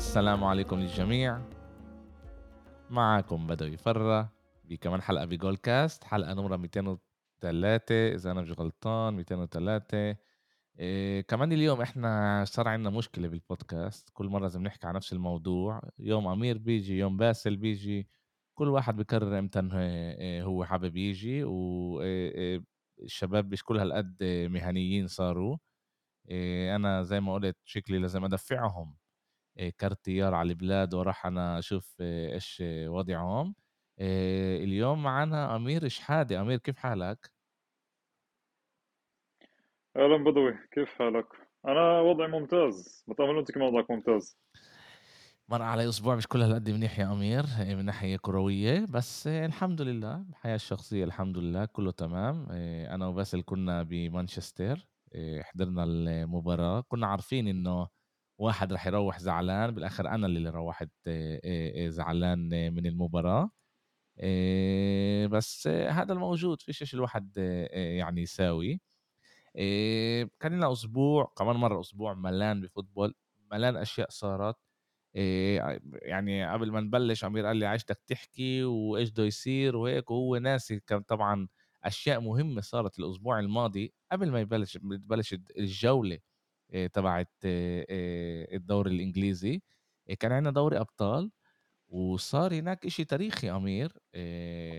السلام 0.00 0.44
عليكم 0.44 0.80
للجميع. 0.80 1.40
معكم 2.90 3.46
بدوي 3.46 3.76
فرة 3.76 4.32
بكمان 4.64 5.02
حلقة 5.02 5.24
بجول 5.24 5.56
كاست 5.56 6.04
حلقة 6.04 6.34
نمرة 6.34 6.56
203 6.56 8.14
إذا 8.14 8.30
أنا 8.30 8.40
مش 8.40 8.50
غلطان 8.50 9.14
203 9.14 10.16
إيه 10.78 11.20
كمان 11.20 11.52
اليوم 11.52 11.80
إحنا 11.80 12.44
صار 12.44 12.68
عندنا 12.68 12.90
مشكلة 12.90 13.28
بالبودكاست 13.28 14.10
كل 14.12 14.26
مرة 14.26 14.42
لازم 14.42 14.62
نحكي 14.62 14.86
عن 14.86 14.94
نفس 14.94 15.12
الموضوع. 15.12 15.80
يوم 15.98 16.28
أمير 16.28 16.58
بيجي 16.58 16.98
يوم 16.98 17.16
باسل 17.16 17.56
بيجي 17.56 18.08
كل 18.54 18.68
واحد 18.68 18.96
بكرر 18.96 19.38
إمتى 19.38 19.70
إيه، 19.74 20.42
هو 20.42 20.64
حابب 20.64 20.96
يجي. 20.96 21.44
والشباب 21.44 23.44
إيه، 23.44 23.52
مش 23.52 23.64
كل 23.64 23.78
هالقد 23.78 24.16
مهنيين 24.50 25.06
صاروا. 25.06 25.56
أنا 26.74 27.02
زي 27.02 27.20
ما 27.20 27.34
قلت 27.34 27.56
شكلي 27.64 27.98
لازم 27.98 28.24
أدفعهم. 28.24 28.96
كارت 29.78 30.04
طيار 30.04 30.34
على 30.34 30.48
البلاد 30.52 30.94
وراح 30.94 31.26
أنا 31.26 31.58
أشوف 31.58 31.96
إيش 32.00 32.62
وضعهم. 32.86 33.54
اليوم 34.00 35.02
معنا 35.02 35.56
أمير 35.56 35.88
شحاده 35.88 36.40
أمير 36.40 36.58
كيف 36.58 36.78
حالك؟ 36.78 37.30
أهلا 39.96 40.24
بدوي. 40.24 40.58
كيف 40.72 40.88
حالك؟ 40.88 41.26
أنا 41.66 42.00
وضعي 42.00 42.28
ممتاز. 42.28 43.04
بتامل 43.08 43.38
أنت 43.38 43.50
كمان 43.50 43.68
وضعك 43.68 43.90
ممتاز. 43.90 44.38
مر 45.48 45.62
علي 45.62 45.88
أسبوع 45.88 46.16
مش 46.16 46.26
كل 46.26 46.42
هالقد 46.42 46.70
منيح 46.70 46.98
يا 46.98 47.12
أمير 47.12 47.44
من 47.58 47.84
ناحية 47.84 48.16
كروية. 48.16 48.86
بس 48.88 49.26
الحمد 49.26 49.82
لله 49.82 50.24
الحياة 50.30 50.54
الشخصية 50.54 51.04
الحمد 51.04 51.38
لله 51.38 51.64
كله 51.64 51.90
تمام. 51.90 52.46
أنا 52.90 53.06
وباسل 53.06 53.42
كنا 53.42 53.82
بمانشستر 53.82 54.88
حضرنا 55.40 55.84
المباراة. 55.84 56.80
كنا 56.80 57.06
عارفين 57.06 57.48
إنه 57.48 57.88
واحد 58.40 58.72
راح 58.72 58.86
يروح 58.86 59.18
زعلان 59.18 59.70
بالآخر 59.70 60.08
أنا 60.08 60.26
اللي 60.26 60.50
روحت 60.50 60.90
زعلان 61.88 62.38
من 62.74 62.86
المباراة. 62.86 63.50
بس 65.28 65.68
هذا 65.68 66.12
الموجود 66.12 66.62
فيش 66.62 66.82
إيش 66.82 66.94
الواحد 66.94 67.36
يعني 67.72 68.22
يساوي. 68.22 68.80
كان 70.40 70.52
لنا 70.52 70.72
أسبوع 70.72 71.32
كمان 71.38 71.56
مرة 71.56 71.80
أسبوع 71.80 72.14
ملان 72.14 72.60
بفوتبول 72.60 73.14
ملان 73.52 73.76
أشياء 73.76 74.10
صارت. 74.10 74.56
يعني 76.02 76.52
قبل 76.52 76.72
ما 76.72 76.80
نبلش 76.80 77.24
عمير 77.24 77.46
قال 77.46 77.56
لي 77.56 77.66
عايزتك 77.66 78.02
تحكي 78.06 78.64
وإيش 78.64 79.10
بده 79.10 79.24
يصير 79.24 79.76
وهيك 79.76 80.10
وهو 80.10 80.36
ناسي 80.36 80.80
كان 80.80 81.02
طبعا 81.02 81.48
أشياء 81.84 82.20
مهمة 82.20 82.60
صارت 82.60 82.98
الأسبوع 82.98 83.40
الماضي. 83.40 83.94
قبل 84.12 84.30
ما 84.30 84.40
يبلش 84.40 84.76
تبلش 84.78 85.34
الجولة 85.58 86.18
تبعت 86.92 87.32
الدوري 87.44 88.94
الإنجليزي. 88.94 89.62
كان 90.18 90.32
عندنا 90.32 90.50
دوري 90.50 90.80
أبطال 90.80 91.30
وصار 91.88 92.54
هناك 92.54 92.86
إشي 92.86 93.04
تاريخي 93.04 93.50
أمير 93.50 93.92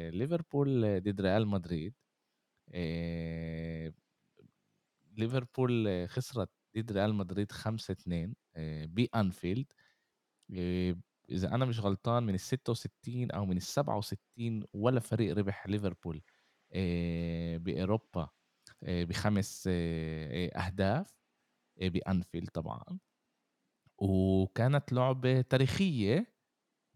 ليفربول 0.10 1.00
ضد 1.02 1.22
ريال 1.22 1.48
مدريد. 1.48 1.94
ليفربول 5.18 6.06
خسرت 6.10 6.50
ضد 6.78 6.92
ريال 6.92 7.16
مدريد 7.16 7.52
5 7.52 7.92
2 7.92 8.36
ب 8.86 8.96
Anfield 8.96 9.66
إذا 11.30 11.56
أنا 11.56 11.66
مش 11.66 11.80
غلطان 11.80 12.24
من 12.24 12.34
ال 12.34 12.40
66 12.40 13.32
أو 13.32 13.46
من 13.46 13.58
ال 13.58 13.62
67 13.62 14.64
ولا 14.74 15.00
فريق 15.00 15.38
ربح 15.38 15.68
ليفربول 15.68 16.22
بأوروبا 17.58 18.30
بخمس 18.82 19.64
أهداف. 19.68 21.21
بانفيلد 21.78 22.50
طبعا. 22.50 23.00
وكانت 23.98 24.94
لعبة 24.94 25.42
تاريخية 25.42 26.34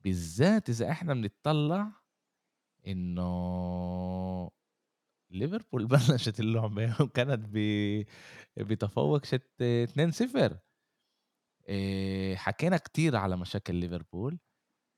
بالذات 0.04 0.70
إذا 0.70 0.92
إحنا 0.92 1.14
بنطلع 1.14 1.92
إنه 2.88 4.52
ليفربول 5.32 5.86
بلشت 6.10 6.40
اللعبة 6.40 6.96
وكانت 7.02 7.50
بتفوق 8.58 9.26
شت 9.26 9.64
2-0 10.50 10.56
حكينا 12.36 12.78
كتير 12.78 13.16
على 13.16 13.38
مشاكل 13.38 13.76
ليفربول 13.76 14.40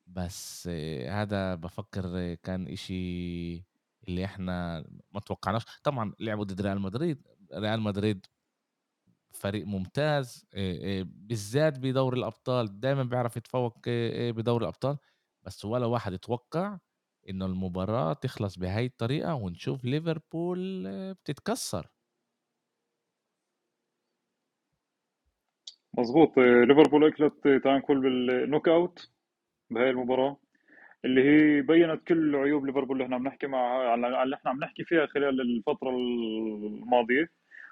بس 0.08 0.68
هذا 1.10 1.56
بفكر 1.56 2.36
كان 2.36 2.68
إشي 2.68 3.56
اللي 4.08 4.26
إحنا 4.26 4.86
ما 5.12 5.20
توقعناش. 5.20 5.64
طبعا 5.84 6.14
لعبوا 6.20 6.44
ضد 6.44 6.62
ريال 6.62 6.80
مدريد 6.82 7.28
ريال 7.54 7.82
مدريد 7.82 8.26
فريق 9.32 9.66
ممتاز 9.66 10.46
بالذات 11.06 11.80
بدور 11.80 12.14
الأبطال 12.14 12.80
دائما 12.80 13.04
بيعرف 13.04 13.38
يتفوق 13.38 13.78
بدور 14.30 14.62
الأبطال. 14.62 14.98
بس 15.44 15.66
ولا 15.66 15.86
واحد 15.86 16.14
يتوقع 16.14 16.78
إنه 17.30 17.46
المباراة 17.46 18.14
تخلص 18.14 18.58
بهاي 18.60 18.86
الطريقة 18.86 19.36
ونشوف 19.36 19.86
ليفربول 19.86 20.88
بتتكسر. 21.14 21.88
مظبوط. 25.98 26.38
ليفربول 26.38 27.08
أكلت 27.08 27.48
تانكول 27.64 28.02
بالنوك 28.02 28.68
أوت 28.70 29.12
بهاي 29.70 29.90
المباراة 29.90 30.38
اللي 31.06 31.22
هي 31.24 31.62
بينت 31.62 32.04
كل 32.08 32.36
عيوب 32.36 32.66
ليفربول 32.66 32.96
اللي 32.96 33.06
إحنا 33.06 33.18
بنحكي 33.18 33.48
مع 33.48 33.60
على 33.92 34.24
اللي 34.24 34.36
إحنا 34.36 34.52
عم 34.52 34.60
نحكي 34.60 34.84
فيها 34.84 35.06
خلال 35.06 35.42
الفترة 35.42 35.90
الماضية. 35.90 37.30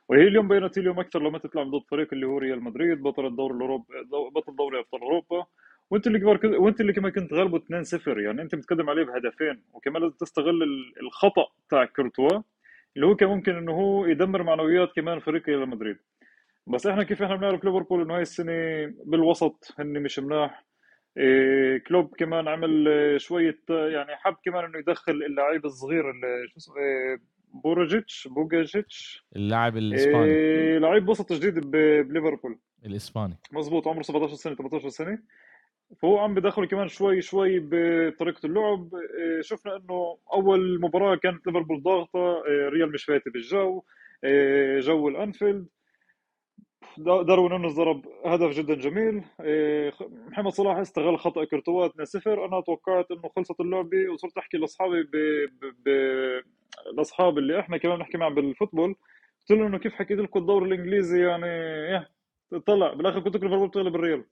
وهي 0.10 0.22
اليوم 0.28 0.48
بينت 0.48 0.78
اليوم 0.78 1.00
أكثر 1.00 1.20
لما 1.20 1.38
تطلع 1.38 1.64
ضد 1.64 1.84
فريق 1.92 2.14
اللي 2.14 2.28
هو 2.28 2.38
ريال 2.38 2.64
مدريد 2.64 3.02
بطل 3.04 3.26
الدوري 3.26 3.56
الاوروبي 3.56 3.86
بطل 4.36 4.56
دوري 4.56 4.80
أبطال 4.80 5.02
أوروبا. 5.02 5.46
وأنت 5.92 6.08
اللي 6.08 6.20
كبار 6.20 6.40
وأنت 6.46 6.82
اللي 6.82 6.94
كمان 6.94 7.12
كنت 7.12 7.34
غلبه 7.34 7.60
2-0 7.60 8.08
يعني 8.08 8.42
أنت 8.42 8.56
متقدم 8.56 8.90
عليه 8.90 9.04
بهدفين 9.04 9.64
وكمان 9.74 10.02
لازم 10.02 10.16
تستغل 10.18 10.64
الخطأ 11.02 11.46
تاع 11.70 11.86
كورتوا 11.86 12.42
اللي 12.96 13.08
هو 13.08 13.16
كان 13.16 13.30
ممكن 13.30 13.56
إنه 13.56 13.72
هو 13.72 14.06
يدمر 14.06 14.44
معنويات 14.44 14.92
كمان 14.96 15.20
فريق 15.20 15.50
ريال 15.50 15.70
مدريد. 15.70 15.98
بس 16.68 16.88
إحنا 16.88 17.04
كيف 17.04 17.24
إحنا 17.24 17.36
بنعرف 17.36 17.64
ليفربول 17.66 18.02
إنه 18.02 18.16
هاي 18.16 18.22
السنة 18.22 18.54
بالوسط 19.06 19.74
هن 19.80 20.02
مش 20.04 20.20
مناح. 20.20 20.66
إيه 21.18 21.78
كلوب 21.78 22.16
كمان 22.18 22.48
عمل 22.48 22.88
شوية 23.22 23.60
يعني 23.70 24.16
حب 24.16 24.36
كمان 24.46 24.66
إنه 24.66 24.80
يدخل 24.80 25.14
اللعيب 25.14 25.66
الصغير 25.66 26.12
اللي 26.12 26.48
شو 26.48 26.58
اسمه 26.58 26.76
إيه 26.78 27.18
بوروجيتش 27.54 28.28
بوجاجيتش. 28.28 29.26
اللاعب 29.36 29.78
الإسباني. 29.78 30.26
إيه 30.26 30.78
لعيب 30.78 31.10
وسط 31.10 31.34
جديد 31.34 31.72
بليفربول. 31.72 32.60
الإسباني. 32.86 33.38
مظبوط 33.52 33.88
عمره 33.88 34.02
17 34.02 34.34
سنة 34.34 34.56
18 34.56 34.90
سنة. 34.90 35.20
فهو 36.02 36.18
عم 36.18 36.34
بدخل 36.34 36.66
كمان 36.66 36.88
شوي 36.88 37.22
شوي 37.22 37.60
بطريقة 37.60 38.46
اللعب. 38.46 38.96
إيه 38.96 39.42
شفنا 39.42 39.76
إنه 39.76 40.18
أول 40.34 40.82
مباراة 40.82 41.16
كانت 41.16 41.48
ليفربول 41.48 41.84
ضاغطة. 41.84 42.46
إيه 42.48 42.70
ريال 42.70 42.92
مش 42.92 43.04
فايتة 43.04 43.32
بالجو. 43.32 43.84
إيه 44.24 44.80
جو 44.80 45.08
الأنفيلد. 45.08 45.68
داروين 46.98 47.52
نونز 47.52 47.76
ضرب 47.76 48.06
هدف 48.26 48.52
جدا 48.52 48.76
جميل. 48.76 49.24
إيه، 49.42 49.94
محمد 50.28 50.52
صلاح 50.52 50.78
استغل 50.78 51.20
خطأ 51.20 51.46
كرتوا 51.46 51.88
2-0 51.88 52.28
أنا 52.28 52.62
توقعت 52.62 53.12
إنه 53.12 53.30
خلصت 53.36 53.60
اللعبة 53.60 54.10
وصرت 54.14 54.38
أحكي 54.38 54.58
لأصحابي 54.58 55.04
ب... 55.04 55.16
ب... 55.86 55.90
الأصحاب 56.94 57.38
اللي 57.38 57.60
إحنا 57.60 57.78
كمان 57.78 57.98
بنحكي 57.98 58.18
معهم 58.18 58.36
بال 58.36 58.48
football 58.48 58.96
قلت 59.40 59.52
لهم 59.60 59.68
إنه 59.68 59.78
كيف 59.78 59.94
حكيت 59.94 60.20
لكم 60.20 60.40
الدوري 60.40 60.66
الإنجليزي 60.66 61.22
يعني 61.28 61.46
إيه 61.46 62.10
طلع 62.66 62.94
بالآخر 62.94 63.20
كنت 63.20 63.36
ليفربول 63.36 63.68
بتغلب 63.68 63.96
الريال. 63.96 64.24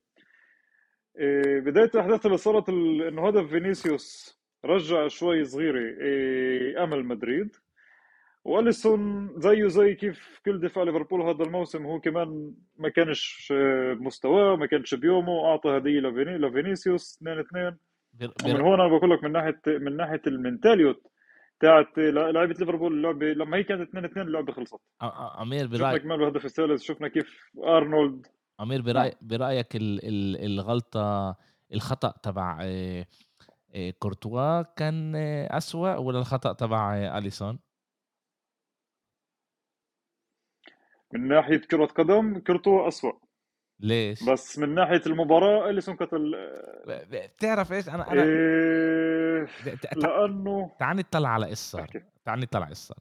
إيه 1.20 1.60
بداية 1.60 1.90
الاحداث 1.96 2.26
اللي 2.26 2.38
صارت 2.38 2.70
إنه 2.70 3.28
هدف 3.28 3.50
فينيسيوس 3.50 4.40
رجع 4.66 5.08
شوي 5.08 5.44
صغيرة 5.46 5.80
إيه 6.02 6.84
أمل 6.84 7.06
مدريد. 7.06 7.56
وأليسون 8.46 9.32
زيه 9.38 9.68
زي 9.68 9.96
كيف 9.96 10.40
كل 10.46 10.60
دفاع 10.60 10.84
ليفربول 10.84 11.22
هذا 11.22 11.44
الموسم 11.44 11.86
هو 11.86 12.00
كمان 12.00 12.54
ما 12.78 12.90
كانش 12.90 13.54
مستواه 14.00 14.56
ما 14.56 14.66
كانش 14.66 14.96
بيومه 14.96 15.46
أعطى 15.46 15.70
هدية 15.78 16.00
لفيني 16.00 16.38
لفينيسيوس 16.38 17.18
2 17.22 17.40
2 17.40 17.78
من 18.46 18.62
هون 18.62 18.80
أنا 18.82 18.98
بقول 18.98 19.12
لك 19.12 19.24
من 19.24 19.32
ناحيه 19.32 19.60
من 19.68 19.98
ناحية 19.98 20.22
ال 20.28 20.38
מנטליות 20.38 21.08
تاعت 21.60 21.98
لعيبة 21.98 22.54
ليفربول 22.54 22.94
اللعبة 22.94 23.26
لما 23.26 23.58
هي 23.58 23.64
كانت 23.64 23.90
2 23.90 24.06
2 24.06 24.28
اللعبة 24.28 24.54
خلصت. 24.54 24.80
أمير 25.42 25.68
برأيك 25.68 26.02
شفنا 26.02 26.16
كمان 26.16 26.22
الهدف 26.22 26.46
الثالث 26.46 26.82
شفنا 26.82 27.08
كيف 27.08 27.52
ارنولد 27.58 28.28
أمير 28.62 28.82
برأيك 28.82 29.10
نعم. 29.10 29.18
برأيك 29.22 29.68
الغلطة 29.76 31.36
الخطأ 31.74 32.14
تبع 32.24 32.60
آه، 32.62 33.06
آه، 33.76 33.90
كورتوا 34.00 34.62
كان 34.62 35.16
آه، 35.16 35.58
أسوأ 35.58 35.96
ولا 35.96 36.20
الخطأ 36.20 36.54
تبع 36.54 36.96
أليسون؟ 37.18 37.60
من 41.14 41.28
ناحية 41.28 41.58
كرة 41.58 41.86
قدم 41.86 42.40
كرتوا 42.40 42.88
اسوء 42.88 43.23
ليش؟ 43.84 44.30
بس 44.30 44.60
من 44.60 44.76
ناحية 44.76 45.02
المباراة 45.06 45.70
إليسون 45.70 45.96
قتل 45.96 46.36
بتعرف 46.88 47.72
إيش؟ 47.72 47.90
أنا 47.90 48.12
أنا 48.12 48.24
إيه... 48.24 49.48
لأنه 49.96 50.76
تعال 50.80 50.98
نطلع 50.98 51.30
على 51.30 51.50
قصه 51.50 51.88
تعال 52.26 52.40
نطلع 52.40 52.66
قصه 52.66 52.96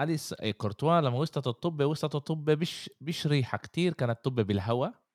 اليس 0.00 0.32
إيه 0.32 0.52
كورتوا 0.52 1.00
لما 1.00 1.18
وصلت 1.18 1.46
الطبه 1.46 1.86
وصلت 1.86 2.14
الطبه 2.14 2.54
بش 2.54 2.90
بش 3.00 3.26
ريحة 3.26 3.58
كثير 3.58 3.92
كانت 3.92 4.24
طبه 4.24 4.42
بالهواء. 4.42 5.06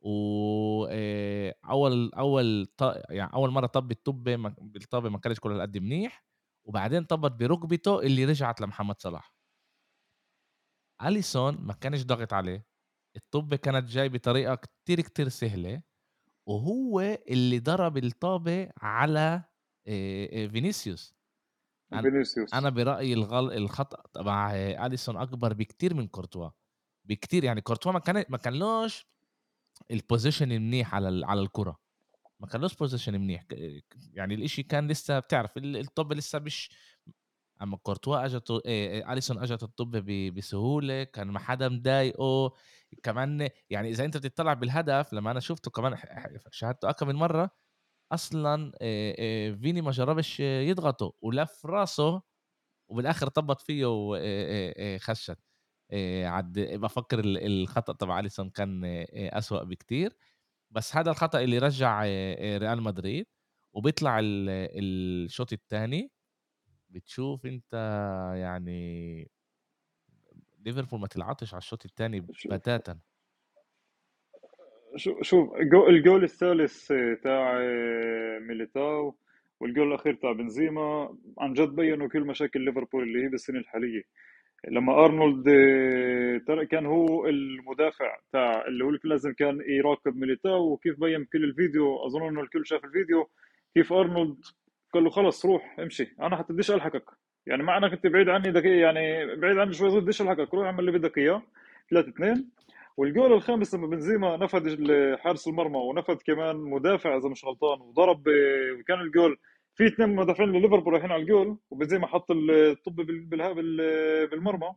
و 0.00 0.86
آآ 0.90 1.54
أول 1.64 2.10
أول 2.14 2.66
ط 2.76 2.82
يعني 3.10 3.32
أول 3.34 3.50
مرّة 3.50 3.66
طَب 3.66 3.90
الطُبّة 3.90 4.36
ما 4.36 4.54
بالطابة 4.58 5.08
ما 5.08 5.18
كانش 5.18 5.40
كل 5.40 5.52
هالقد 5.52 5.78
منيح، 5.78 6.24
وبعدين 6.64 7.04
طبّت 7.04 7.32
بركبته 7.32 8.00
اللي 8.00 8.24
رجعت 8.24 8.60
لمحمد 8.60 9.00
صلاح. 9.00 9.34
أليسون 11.02 11.58
ما 11.60 11.72
كانش 11.72 12.04
ضاغط 12.04 12.32
عليه، 12.32 12.66
الطُبّة 13.16 13.56
كانت 13.56 13.88
جاي 13.90 14.08
بطريقة 14.08 14.54
كتير، 14.54 15.00
كتير 15.00 15.28
سهلة، 15.28 15.82
وهو 16.46 17.00
اللي 17.30 17.58
ضرب 17.60 17.96
الطابة 17.98 18.70
على 18.78 19.44
آآ 19.88 20.48
فينيسيوس. 20.48 21.16
أنا 21.94 22.02
فينيسيوس. 22.02 22.52
أنا 22.54 22.70
برأيي 22.70 23.14
الغل 23.14 23.52
الخطأ 23.52 24.02
تبع 24.14 24.52
أليسون 24.86 25.16
أكبر 25.16 25.52
بكتير 25.54 25.94
من 25.94 26.08
كورتوا، 26.08 26.50
بكتير 27.04 27.44
يعني 27.44 27.60
كورتوا 27.60 27.92
ما 27.92 27.98
كان 28.00 28.24
ما 28.28 28.38
كانلوش 28.38 29.06
الposition 29.94 30.42
المنيح 30.42 30.94
على 30.94 31.08
ال 31.08 31.24
على 31.24 31.40
الكرة، 31.40 31.80
ما 32.40 32.46
كانلوش 32.48 32.74
position 32.74 33.08
منيح. 33.10 33.46
يعني 34.12 34.34
الإشي 34.34 34.62
كان 34.62 34.88
لسه 34.88 35.18
بتعرف 35.20 35.56
ال 35.58 35.76
الطُب 35.76 36.12
لسه 36.12 36.38
مش 36.38 36.70
أمّا 37.62 37.76
كورتوا 37.76 38.24
أجته 38.24 38.60
آآ 38.66 39.12
أليسون 39.12 39.38
أجت 39.38 39.62
الطُب 39.62 39.90
ب 39.96 40.34
بسهولة، 40.34 41.04
كان 41.04 41.28
ما 41.28 41.38
حدا 41.38 41.68
مضايقه، 41.68 42.52
كمان 43.02 43.48
يعني 43.70 43.88
إذا 43.90 44.04
أنت 44.04 44.16
بتطلع 44.16 44.52
بالهدف 44.54 45.12
لمّا 45.14 45.30
أنا 45.30 45.40
شُفته 45.40 45.70
كمان 45.70 45.96
شاهدته 46.50 46.90
أكم 46.90 47.08
من 47.08 47.14
مرّة، 47.14 47.50
أصلًا 48.12 48.72
آآ 48.82 49.16
آآ 49.20 49.56
فيني 49.56 49.82
ما 49.82 49.90
جرّبش 49.92 50.40
يضغطه 50.40 51.14
ولَف 51.22 51.66
راسه 51.66 52.22
وبالآخر 52.88 53.28
طبّط 53.28 53.60
فيه 53.60 53.86
و 53.86 54.14
آآ 54.16 54.74
آآ 54.78 54.98
خشّت. 54.98 55.38
آآ 55.92 56.28
عد 56.28 56.60
بافكّر 56.60 57.20
ال 57.20 57.38
الخطأ 57.62 57.92
تبع 57.94 58.20
أليسون 58.20 58.50
كان 58.50 58.82
أسوأ 59.14 59.64
بكتير، 59.64 60.16
بس 60.72 60.96
هذا 60.96 61.10
الخطأ 61.12 61.40
اللي 61.42 61.58
رجّع 61.58 62.02
ريال 62.58 62.82
مدريد، 62.82 63.26
وبيطلع 63.74 64.18
ال 64.20 64.50
الشوط 65.26 65.52
التاني 65.54 66.12
بتشوف 66.96 67.46
أنت 67.46 67.72
يعني 68.36 69.30
ليفربول 70.66 71.00
ما 71.00 71.06
تلعبش 71.06 71.54
على 71.54 71.58
الشوط 71.60 71.84
التاني 71.84 72.26
شوف 72.32 72.52
بتاتا. 72.52 72.98
شو 74.96 75.22
شوف 75.22 75.54
الجو 75.54 75.88
الجول 75.88 76.24
الثالث 76.24 76.92
تاع 77.22 77.58
ميليتاو 78.38 79.16
والجول 79.60 79.88
الأخير 79.88 80.14
تاع 80.14 80.32
بنزيما 80.32 81.16
عن 81.38 81.52
جد 81.52 81.68
بيّنوا 81.68 82.08
كل 82.08 82.20
مشاكل 82.20 82.60
ليفربول 82.60 83.02
اللي 83.02 83.24
هي 83.24 83.28
بالسنة 83.28 83.58
الحالية 83.58 84.02
لما 84.68 85.04
أرنولد 85.04 85.48
آه، 85.48 86.64
كان 86.64 86.86
هو 86.86 87.26
المدافع 87.26 88.18
تاع 88.32 88.66
اللي 88.66 88.84
هو 88.84 88.90
لازم 89.04 89.32
كان 89.32 89.60
يراقب 89.68 90.16
ميليتاو 90.16 90.72
وكيف 90.72 91.00
بين 91.00 91.24
كل 91.24 91.44
الفيديو 91.44 92.06
أظن 92.06 92.28
إنه 92.28 92.40
الكل 92.40 92.66
شاف 92.66 92.84
الفيديو 92.84 93.30
كيف 93.74 93.92
أرنولد 93.92 94.38
قال 94.96 95.04
له 95.04 95.10
خلص 95.10 95.46
روح 95.46 95.76
امشي. 95.80 96.14
أنا 96.20 96.36
حتى 96.36 96.52
بديش 96.52 96.70
ألحقك. 96.70 97.04
يعني 97.46 97.62
مع 97.62 97.78
أنك 97.78 97.92
أنت 97.92 98.06
بعيد 98.06 98.28
عني 98.28 98.52
دقيقة 98.52 98.74
يعني 98.80 99.36
بعيد 99.36 99.58
عني 99.58 99.72
شوي 99.72 100.00
بديش 100.00 100.22
ألحقك. 100.22 100.54
روح 100.54 100.66
اعمل 100.66 100.80
اللي 100.80 100.92
بدك 100.98 101.18
إياه. 101.18 101.42
3 101.90 102.08
2 102.08 102.50
والجول 102.96 103.32
الخامس 103.32 103.74
لما 103.74 103.86
بنزيما 103.86 104.36
نفذ 104.36 104.76
حارس 105.18 105.48
المرمى 105.48 105.76
ونفذ 105.78 106.16
كمان 106.26 106.56
مدافع 106.56 107.16
إذا 107.16 107.28
مش 107.28 107.44
غلطان 107.44 107.80
وضرب 107.80 108.22
وكان 108.80 109.00
الجول 109.00 109.36
في 109.74 109.86
اثنين 109.86 110.16
مدافعين 110.16 110.52
لليفربول 110.52 110.92
رايحين 110.92 111.12
على 111.12 111.22
الجول 111.22 111.58
وبنزيما 111.70 112.06
حط 112.06 112.30
الطب 112.30 112.96
بال- 112.96 113.24
بال- 113.54 114.26
بالمرمى. 114.26 114.74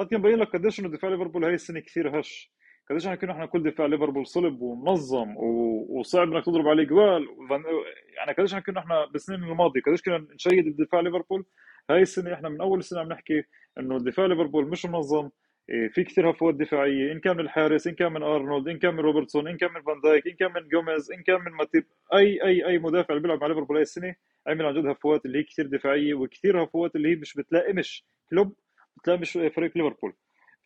هذا 0.00 0.08
كان 0.08 0.20
مبين 0.20 0.38
لك 0.38 0.48
قديش 0.48 0.80
إنه 0.80 0.88
دفاع 0.88 1.10
ليفربول 1.10 1.44
هاي 1.44 1.54
السنة 1.54 1.80
كثير 1.80 2.20
هش. 2.20 2.52
قديش 2.90 3.06
إحنا 3.06 3.16
كنا 3.16 3.32
إحنا 3.32 3.46
كل 3.46 3.62
دفاع 3.62 3.86
ليفربول 3.86 4.26
صلب 4.26 4.62
ومنظم 4.62 5.34
وصعب 5.36 6.32
إنك 6.32 6.44
تضرب 6.44 6.68
عليه 6.68 6.84
جوال. 6.84 7.28
يعني 8.16 8.32
قديش 8.32 8.54
إحنا 8.54 8.64
كنا 8.64 8.80
إحنا 8.80 9.06
بالسنين 9.12 9.44
الماضية 9.44 9.80
قديش 9.80 10.02
كنا 10.02 10.26
نشيد 10.34 10.66
الدفاع 10.66 11.00
ليفربول. 11.00 11.44
هاي 11.90 12.02
السنة 12.02 12.34
إحنا 12.34 12.48
من 12.48 12.60
أول 12.60 12.78
السنة 12.78 13.00
عم 13.00 13.08
نحكي 13.08 13.42
إنه 13.78 13.98
دفاع 13.98 14.26
ليفربول 14.26 14.68
مش 14.68 14.86
منظم. 14.86 15.30
إيه، 15.70 15.88
في 15.88 16.04
كثير 16.04 16.30
هفوات 16.30 16.54
دفاعية 16.54 17.12
إن 17.12 17.20
كان 17.20 17.36
من 17.36 17.40
الحارس 17.40 17.86
إن 17.86 17.94
كان 17.94 18.12
من 18.12 18.22
أرنولد 18.22 18.68
إن 18.68 18.78
كان 18.78 18.94
من 18.94 19.00
روبرتسون 19.00 19.48
إن 19.48 19.56
كان 19.56 19.70
من 19.72 19.82
فان 19.82 20.00
دايك 20.00 20.26
إن 20.26 20.34
كان 20.34 20.52
من 20.52 20.68
جوميز 20.68 21.12
إن 21.12 21.22
كان 21.22 21.40
من 21.40 21.52
ماتيب. 21.52 21.84
اي 22.14 22.44
اي 22.44 22.66
أي 22.66 22.78
مدافع 22.78 23.14
اللي 23.14 23.22
بيلعب 23.22 23.40
مع 23.40 23.46
ليفربول 23.46 23.76
هاي 23.76 23.82
السنة 23.82 24.14
عمل 24.46 24.66
عن 24.66 24.74
جد 24.74 24.86
هفوات 24.86 25.26
اللي 25.26 25.38
هي 25.38 25.42
كثير 25.42 25.66
دفاعية 25.66 26.14
وكثير 26.14 26.64
هفوات 26.64 26.96
اللي 26.96 27.08
هي 27.10 27.14
مش 27.14 27.34
بتلائمش 27.34 28.04
كلوب 28.30 28.54
بتلائمش 28.96 29.32
فريق 29.32 29.76
ليفربول. 29.78 30.12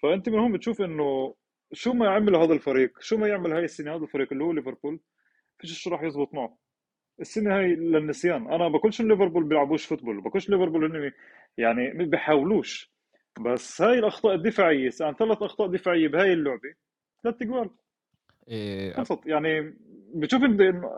فأنت 0.02 0.28
من 0.28 0.38
هون 0.38 0.52
بتشوف 0.52 0.82
إنه 0.82 1.34
شو 1.74 1.92
ما 1.92 2.06
يعمل 2.06 2.36
هذا 2.36 2.52
الفريق؟ 2.52 3.00
شو 3.00 3.16
ما 3.16 3.28
يعمل 3.28 3.52
هاي 3.52 3.64
السنة 3.64 3.96
هذا 3.96 4.02
الفريق 4.02 4.32
اللي 4.32 4.44
هو 4.44 4.52
ليفربول؟ 4.52 5.00
فيش 5.58 5.82
شو 5.82 5.90
راح 5.90 6.02
يزبط 6.02 6.34
معه. 6.34 6.58
السنة 7.20 7.58
هاي 7.58 7.74
للنسيان. 7.74 8.52
أنا 8.52 8.68
بقولش 8.68 9.00
إن 9.00 9.08
ليفربول 9.08 9.44
بيلعبوش 9.48 9.86
football 9.86 10.20
بقولش 10.20 10.48
ليفربول 10.48 10.84
هن 10.84 11.12
يعني 11.58 11.92
ما 11.92 12.04
بيحاولوش 12.04 12.94
بس 13.40 13.82
هاي 13.82 13.98
الأخطاء 13.98 14.34
الدفاعية 14.34 14.90
عن 15.00 15.14
ثلاث 15.14 15.42
أخطاء 15.42 15.68
دفاعية 15.68 16.08
بهاي 16.08 16.32
اللعبة 16.32 16.74
ثلاث 17.22 17.36
آآ 18.48 18.92
خلصت 18.92 19.26
يعني 19.26 19.74
بتشوف 20.14 20.42
إنت 20.42 20.60
إنه 20.60 20.88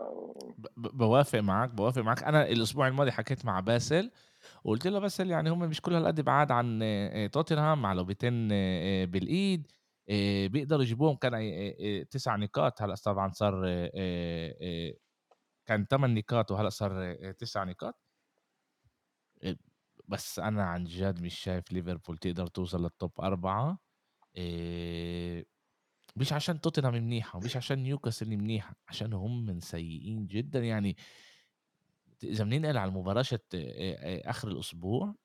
ب 0.57 0.67
ب 0.77 0.97
باوافق 0.97 1.39
معاك، 1.39 1.73
باوافق 1.73 2.01
معاك. 2.01 2.23
أنا 2.23 2.49
الأسبوع 2.49 2.87
الماضي 2.87 3.11
حكيت 3.11 3.45
مع 3.45 3.59
باسل 3.59 4.11
وقُلت 4.63 4.87
له: 4.87 4.99
"باسل 4.99 5.31
يعني 5.31 5.49
هم 5.49 5.59
مش 5.59 5.81
كل 5.81 5.93
هالقد 5.93 6.21
بعاد 6.21 6.51
عن 6.51 6.79
آآ 6.83 7.27
توتنهام 7.27 7.81
مع 7.81 7.93
لعبتين 7.93 8.49
آآ 8.51 9.05
بالإيد، 9.05 9.67
آآ 9.71 9.76
بيقدروا 10.47 10.81
يجيبوهم." 10.83 11.15
كان 11.17 11.33
آآ 11.33 11.39
آآ 12.01 12.03
9 12.03 12.35
نقاط، 12.37 12.81
هلأ 12.81 12.95
طبعًا 13.05 13.31
صار 13.31 13.65
كان 15.65 15.87
8 15.87 16.13
نقاط 16.15 16.51
وهلأ 16.51 16.69
صار 16.69 17.13
9 17.33 17.63
نقاط. 17.65 17.99
بس 20.07 20.39
أنا 20.39 20.63
عن 20.63 20.83
جد 20.83 21.21
مش 21.21 21.39
شايف 21.39 21.71
ليفربول 21.71 22.17
تقدر 22.17 22.47
توصل 22.47 22.89
4 23.19 23.79
آآ 24.37 25.45
مش 26.17 26.33
عشان 26.33 26.61
توتنهام 26.61 26.93
منيحة 26.95 27.37
ومش 27.39 27.57
عشان 27.57 27.79
نيوكاسل 27.83 28.29
منيحة، 28.29 28.75
عشان 28.89 29.13
هم 29.13 29.59
سيئين 29.59 30.27
جدًا. 30.27 30.59
يعني 30.65 30.97
إذا 32.23 32.43
بننقل 32.43 32.77
على 32.77 32.89
المباراة 32.89 33.25
آخر 34.25 34.47
الأسبوع 34.47 35.15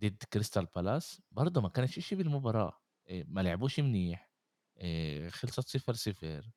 ضد 0.00 0.24
كريستال 0.32 0.66
بالاس 0.76 1.22
برضه 1.32 1.60
ما 1.60 1.68
كانش 1.68 1.98
إشي 1.98 2.16
بالمباراة، 2.16 2.79
ما 3.10 3.40
لعبوش 3.40 3.80
منيح، 3.80 4.30
خلصت 5.30 5.68
0-0 5.68 6.50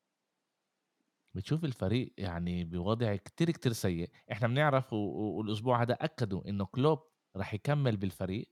بتشوف 1.36 1.66
الفريق 1.66 2.14
يعني 2.18 2.64
بوضع 2.64 3.16
كتير، 3.16 3.52
كتير 3.52 3.74
سيء. 3.74 4.10
إحنا 4.32 4.48
بنعرف 4.48 4.94
و 4.94 4.96
و 4.98 5.38
والأسبوع 5.38 5.82
هذا 5.82 5.94
أكدوا 5.94 6.50
إنه 6.50 6.66
كلوب 6.66 7.00
راح 7.36 7.54
يكمّل 7.54 7.98
بالفريق، 7.98 8.50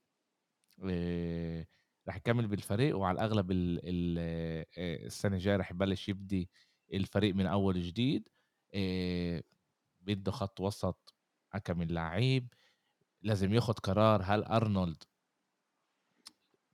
راح 2.08 2.16
يكمّل 2.18 2.48
بالفريق 2.48 2.98
وعلى 2.98 3.16
الأغلب 3.16 3.52
ال 3.52 3.80
ال 3.84 4.18
آآ 4.78 5.06
السنة 5.06 5.36
الجاية 5.36 5.56
راح 5.58 5.72
يبلش 5.72 6.10
يبدي 6.10 6.52
الفريق 6.94 7.36
من 7.36 7.46
أول 7.46 7.82
جديد، 7.82 8.30
بده 10.02 10.32
خط 10.32 10.62
وسط 10.62 11.16
أكم 11.54 11.78
من 11.80 11.88
لعيب، 11.88 12.54
لازم 13.24 13.54
ياخد 13.54 13.80
قرار. 13.80 14.22
هل 14.26 14.44
أرنولد 14.44 15.04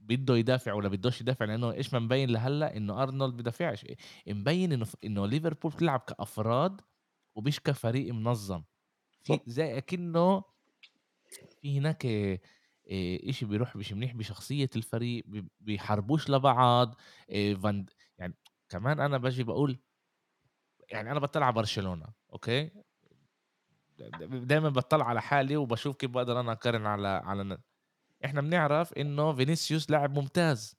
بده 0.10 0.38
يدافع 0.38 0.74
والّا 0.74 0.90
بدوش 0.90 1.22
يدافع 1.22 1.46
لأنه 1.46 1.72
إيش 1.72 1.94
ما 1.94 2.00
مبين 2.00 2.30
لهلّأ 2.30 2.78
إنه 2.78 3.04
أرنولد 3.04 3.36
بيدافعش، 3.38 3.86
مبين 4.28 4.72
إنه 4.74 4.86
ف 4.86 4.96
إنه 5.04 5.28
ليفربول 5.28 5.72
بتلعب 5.72 6.00
كأفراد 6.00 6.82
ومش 7.36 7.60
كفريق 7.60 8.14
منظم، 8.14 8.64
في 9.24 9.42
زي 9.48 9.78
أكنه 9.78 10.44
في 11.62 11.78
هناك 11.80 12.06
آآ 12.06 12.40
إشي 13.30 13.46
بيروح 13.46 13.76
مش 13.76 13.94
منيح 13.94 14.14
بشخصية 14.14 14.70
الفريق، 14.76 15.26
بيحاربوش 15.60 16.30
لبعض، 16.30 16.96
فان 17.64 17.86
يعني 18.20 18.38
كمان 18.70 19.00
أنا 19.00 19.18
باجي 19.18 19.44
باقول 19.44 19.80
يعني 20.92 21.12
أنا 21.12 21.20
باتطلع 21.20 21.46
على 21.46 21.56
برشلونة 21.56 22.06
أوكي، 22.34 22.72
دايمًا 24.50 24.70
باتطلع 24.70 25.06
على 25.06 25.22
حالي 25.22 25.58
وباشوف 25.58 25.96
كيف 25.96 26.10
باقدر 26.12 26.40
أنا 26.40 26.52
أقارن 26.52 26.86
على 26.86 27.08
على 27.08 27.58
ن 28.22 28.26
إحنا 28.26 28.42
بنعرف 28.42 28.94
إنه 28.94 29.34
فينيسيوس 29.34 29.90
لاعب 29.92 30.20
ممتاز. 30.20 30.76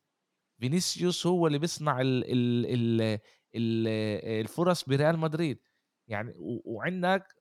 فينيسيوس 0.61 1.27
هو 1.27 1.47
اللي 1.47 1.59
بيصنع 1.59 2.01
ال 2.01 2.25
ال 2.33 2.67
ال 2.67 3.03
ال 3.57 3.89
الفرص 4.43 4.85
بريال 4.85 5.19
مدريد 5.19 5.61
يعني 6.09 6.35
وعندك 6.67 7.35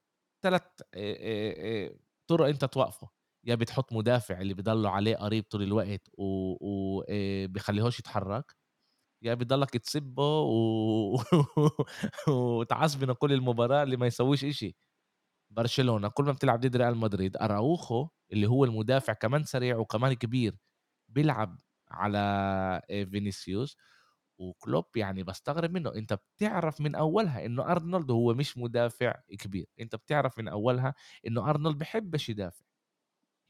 3 0.44 0.82
آآ 0.94 1.16
آآ 1.86 1.96
طرق 2.30 2.46
أنت 2.48 2.64
توقفه، 2.64 3.10
يا 3.44 3.54
بتحط 3.54 3.92
مدافع 3.92 4.40
اللي 4.40 4.54
بيضلوا 4.54 4.90
عليه 4.90 5.16
قريب 5.16 5.44
طول 5.44 5.62
الوقت 5.62 6.08
و 6.18 6.24
و 6.62 7.02
آآ 7.10 7.46
بيخليهوش 7.46 7.98
يتحرك، 8.00 8.56
يا 9.22 9.34
بتضلك 9.34 9.70
تسبه 9.70 10.40
و 10.42 11.16
وتعصبنه 12.28 13.14
كل 13.14 13.32
المباراة 13.32 13.82
اللي 13.82 13.96
ما 13.96 14.06
يسويش 14.08 14.44
إشي. 14.44 14.76
برشلونة 15.50 16.08
كل 16.08 16.24
ما 16.24 16.32
بتلعب 16.32 16.60
ضد 16.60 16.76
ريال 16.76 16.96
مدريد 16.98 17.36
أراوخو 17.38 18.08
اللي 18.32 18.46
هو 18.48 18.64
المدافع 18.64 19.12
كمان 19.12 19.44
سريع 19.44 19.76
وكمان 19.78 20.12
كبير 20.14 20.56
بيلعب 21.08 21.58
على 21.90 22.18
آآ 22.90 23.04
فينيسيوس 23.04 23.76
وكلوب 24.38 24.84
يعني 24.96 25.22
باستغرب 25.22 25.70
منه. 25.72 25.94
أنت 25.94 26.12
بتعرف 26.38 26.80
من 26.80 26.94
أولها 26.94 27.46
إنه 27.46 27.62
أرنولد 27.72 28.10
هو 28.10 28.34
مش 28.34 28.58
مدافع 28.58 29.14
كبير 29.38 29.66
أنت 29.80 29.96
بتعرف 29.96 30.38
من 30.38 30.48
أولها 30.48 30.94
إنه 31.26 31.50
أرنولد 31.50 31.78
بحبش 31.78 32.28
يدافع. 32.28 32.64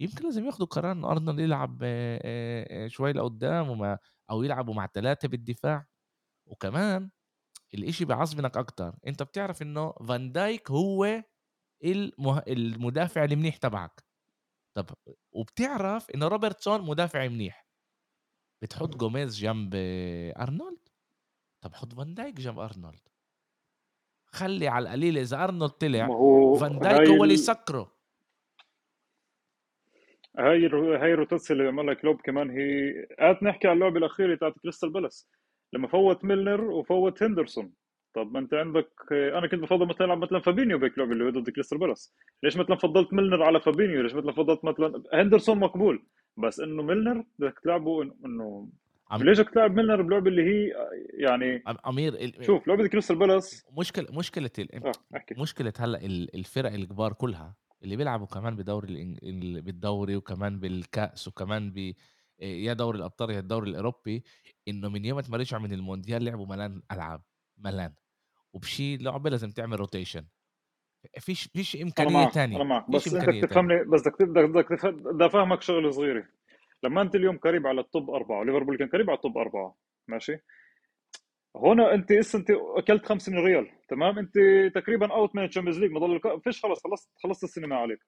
يمكن 0.00 0.24
لازم 0.24 0.46
ياخدوا 0.46 0.66
قرار 0.66 0.92
إنه 0.92 1.10
أرنولد 1.12 1.38
يلعب 1.40 1.78
آآ 1.82 2.20
آآ 2.84 2.88
شوي 2.88 3.12
لقدام 3.12 3.70
وما 3.70 3.98
أو 4.30 4.42
يلعبوا 4.42 4.74
مع 4.74 4.86
3 4.86 5.28
بالدفاع، 5.28 5.86
وكمان 6.46 7.10
الإشي 7.74 8.04
بيعصبنك 8.04 8.56
أكتر، 8.58 8.96
أنت 9.06 9.22
بتعرف 9.24 9.62
إنه 9.62 9.92
فان 9.92 10.32
دايك 10.32 10.70
هو 10.70 11.22
المدافع 12.48 13.24
المنيح 13.24 13.56
تبعك، 13.56 14.04
طب 14.78 14.96
وبتعرف 15.32 16.10
إنه 16.10 16.28
روبرتسون 16.28 16.80
مدافع 16.86 17.28
منيح، 17.28 17.66
بتحط 18.62 18.96
جوميز 18.96 19.38
جنب 19.38 19.72
أرنولد؟ 20.40 20.88
طب 21.60 21.74
حُط 21.74 21.94
فان 21.94 22.14
دايك 22.14 22.34
جنب 22.34 22.58
أرنولد. 22.58 23.08
خلّي 24.26 24.68
على 24.68 24.82
القليل 24.82 25.18
إذا 25.18 25.44
أرنولد 25.44 25.70
طلع 25.70 26.06
فان 26.60 26.78
دايك 26.78 27.08
هو 27.08 27.22
اللي 27.22 27.34
ال... 27.34 27.40
يسكره. 27.40 27.98
هاي 30.38 30.66
هاي 30.96 31.12
ال 31.12 31.18
רוטציה 31.18 31.56
اللي 31.56 31.68
عملها 31.68 31.94
كلوب 31.94 32.20
كمان 32.20 32.50
هي 32.50 32.92
قاعد 33.18 33.44
نحكي 33.44 33.68
على 33.68 33.74
اللعبه 33.74 33.98
الاخيره 33.98 34.36
تاعت 34.36 34.58
كريستال 34.58 34.92
بالاس 34.92 35.28
لما 35.72 35.88
فوت 35.88 36.24
ميلنر 36.24 36.64
وفوت 36.64 37.22
هندرسون 37.22 37.72
طب 38.18 38.32
ما 38.32 38.38
انت 38.38 38.54
عندك 38.54 38.90
أنا 39.12 39.46
كنت 39.46 39.60
بفضل 39.60 39.86
مثلا 39.86 40.04
العب 40.04 40.18
مثلا 40.18 40.40
فابينيو 40.40 40.78
بهيك 40.78 40.98
لعبة 40.98 41.12
اللي 41.12 41.24
هو 41.24 41.30
ضد 41.30 41.50
كريستال 41.50 41.78
بالاس. 41.78 42.14
ليش 42.42 42.56
مثلا 42.56 42.76
فضلت 42.76 43.12
ميلنر 43.12 43.42
على 43.42 43.60
فابينيو؟ 43.60 44.02
ليش 44.02 44.14
مثلا 44.14 44.32
فضلت 44.32 44.64
مثلا 44.64 45.02
هندرسون 45.12 45.58
مقبول؟ 45.58 46.06
بس 46.36 46.60
إنه 46.60 46.82
ميلنر 46.82 47.24
بدك 47.38 47.58
تلعبه 47.64 48.02
انه 48.02 48.68
عم 49.10 49.22
ليش 49.22 49.40
بدك 49.40 49.50
تلعب 49.50 49.76
ميلنر 49.76 50.02
بلعبة 50.02 50.30
اللي 50.30 50.42
هي 50.42 50.72
يعني 51.14 51.62
أم 51.68 51.76
أمير 51.86 52.14
ال 52.14 52.44
شوف 52.44 52.68
لعبة 52.68 52.86
كريستال 52.86 53.16
بالاس 53.16 53.66
مشكلة 53.78 54.06
مشكلة 54.18 54.50
ال 54.58 54.92
أحكي. 55.16 55.34
مشكلة 55.38 55.72
هلأ 55.78 56.04
ال 56.04 56.34
الفرق 56.34 56.72
الكبار 56.72 57.12
كلها 57.12 57.56
اللي 57.84 57.96
بيلعبوا 57.96 58.26
كمان 58.26 58.56
بدوري 58.56 58.88
الإنج 58.88 59.58
بالدوري 59.58 60.16
وكمان 60.16 60.60
بالكأس 60.60 61.28
وكمان 61.28 61.70
ب 61.70 61.92
يا 62.40 62.72
دوري 62.72 62.98
الأبطال 62.98 63.30
يا 63.30 63.38
الدوري 63.38 63.70
الأوروبي، 63.70 64.22
إنه 64.68 64.88
من 64.88 65.04
يومة 65.04 65.24
ما 65.30 65.36
رجعوا 65.36 65.62
من 65.62 65.72
المونديال 65.72 66.24
لعبوا 66.24 66.46
ملان 66.46 66.82
ألعاب، 66.92 67.20
ملان، 67.58 67.92
وبشي 68.58 68.96
لعبة 68.96 69.30
لازم 69.30 69.50
تعمل 69.50 69.78
rotation. 69.78 70.22
فيش 71.18 71.48
فيش 71.54 71.76
إمكانية 71.76 72.12
معك 72.12 72.38
أنا 72.38 72.64
معك. 72.64 72.90
بس 72.90 73.04
تانية. 73.04 73.42
بتفهمني 73.42 73.84
بس 73.84 74.00
بدك 74.00 74.22
بدك 74.22 74.48
بدك 74.50 74.94
بدي 74.94 75.26
أفهمك 75.26 75.62
شغلة 75.62 75.90
صغيرة. 75.90 76.28
لما 76.82 77.02
أنت 77.02 77.14
اليوم 77.14 77.38
قريب 77.38 77.66
على 77.66 77.80
ال 77.80 77.88
top 77.88 78.10
أربعة 78.10 78.40
وليفربول 78.40 78.76
كان 78.76 78.88
قريب 78.88 79.10
على 79.10 79.16
ال 79.16 79.22
top 79.22 79.38
أربعة 79.38 79.76
ماشي؟ 80.08 80.36
هنا 81.56 81.94
أنت 81.94 82.12
هسه 82.12 82.38
أنت 82.38 82.50
أكلت 82.76 83.06
خمسه 83.06 83.32
من 83.32 83.38
الريال 83.38 83.70
تمام؟ 83.88 84.18
أنت 84.18 84.34
تقريبا 84.74 85.12
out 85.12 85.36
من 85.36 85.44
ال 85.44 85.48
Champions 85.48 85.78
League 85.78 85.90
ما 85.90 86.00
ضل 86.00 86.40
فيش 86.40 86.62
خلص 86.62 86.80
خلصت 86.84 87.10
خلصت 87.22 87.44
السنة 87.44 87.66
ما 87.66 87.76
عليك. 87.76 88.06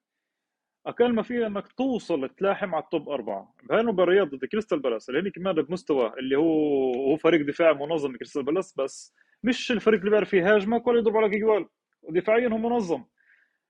أقل 0.87 1.15
ما 1.15 1.23
فيها 1.23 1.47
إنك 1.47 1.73
توصل 1.73 2.29
تلاحم 2.29 2.75
على 2.75 2.85
ال 2.85 2.91
top 2.91 3.09
أربعة. 3.09 3.55
بهاي 3.63 3.81
المباريات 3.81 4.29
ضد 4.29 4.45
كريستال 4.45 4.81
بالاس 4.81 5.09
اللي 5.09 5.21
هن 5.21 5.31
كمان 5.31 5.55
بمستوى 5.55 6.13
اللي 6.19 6.37
هو 6.37 6.93
هو 6.95 7.17
فريق 7.17 7.47
دفاع 7.47 7.73
منظم 7.73 8.17
كريستال 8.17 8.43
بالاس 8.43 8.75
بس 8.79 9.15
مش 9.45 9.73
الفريق 9.73 9.99
اللي 9.99 10.11
بيعرف 10.11 10.35
يهاجمك 10.35 10.87
ولا 10.87 10.99
يضرب 10.99 11.17
عليك 11.17 11.41
أجوال. 11.41 11.69
ودفاعيا 12.03 12.49
هو 12.49 12.59
منظم. 12.59 13.05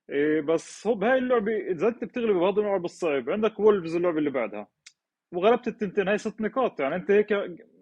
إيه 0.09 0.41
بس 0.41 0.87
هو 0.87 0.95
بهاي 0.95 1.17
اللعبة 1.17 1.51
إذا 1.57 1.87
أنت 1.87 2.03
بتغلب 2.03 2.35
بهذا 2.35 2.59
اللعب 2.59 2.85
الصعب 2.85 3.29
عندك 3.29 3.59
وولفز 3.59 3.95
اللعبة 3.95 4.17
اللي 4.17 4.29
بعدها. 4.29 4.67
وغلبت 5.31 5.67
التنتين 5.67 6.07
هاي 6.07 6.17
ست 6.17 6.41
نقاط. 6.41 6.79
يعني 6.79 6.95
أنت 6.95 7.11
هيك 7.11 7.33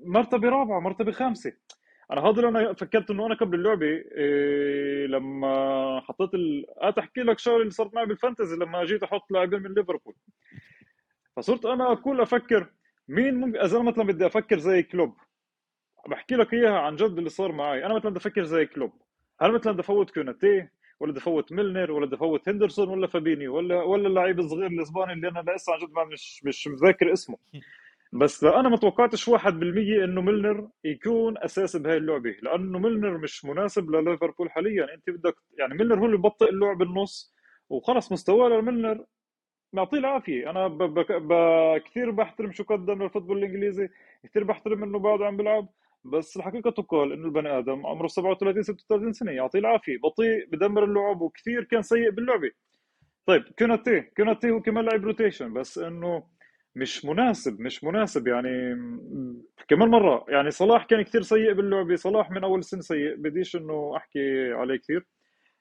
مرتبة 0.06 0.50
رابعة 0.50 0.80
مرتبة 0.80 1.12
خامسة. 1.12 1.54
أنا 2.12 2.22
هذا 2.22 2.40
اللي 2.40 2.50
أنا 2.50 2.74
فكرت 2.74 3.10
إنه 3.12 3.26
أنا 3.26 3.36
قبل 3.36 3.60
اللعبة 3.60 3.86
إيه 3.86 5.08
لما 5.08 6.02
حطيت 6.02 6.34
ال... 6.34 6.66
أحكي 7.00 7.22
لك 7.22 7.40
شغلة 7.40 7.62
اللي 7.62 7.72
صارت 7.72 7.94
معي 7.94 8.06
بال 8.06 8.17
fantasy 8.17 8.56
لما 8.56 8.86
جيت 8.86 9.04
أحط 9.04 9.32
لاعبين 9.32 9.62
من 9.62 9.74
ليفربول. 9.74 10.16
فصرت 11.36 11.66
أنا 11.66 11.92
اكون 11.92 12.22
أفكر 12.22 12.70
مين 13.08 13.36
ممكن 13.36 13.60
إذا 13.60 13.82
مثلا 13.82 14.04
بدي 14.04 14.26
أفكر 14.26 14.60
زي 14.60 14.84
كلوب. 14.84 15.16
بحكي 16.08 16.36
لك 16.36 16.54
إياها 16.54 16.80
عن 16.80 16.96
جد 16.96 17.18
اللي 17.18 17.30
صار 17.30 17.52
معي. 17.52 17.86
أنا 17.86 17.96
مثلا 17.96 18.10
بدي 18.10 18.20
أفكر 18.20 18.44
زي 18.44 18.66
كلوب. 18.66 18.92
هل 19.42 19.52
مثلا 19.52 19.74
بدي 19.74 19.82
أفوت 19.82 20.12
كوناتي؟ 20.12 20.68
ولا 21.00 21.12
بدي 21.12 21.20
أفوت 21.20 21.52
ميلنر؟ 21.52 21.92
ولا 21.92 22.06
بدي 22.06 22.16
أفوت 22.16 22.50
هندرسون؟ 22.50 22.90
ولا 22.90 23.08
فابينيو؟ 23.08 23.56
ولا 23.56 23.84
ولا 23.84 24.08
اللعيب 24.08 24.40
الصغير 24.40 24.68
الأسباني 24.68 25.14
اللي 25.14 25.28
أنا 25.28 25.44
لسه 25.56 25.74
عن 25.74 25.80
جد 25.80 25.92
ما 25.92 26.04
مش 26.06 26.44
مش 26.46 26.68
متذكر 26.68 27.14
اسمه. 27.14 27.38
بس 28.14 28.44
أنا 28.44 28.70
ما 28.70 28.78
توقعتش 28.78 29.30
1% 29.30 29.36
إنه 30.04 30.22
ميلنر 30.22 30.70
يكون 30.84 31.38
اساسي 31.38 31.80
بهاي 31.80 31.98
اللعبة. 31.98 32.36
لأنه 32.42 32.80
ميلنر 32.80 33.18
مش 33.18 33.46
مناسب 33.46 33.90
لليفربول 33.92 34.52
حاليا. 34.52 34.94
أنت 34.94 35.10
بدك 35.10 35.36
يعني 35.60 35.74
ميلنر 35.76 36.00
هو 36.00 36.06
اللي 36.06 36.18
ببطئ 36.18 36.50
اللعب 36.50 36.78
بالنص 36.78 37.34
وخلص 37.70 38.12
مستواه 38.12 38.50
لميلنر. 38.50 39.06
معطيه 39.74 39.98
العافية. 39.98 40.50
أنا 40.50 40.68
ب... 40.68 40.78
ب... 40.78 41.00
ب... 41.28 41.34
كثير 41.86 42.12
بحترم 42.12 42.52
شو 42.52 42.64
قدم 42.64 43.04
لل 43.04 43.10
football 43.10 43.38
الإنجليزي. 43.38 43.90
كثير 44.24 44.44
بحترم 44.44 44.84
إنه 44.84 45.00
بعده 45.00 45.26
عم 45.26 45.38
بيلعب. 45.38 45.68
بس 46.04 46.38
الحقيقة 46.38 46.72
تقال 46.72 47.12
إنه 47.14 47.26
البني 47.26 47.60
آدم 47.60 47.86
عمره 47.86 48.08
37 48.08 48.64
36 48.64 49.14
سنة 49.14 49.32
يعطيه 49.32 49.60
العافية 49.60 49.98
بطيء 50.04 50.46
بدمر 50.52 50.84
اللعب 50.84 51.22
وكثير 51.22 51.64
كان 51.64 51.82
سيء 51.82 52.10
باللعبه 52.10 52.52
طيب 53.26 53.44
كوناتي 53.60 54.02
كوناتي 54.02 54.52
هو 54.52 54.62
كمان 54.62 54.86
لعب 54.86 55.06
rotation 55.06 55.54
بس 55.54 55.78
إنه 55.78 56.24
مش 56.76 57.06
مناسب 57.06 57.62
مش 57.62 57.84
مناسب 57.84 58.28
يعني 58.28 58.76
كمان 59.68 59.90
مرة 59.90 60.26
يعني 60.30 60.52
صلاح 60.52 60.86
كان 60.86 61.02
كثير 61.02 61.22
سيء 61.22 61.54
باللعبة 61.54 61.96
صلاح 61.96 62.32
من 62.32 62.44
أول 62.44 62.60
السنة 62.60 62.82
سيء 62.82 63.16
بديش 63.16 63.56
إنه 63.56 63.94
أحكي 63.98 64.54
عليه 64.54 64.76
كثير. 64.76 65.06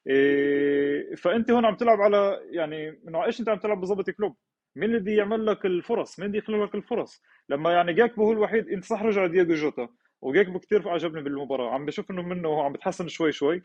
إيه 0.07 1.15
فأنت 1.15 1.51
هون 1.51 1.65
عم 1.65 1.75
تلعب 1.77 2.01
على 2.01 2.41
يعني 2.51 2.89
إنه 3.09 3.25
إيش 3.25 3.41
أنت 3.41 3.49
عم 3.49 3.59
تلعب 3.59 3.81
بالضبط 3.81 4.11
كلوب؟ 4.11 4.37
مين 4.77 4.89
اللي 4.91 5.01
بده 5.01 5.13
يعمل 5.13 5.47
لك 5.47 5.67
الفرص؟ 5.67 6.21
مين 6.21 6.29
بده 6.29 6.39
يخلق 6.39 6.65
لك 6.65 6.75
الفرص؟ 6.75 7.23
لما 7.49 7.73
يعني 7.73 7.93
جاكبو 7.93 8.25
هو 8.25 8.33
الوحيد 8.33 8.69
أنت 8.69 8.85
صح 8.85 9.03
رجع 9.03 9.27
دياغو 9.27 9.55
جوتا. 9.55 9.89
وجاكبو 10.23 10.59
كثير 10.59 10.89
عجبني 10.89 11.23
بالمباراة. 11.23 11.71
عم 11.71 11.87
بشوف 11.87 12.11
إنه 12.11 12.23
منه 12.23 12.63
عم 12.63 12.73
بتحسن 12.73 13.09
شوي 13.09 13.33
شوي. 13.33 13.63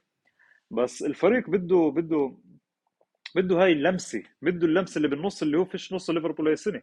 بس 0.72 1.04
الفريق 1.04 1.50
بده 1.50 1.90
بده 1.96 2.38
بده 3.36 3.64
هاي 3.64 3.72
اللمسة 3.72 4.24
بده 4.42 4.68
اللمسة 4.68 4.98
اللي 4.98 5.08
بالنص 5.08 5.42
اللي 5.42 5.58
هو 5.58 5.66
فيش 5.66 5.94
نص 5.94 6.10
ليفربول 6.10 6.46
هاي 6.46 6.54
السنة. 6.54 6.82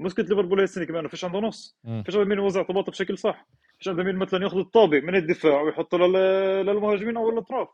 مشكله 0.00 0.26
ليفربول 0.26 0.58
هاي 0.58 0.64
السنة 0.64 0.84
كمان 0.84 1.08
فيش 1.08 1.24
عنده 1.24 1.38
نص. 1.38 1.78
فيش 2.04 2.16
عنده 2.16 2.28
مين 2.28 2.38
يوزع 2.38 2.62
طاباته 2.62 2.92
بشكل 2.92 3.18
صح. 3.18 3.46
فيش 3.78 3.88
عنده 3.88 4.02
مين 4.02 4.16
مثلا 4.16 4.44
ياخذ 4.44 4.58
الطابة 4.58 5.00
من 5.00 5.14
الدفاع 5.14 5.60
ويحطه 5.60 5.98
لل- 5.98 6.66
للمهاجمين 6.66 7.16
أو 7.16 7.30
الأطراف. 7.30 7.68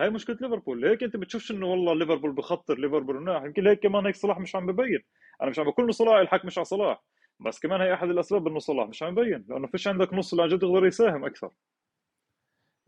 هاي 0.00 0.10
مشكله 0.10 0.36
ليفربول. 0.40 0.84
هيك 0.84 1.02
أنت 1.02 1.16
بتشوفش 1.16 1.50
إنه 1.50 1.66
والله 1.66 1.94
ليفربول 1.94 2.32
بخطر 2.32 2.78
ليفربول 2.78 3.16
مناح. 3.20 3.42
يمكن 3.42 3.66
هيك 3.66 3.80
كمان 3.80 4.06
هيك 4.06 4.16
صلاح 4.16 4.38
مش 4.38 4.56
عم 4.56 4.66
ببين. 4.66 4.98
أنا 5.42 5.50
مش 5.50 5.58
عم 5.58 5.64
بقول 5.64 5.84
إنه 5.84 5.92
صلاح 5.92 6.14
الحق 6.16 6.44
مش 6.44 6.58
على 6.58 6.64
صلاح. 6.64 7.04
بس 7.40 7.60
كمان 7.60 7.80
هي 7.80 7.94
أحد 7.94 8.08
الأسباب 8.08 8.46
انه 8.46 8.58
صلاح 8.58 8.88
مش 8.88 9.02
عم 9.02 9.18
يبين 9.18 9.46
لأنه 9.48 9.66
فيش 9.66 9.88
عندك 9.88 10.14
نص 10.14 10.32
اللي 10.32 10.42
عن 10.42 10.48
جد 10.48 10.62
يقدر 10.62 10.86
يساهم 10.86 11.24
أكثر. 11.24 11.50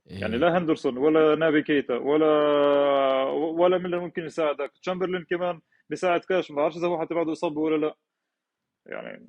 يعني 0.07 0.35
آآ 0.35 0.39
لا 0.39 0.59
هندرسون 0.59 0.99
ولا 0.99 1.35
نابي 1.35 1.63
كيتا 1.63 1.97
ولا 1.97 2.27
ولا 3.33 3.79
ميلنر 3.79 4.01
ممكن 4.01 4.25
يساعدك. 4.25 4.73
تشامبرلين 4.83 5.25
كمان 5.25 5.61
بيساعد 5.91 6.21
كاش 6.21 6.51
ما 6.51 6.57
بعرفش 6.57 6.77
إذا 6.77 6.87
هو 6.87 7.01
حتى 7.01 7.15
بعده 7.15 7.33
إصابة 7.33 7.61
ولا 7.61 7.87
لا. 7.87 7.97
يعني 8.87 9.27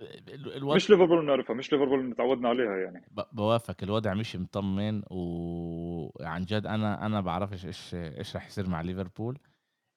ال 0.00 0.56
الوضع 0.56 0.76
مش 0.76 0.90
ليفربول 0.90 1.20
بنعرفها 1.22 1.56
مش 1.56 1.72
ليفربول 1.72 2.00
اللي 2.00 2.14
تعودنا 2.14 2.48
عليها 2.48 2.76
يعني. 2.76 3.06
ب 3.10 3.22
باوافقك 3.32 3.82
الوضع 3.82 4.14
مش 4.14 4.36
مطمن 4.36 5.02
وعن 5.10 6.44
جد 6.44 6.66
أنا 6.66 7.06
أنا 7.06 7.20
بعرفش 7.20 7.66
إيش 7.66 7.94
إيش 7.94 8.34
راح 8.36 8.46
يصير 8.46 8.68
مع 8.68 8.80
ليفربول. 8.80 9.38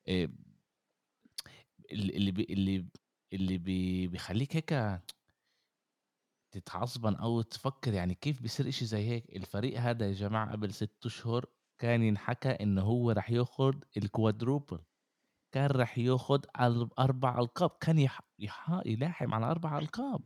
ال 0.08 0.30
اللي 1.92 2.32
بي 2.32 2.48
اللي 2.50 2.86
اللي 3.34 3.58
بي 3.58 4.08
بيخلّيك 4.08 4.56
هيك 4.56 5.02
تتعصبن 6.52 7.16
أو 7.16 7.42
تفكّر 7.42 7.94
يعني 7.94 8.16
كيف 8.16 8.42
بيصير 8.42 8.68
إشي 8.68 8.86
زي 8.86 9.08
هيك؟ 9.10 9.36
الفريق 9.36 9.80
هذا 9.80 10.08
يا 10.08 10.14
جماعة 10.14 10.52
قبل 10.52 10.74
6 10.74 11.08
أشهر 11.08 11.46
كان 11.80 12.04
ينحكى 12.04 12.50
إنه 12.50 12.82
هو 12.82 13.12
راح 13.12 13.32
ياخُد 13.32 13.84
الquadruple 14.00 14.80
كان 15.52 15.66
راح 15.72 15.98
ياخُد 15.98 16.46
ال 16.62 16.90
4 17.00 17.40
ألقاب، 17.40 17.70
كان 17.82 18.00
يح 18.00 18.22
يح 18.40 18.82
يلاحم 18.86 19.34
على 19.34 19.46
4 19.46 19.80
ألقاب 19.80 20.22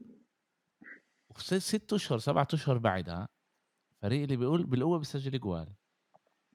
وفي 1.30 1.44
س 1.44 1.54
6 1.54 1.96
أشهر 1.96 2.18
7 2.20 2.48
أشهر 2.54 2.78
بعدها 2.78 3.28
الفريق 3.96 4.24
اللي 4.24 4.38
بيقول 4.38 4.66
بالقوة 4.66 4.98
بيسجّل 5.00 5.36
أجوال 5.36 5.74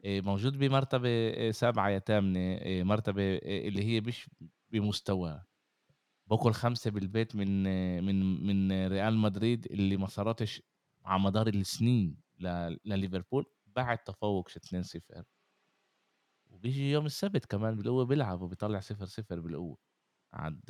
آآ 0.04 0.20
موجود 0.20 0.58
بمرتبة 0.58 1.08
آآ 1.30 1.52
7 1.52 1.88
يا 1.90 1.98
8 1.98 2.56
آآ 2.56 2.84
مرتبة 2.84 3.22
اللي 3.44 3.84
هي 3.84 4.00
مش 4.00 4.30
بمستواه. 4.70 5.46
باكل 6.26 6.52
5 6.52 6.90
بالبيت 6.90 7.36
من 7.36 7.62
من 8.04 8.46
من 8.46 8.86
ريال 8.88 9.16
مدريد 9.16 9.66
اللي 9.66 9.96
ما 9.96 10.06
صارتش 10.06 10.62
على 11.04 11.20
مدار 11.22 11.48
السنين 11.48 12.16
لليفربول 12.84 13.46
بعد 13.66 13.98
تفوق 13.98 14.48
2-0 14.56 15.24
وبيجي 16.50 16.90
يوم 16.90 17.06
السبت 17.06 17.44
كمان 17.46 17.76
بالقوة 17.76 18.04
بيلعب 18.04 18.42
وبيطلّع 18.42 18.80
0-0 18.80 19.40
بالقوة. 19.40 19.78
عند 20.34 20.60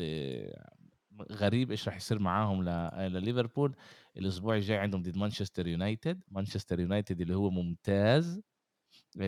غريب 1.33 1.71
إيش 1.71 1.89
راح 1.89 1.97
يصير 1.97 2.19
معاهم 2.19 2.63
لليفربول، 3.01 3.77
الأسبوع 4.17 4.57
الجاي 4.57 4.79
عندهم 4.79 5.03
ضد 5.03 5.17
مانشستر 5.19 5.67
يونايتد، 5.67 6.23
مانشستر 6.29 6.81
يونايتد 6.81 7.21
اللي 7.21 7.35
هو 7.37 7.51
ممتاز، 7.51 8.43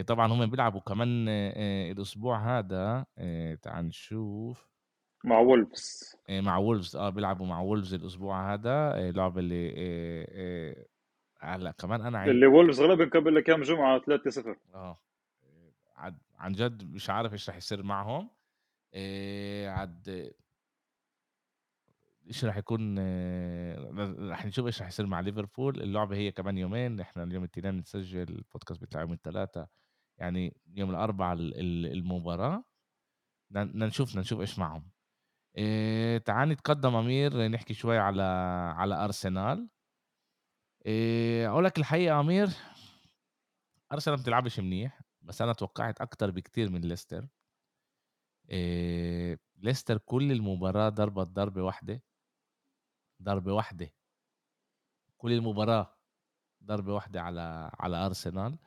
طبعًا 0.07 0.33
هم 0.33 0.47
بيلعبوا 0.47 0.81
كمان 0.81 1.27
آآ 1.29 1.93
الأسبوع 1.93 2.59
هذا 2.61 3.07
آآ 3.19 3.55
تعال 3.57 3.87
نشوف. 3.87 4.69
مع 5.25 5.39
وولفز. 5.39 6.17
آآ 6.29 6.41
مع 6.41 6.57
وولفز. 6.57 6.97
آه 6.97 7.11
بيلعبوا 7.11 7.47
مع 7.47 7.61
وولفز 7.61 7.95
الأسبوع 7.95 8.55
هذا، 8.55 8.71
آآ 8.71 9.13
لعبة 9.13 9.41
اللي 9.41 9.75
آآ 9.77 10.27
آآ 10.31 10.87
هلأ 11.41 11.71
كمان 11.71 12.01
أنا 12.01 12.19
عن 12.19 12.29
اللي 12.29 12.47
وولفز 12.47 12.81
غلبهم 12.81 13.11
قبل 13.11 13.41
كم 13.41 13.63
جمعة؟ 13.63 13.99
3-0 13.99 14.57
آه. 14.75 14.99
عن 15.97 16.19
عن 16.39 16.53
جد 16.53 16.85
مش 16.95 17.11
عارف 17.11 17.33
إيش 17.33 17.49
راح 17.49 17.57
يصير 17.57 17.83
معهم، 17.83 18.31
آآ 18.95 19.71
عاد 19.71 20.33
إيش 22.27 22.45
راح 22.45 22.57
يكون 22.57 22.97
آه، 22.99 24.15
راح 24.19 24.47
نشوف 24.47 24.67
إيش 24.67 24.81
راح 24.81 24.89
يصير 24.89 25.07
مع 25.07 25.21
ليفربول، 25.21 25.83
اللعبة 25.83 26.17
هي 26.17 26.33
كمان 26.33 26.59
يومين، 26.59 27.01
إحنا 27.01 27.23
اليوم 27.23 27.45
التنين 27.45 27.77
بنسجل 27.77 28.21
البودكاست 28.23 28.83
بتاع 28.83 29.01
يوم 29.01 29.13
التلاتة، 29.13 29.67
يعني 30.19 30.57
يوم 30.75 30.91
الأربعاء 30.91 31.35
ال 31.37 31.61
ال 31.61 31.93
المباراة. 31.93 32.65
بدنا 33.51 33.65
بدنا 33.65 33.87
نشوف 33.87 34.09
بدنا 34.11 34.21
نشوف 34.21 34.41
إيش 34.41 34.59
معهم. 34.59 34.91
آآ 35.59 36.19
تعال 36.19 36.49
نتقدم 36.49 36.95
أمير 36.97 37.49
نحكي 37.49 37.75
شوي 37.75 37.99
على 37.99 38.23
على 38.77 38.95
أرسنال. 39.05 39.69
آآ 40.87 41.49
أقول 41.49 41.65
لك 41.65 41.79
الحقيقة 41.79 42.21
أمير، 42.21 42.49
أرسنال 43.93 44.17
ما 44.17 44.23
بتلعبش 44.23 44.61
منيح، 44.61 45.01
بس 45.23 45.43
أنا 45.43 45.53
توقعت 45.53 46.01
أكتر 46.01 46.31
بكتير 46.31 46.71
من 46.71 46.81
ليستر. 46.81 47.29
آآ 48.51 49.39
ليستر 49.57 49.99
كل 49.99 50.33
المباراة 50.33 50.89
ضربت 50.89 51.27
ضربة 51.29 51.63
واحدة، 51.63 52.03
ضربة 53.23 53.53
واحدة. 53.53 53.93
كل 55.19 55.33
المباراة 55.33 55.97
ضربة 56.65 56.95
واحدة 56.95 57.23
على 57.23 57.71
على 57.81 57.97
أرسنال. 58.07 58.59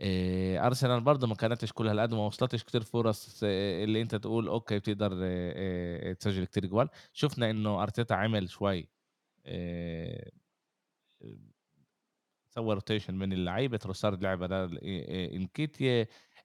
آآ 0.00 0.66
أرسنال 0.66 1.00
برضه 1.00 1.26
ما 1.26 1.34
كانتش 1.34 1.72
كل 1.72 1.88
هالقد 1.88 2.14
ما 2.14 2.26
وصلتش 2.26 2.64
كتير 2.64 2.82
فرص 2.82 3.40
آآ 3.44 3.84
اللي 3.84 4.02
أنت 4.02 4.14
تقول 4.14 4.48
أوكي 4.48 4.78
بتقدر 4.78 5.12
آآ 5.22 6.12
تسجل 6.12 6.44
كتير 6.44 6.66
جوال. 6.66 6.88
شُفنا 7.12 7.50
إنه 7.50 7.82
أرتيتا 7.82 8.14
عمل 8.14 8.48
شوي 8.50 8.88
سوى 12.54 12.74
rotation 12.74 13.18
بين 13.18 13.32
اللعيبة، 13.32 13.76
تروسارد 13.76 14.22
لعب 14.22 14.42
آآ 14.42 14.68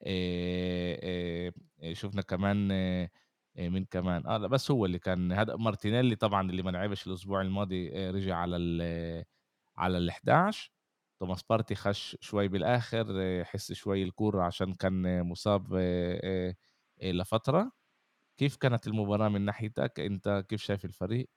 آآ 0.03 1.93
شُفنا 1.93 2.21
كمان 2.21 2.67
مين 3.57 3.85
كمان؟ 3.85 4.27
آه 4.27 4.37
لأ 4.37 4.47
بس 4.47 4.71
هو 4.71 4.85
اللي 4.85 4.99
كان 4.99 5.31
هذا 5.31 5.55
مارتينيلي 5.55 6.15
طبعًا 6.15 6.49
اللي 6.51 6.61
ما 6.63 6.69
لعبش 6.71 7.07
الأسبوع 7.07 7.41
الماضي 7.41 8.09
رجع 8.11 8.35
على 8.37 8.57
ال 8.57 9.25
على 9.77 9.97
ال11 10.11 10.69
توماس 11.19 11.43
بارتي 11.43 11.75
خش 11.75 12.17
شوي 12.21 12.47
بالآخر 12.47 13.05
حس 13.45 13.73
شوي 13.73 14.03
الكورة 14.03 14.43
عشان 14.43 14.73
كان 14.73 15.23
مصاب 15.23 15.73
آآ 15.73 16.55
لفترة. 17.01 17.71
كيف 18.37 18.55
كانت 18.55 18.87
المباراة 18.87 19.29
من 19.29 19.41
ناحيتك؟ 19.41 19.99
أنت 19.99 20.45
كيف 20.49 20.61
شايف 20.61 20.85
الفريق؟ 20.85 21.29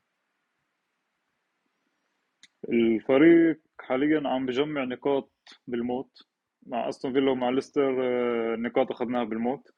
الفريق 2.69 3.61
حاليا 3.81 4.29
عم 4.29 4.47
بجمع 4.47 4.85
نقاط 4.85 5.33
بالموت 5.67 6.23
مع 6.67 6.89
أستون 6.89 7.13
فيلا 7.13 7.31
ومع 7.31 7.51
ليستر 7.51 7.93
نقاط 8.57 8.91
أخذناها 8.91 9.25
بالموت 9.25 9.69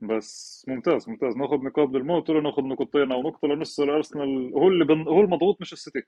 بس 0.00 0.64
ممتاز 0.68 1.08
ممتاز 1.08 1.36
ناخذ 1.36 1.56
نقاط 1.56 1.88
بالموت 1.88 2.30
ولا 2.30 2.40
ناخذ 2.40 2.62
نقطتين 2.62 3.12
أو 3.12 3.22
نقطة 3.22 3.48
لنص 3.48 3.80
أرسنال 3.80 4.52
هو 4.54 4.68
اللي 4.68 4.84
بن... 4.84 5.08
هو 5.08 5.20
المضغوط 5.20 5.60
مش 5.60 5.72
السيتي 5.72 6.02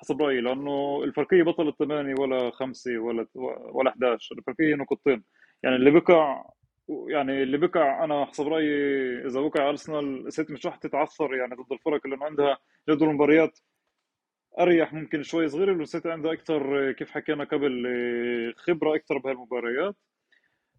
حسب 0.00 0.22
رأيي 0.22 0.40
لأنه 0.40 1.00
الفرقيه 1.04 1.42
بطلت 1.42 1.76
ثمانية 1.78 2.14
ولا 2.20 2.50
خمسة 2.50 2.98
ولا 2.98 3.26
ولا 3.72 3.90
11 3.90 4.36
الفرقيه 4.38 4.74
نقطتين 4.74 5.24
يعني 5.62 5.76
اللي 5.76 5.90
بقع 5.90 6.44
يعني 7.08 7.42
اللي 7.42 7.58
بقع 7.58 8.04
أنا 8.04 8.24
حسب 8.24 8.48
رأيي 8.48 8.72
إذا 9.26 9.40
بقع 9.40 9.68
أرسنال 9.68 10.26
السيتي 10.26 10.52
مش 10.52 10.66
راح 10.66 10.76
تتعثر 10.76 11.34
يعني 11.34 11.54
ضد 11.54 11.72
الفرق 11.72 12.00
اللي 12.04 12.18
عندها 12.22 12.58
جدول 12.90 13.08
المباريات 13.08 13.58
أريح 14.60 14.92
ممكن 14.92 15.22
شوي 15.22 15.48
صغيره 15.48 15.76
والسيتي 15.78 16.10
عندها 16.10 16.32
أكثر 16.32 16.92
كيف 16.92 17.10
حكينا 17.10 17.44
قبل 17.44 17.84
خبرة 18.56 18.94
أكثر 18.96 19.18
بهالمباريات. 19.18 19.96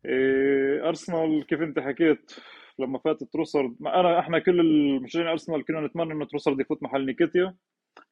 إيه، 0.06 0.88
أرسنال 0.90 1.46
كيف 1.48 1.62
أنت 1.62 1.80
حكيت 1.80 2.32
لما 2.80 3.00
فاتت 3.00 3.24
تروسرد 3.34 3.76
أنا 3.82 4.20
إحنا 4.20 4.40
كل 4.40 4.60
المشجعين 4.60 5.28
أرسنال 5.28 5.66
كنا 5.66 5.82
نتمنى 5.82 6.14
إنه 6.14 6.26
تروسرد 6.26 6.60
يفوت 6.60 6.84
محل 6.84 7.06
نيكيتيا. 7.06 7.56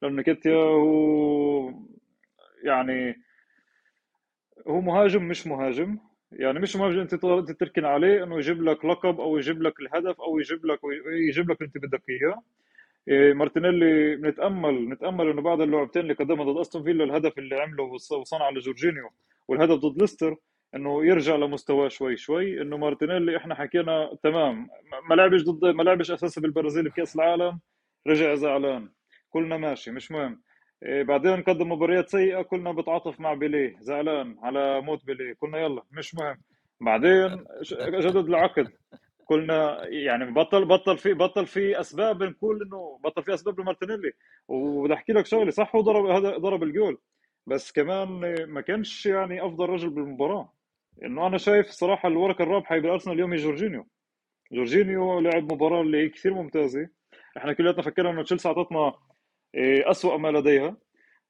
لأنه 0.01 0.15
نيكيتيا 0.15 0.55
هو 0.55 1.73
يعني 2.63 3.21
هو 4.67 4.81
مهاجم 4.81 5.23
مش 5.27 5.47
مهاجم. 5.47 5.97
يعني 6.31 6.59
مش 6.59 6.75
مهاجم 6.75 6.99
أنت 6.99 7.15
تركن 7.59 7.85
عليه 7.85 8.23
إنه 8.23 8.37
يجيب 8.37 8.63
لك 8.63 8.85
لقب 8.85 9.19
أو 9.21 9.37
يجيب 9.37 9.61
لك 9.61 9.79
الهدف 9.79 10.21
أو 10.21 10.39
يجيب 10.39 10.65
لك 10.65 10.79
يجيب 11.29 11.51
لك 11.51 11.61
اللي 11.61 11.71
أنت 11.75 11.85
بدك 11.85 12.03
إياه. 12.09 12.43
إيه، 13.07 13.33
مارتينيلي 13.33 14.15
بنتأمل 14.15 14.89
نتامل 14.89 15.29
إنه 15.29 15.41
بعد 15.41 15.61
اللعبتين 15.61 16.01
اللي 16.01 16.13
قدمها 16.13 16.45
ضد 16.45 16.57
أستون 16.59 16.83
فيلا 16.83 17.03
الهدف 17.03 17.37
اللي 17.39 17.55
عمله 17.55 17.83
وصنع 18.11 18.49
لجورجينيو 18.49 19.09
والهدف 19.47 19.75
ضد 19.75 20.01
ليستر 20.01 20.35
إنه 20.75 21.05
يرجع 21.05 21.35
لمستواه 21.35 21.87
شوي 21.87 22.17
شوي. 22.17 22.61
إنه 22.61 22.77
مارتينيلي 22.77 23.37
إحنا 23.37 23.55
حكينا 23.55 24.17
تمام 24.23 24.69
ما 25.09 25.15
لعبش 25.15 25.43
ضد 25.43 25.65
ما 25.75 25.83
لعبش 25.83 26.11
اساسي 26.11 26.41
بالبرازيل 26.41 26.89
بكأس 26.89 27.15
العالم 27.15 27.59
رجع 28.07 28.35
زعلان. 28.35 28.89
قلنا 29.29 29.57
ماشي 29.57 29.91
مش 29.91 30.11
مهم. 30.11 30.41
إيه 30.85 31.03
بعدين 31.03 31.43
قدم 31.43 31.71
مباريات 31.71 32.09
سيئة 32.09 32.41
قلنا 32.41 32.71
بتعاطف 32.71 33.19
مع 33.19 33.33
بيليه. 33.33 33.75
زعلان 33.79 34.37
على 34.43 34.81
موت 34.81 35.05
بيليه. 35.05 35.33
قلنا 35.41 35.57
يلا 35.57 35.83
مش 35.91 36.15
مهم. 36.15 36.41
بعدين 36.81 37.45
جدد 37.81 38.25
العقد. 38.27 38.67
قلنا 39.27 39.87
يعني 39.87 40.31
بطل 40.31 40.65
بطل 40.65 40.97
في 40.97 41.13
بطل 41.13 41.45
في 41.47 41.79
أسباب 41.79 42.23
نقول 42.23 42.61
إنه 42.63 42.99
بطل 43.03 43.23
في 43.23 43.33
أسباب 43.33 43.59
لمارتينيلي. 43.59 44.11
وبدي 44.47 44.93
أحكي 44.93 45.13
لك 45.13 45.25
شغلة 45.25 45.51
صح 45.51 45.75
هو 45.75 45.81
ضرب 45.81 46.05
هذا 46.05 46.37
ضرب 46.37 46.63
الجول. 46.63 46.97
بس 47.47 47.71
كمان 47.71 48.07
ما 48.47 48.61
كانش 48.61 49.05
يعني 49.05 49.45
أفضل 49.45 49.69
رجل 49.69 49.89
بالمباراة. 49.89 50.53
إنه 51.03 51.27
أنا 51.27 51.37
شايف 51.37 51.67
صراحة 51.67 52.09
الورقه 52.09 52.43
الرابحة 52.43 52.77
بالارسنال 52.77 53.15
اليوم 53.15 53.31
هي 53.33 53.37
جورجينيو. 53.37 53.87
جورجينيو 54.51 55.19
لعب 55.19 55.53
مباراة 55.53 55.81
اللي 55.81 56.03
هي 56.03 56.09
كثير 56.09 56.33
ممتازة. 56.33 56.89
إحنا 57.37 57.53
كلياتنا 57.53 57.81
فكرنا 57.83 58.09
إنه 58.09 58.23
تشيلسي 58.23 58.47
أعطتنا 58.47 58.93
إيه، 59.55 59.91
اسوء 59.91 60.17
ما 60.17 60.27
لديها. 60.31 60.77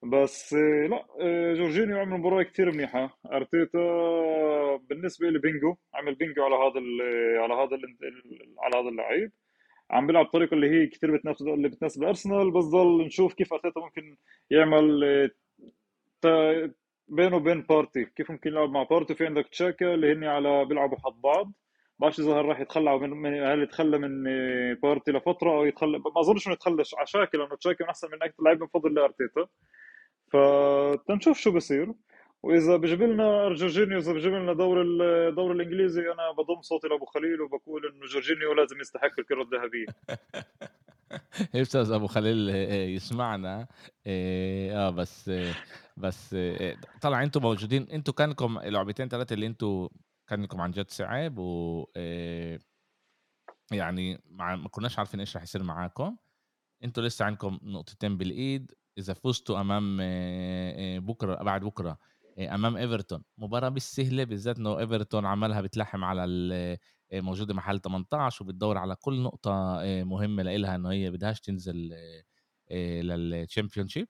بس 0.04 0.54
إيه، 0.54 0.88
لا 0.88 1.06
إيه، 1.22 1.54
جورجينيو 1.54 2.00
عمل 2.00 2.20
مباراة 2.20 2.44
كثير 2.44 2.72
منيحة. 2.72 3.20
أرتيتا 3.34 3.80
بالنسبة 4.90 5.30
لي 5.30 5.40
عمل 5.94 6.16
بينجو 6.16 6.44
على 6.44 6.56
هذا 6.56 6.82
على 7.44 7.54
هذا 7.54 7.78
على 8.60 8.76
هذا 8.78 8.90
اللعيب. 8.90 9.32
عم 9.92 10.08
بيلعب 10.08 10.26
بطريقة 10.26 10.54
اللي 10.56 10.70
هي 10.70 10.88
كثير 10.88 11.16
بتناسب 11.18 11.48
اللي 11.48 11.70
بتناسب 11.70 12.04
الارسنال 12.04 12.52
بس 12.52 12.64
ضل 12.66 13.06
نشوف 13.06 13.34
كيف 13.34 13.54
أرتيتا 13.54 13.80
ممكن 13.82 14.18
يعمل 14.52 15.02
بينه 17.08 17.36
وبين 17.36 17.62
بارتي. 17.62 18.06
كيف 18.06 18.32
ممكن 18.32 18.50
يلعب 18.50 18.70
مع 18.70 18.84
بارتي؟ 18.84 19.16
في 19.16 19.26
عندك 19.26 19.48
تشاكا 19.48 19.94
اللي 19.94 20.14
هن 20.14 20.24
على 20.24 20.66
بيلعبوا 20.66 20.98
حد 20.98 21.22
بعض. 21.24 21.52
بعرفش 22.00 22.20
اذا 22.20 22.42
راح 22.42 22.60
يتخلى 22.60 23.00
من 23.00 23.44
هل 23.44 23.64
يتخلى 23.64 23.98
من 23.98 24.24
بارتي 24.84 25.12
لفترة 25.12 25.52
أو 25.52 25.66
يتخلى 25.66 25.98
ما 25.98 26.22
أظنش 26.22 26.48
إنه 26.48 26.54
يتخلى 26.54 26.84
على 26.98 27.08
تشاكا 27.08 27.38
لأنه 27.38 27.56
تشاكا 27.56 27.84
من 27.84 27.90
أحسن 27.90 28.08
من 28.12 28.24
أكثر 28.24 28.44
لعيب 28.44 28.60
بفضل 28.60 28.94
لأرتيتا. 28.94 29.48
فتنشوف 30.32 31.38
شو 31.40 31.52
بصير 31.52 31.94
وإذا 32.44 32.78
بجيب 32.78 33.02
لنا 33.02 33.54
جورجينيو 33.54 33.98
إذا 33.98 34.14
بجيب 34.14 34.34
لنا 34.34 34.54
دور 34.54 34.82
الدور 34.82 35.52
الإنجليزي 35.52 36.02
أنا 36.02 36.32
بضم 36.32 36.62
صوتي 36.62 36.88
لأبو 36.88 37.06
خليل 37.06 37.42
وبقول 37.42 37.86
إنه 37.86 38.06
جورجينيو 38.06 38.54
لازم 38.54 38.82
يستحق 38.82 39.20
الكرة 39.20 39.42
الذهبية. 39.42 39.86
أستاذ 41.62 41.92
أبو 41.92 42.08
خليل؟ 42.08 42.50
يسمعنا. 42.96 43.68
إيه، 44.08 44.88
آه 44.88 44.90
بس 44.90 45.32
بس 45.98 46.36
طلع 47.02 47.24
أنتم 47.24 47.42
موجودين. 47.42 47.88
أنتم 47.94 48.12
كان 48.12 48.30
لكم 48.30 48.60
لعبتين 48.64 49.08
ثلاثة 49.08 49.34
اللي 49.34 49.48
أنتم 49.48 49.90
كان 50.30 50.44
لكم 50.44 50.62
عن 50.62 50.72
جد 50.72 50.90
صعب 50.92 51.38
و 51.38 51.86
إيه، 51.96 52.60
يعني 53.72 54.22
ما 54.30 54.70
كناش 54.72 55.00
عارفين 55.00 55.20
إيش 55.20 55.38
رح 55.38 55.44
يصير 55.44 55.64
معاكم. 55.64 56.18
أنتم 56.84 57.02
لسه 57.02 57.26
عندكم 57.26 57.60
نقطتين 57.64 58.18
بالإيد. 58.18 58.72
إذا 58.98 59.14
فزتوا 59.14 59.62
أمام 59.62 59.98
بكرة 61.06 61.44
بعد 61.44 61.64
بكرة 61.64 61.98
أمام 62.40 62.78
إيفرتون 62.78 63.24
مباراة 63.38 63.70
مش 63.70 63.82
سهله 63.84 64.24
بالذات 64.24 64.58
إنه 64.60 64.80
إيفرتون 64.80 65.26
عملها 65.26 65.62
بتلحم 65.62 66.04
على 66.04 66.78
موجودة 67.14 67.54
محل 67.54 67.80
18 67.80 68.46
وبتدور 68.46 68.78
على 68.78 68.96
كل 68.96 69.22
نقطة 69.22 69.80
مهمة 70.04 70.44
لإلها 70.44 70.76
إنه 70.76 70.92
هي 70.92 71.12
بدهاش 71.12 71.42
تنزل 71.42 71.96
لل 72.72 73.88
Championship 73.88 74.08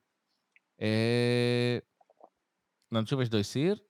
بدنا 2.91 3.01
نشوف 3.01 3.19
إيش 3.19 3.27
بده 3.29 3.39
يصير. 3.39 3.88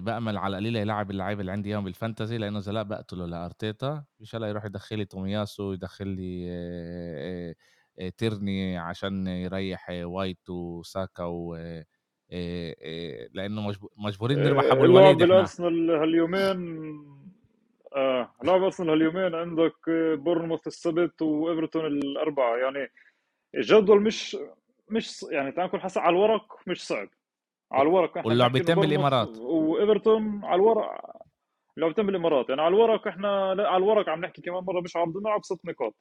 بأمل 0.00 0.38
على 0.38 0.50
القليله 0.58 0.80
يلعب 0.80 1.10
اللعيبه 1.10 1.40
اللي 1.40 1.52
عندي 1.52 1.68
إياهم 1.68 1.84
بال 1.84 1.96
fantasy 1.96 2.38
لأنه 2.38 2.58
إذا 2.58 2.72
لا 2.72 2.82
بقتله 2.82 3.26
لأرتيتا 3.26 4.04
ان 4.20 4.24
شاء 4.24 4.38
الله 4.38 4.48
يروح 4.48 4.64
يدخل 4.64 4.98
لي 4.98 5.04
تومياسو 5.04 5.72
يدخل 5.72 6.08
لي 6.08 6.46
آه، 8.00 8.08
تيرني 8.16 8.78
عشان 8.78 9.26
يريح 9.26 9.86
وايت 9.90 10.50
وساكا 10.50 11.24
و 11.24 11.56
لأنه 13.32 13.72
مجبورين 13.96 14.38
نربح 14.38 14.64
أبو 14.64 14.84
الوليد 14.84 15.06
لعب 15.06 15.22
إحنا. 15.22 15.24
الأرسنال 15.24 15.90
هاليومين 15.90 16.58
آه 17.96 18.32
لعب 18.44 18.62
ارسنال 18.62 18.90
هاليومين 18.90 19.34
عندك 19.34 19.74
بورنموث 20.18 20.66
السبت 20.66 21.22
وإيفرتون 21.22 21.86
الأربعة 21.86 22.56
يعني 22.56 22.88
الجدول 23.54 24.02
مش 24.02 24.36
مش 24.90 25.22
يعني 25.30 25.52
تعال 25.52 25.66
نكون 25.66 25.80
حسب 25.80 26.00
على 26.00 26.16
الورق 26.16 26.56
مش 26.66 26.86
صعب. 26.86 27.08
على 27.72 27.82
الورق. 27.82 28.18
إحنا 28.18 28.28
واللعبتين 28.28 28.74
بالإمارات. 28.74 29.38
وإيفرتون 29.38 30.44
على 30.44 30.54
الورق. 30.54 31.00
لعبتين 31.76 32.06
بالإمارات. 32.06 32.48
يعني 32.48 32.62
على 32.62 32.74
الورق 32.74 33.08
إحنا 33.08 33.50
على 33.50 33.76
الورق 33.76 34.08
عم 34.08 34.20
نحكي 34.20 34.42
كمان 34.42 34.64
مرة 34.64 34.80
مش 34.80 34.96
عرض 34.96 35.18
نلعب 35.18 35.44
ست 35.44 35.66
نقاط. 35.66 35.94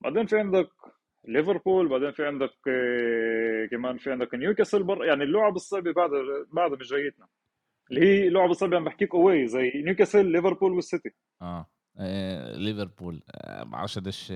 بعدين 0.00 0.26
في 0.26 0.38
عندك 0.38 0.68
ليفربول 1.28 1.88
بعدين 1.88 2.12
في 2.12 2.26
عندك 2.26 2.54
آه، 2.68 3.66
كمان 3.70 3.98
في 3.98 4.12
عندك 4.12 4.34
نيوكاسل 4.34 4.82
بر 4.82 5.04
يعني 5.04 5.24
اللعب 5.24 5.56
الصعبه 5.56 5.92
بعد 5.92 6.10
بعد 6.52 6.70
مش 6.70 6.90
جايتنا 6.90 7.26
اللي 7.90 8.06
هي 8.06 8.28
لعب 8.28 8.50
الصعبه 8.50 8.76
عم 8.76 8.84
بحكيك 8.84 9.14
اوي 9.14 9.46
زي 9.46 9.72
نيوكاسل 9.74 10.26
ليفربول 10.26 10.72
والسيتي. 10.72 11.10
آه 11.42 11.66
آه، 11.98 12.56
ليفربول. 12.56 13.22
ما 13.46 13.64
بعرفش 13.64 13.98
قديش 13.98 14.32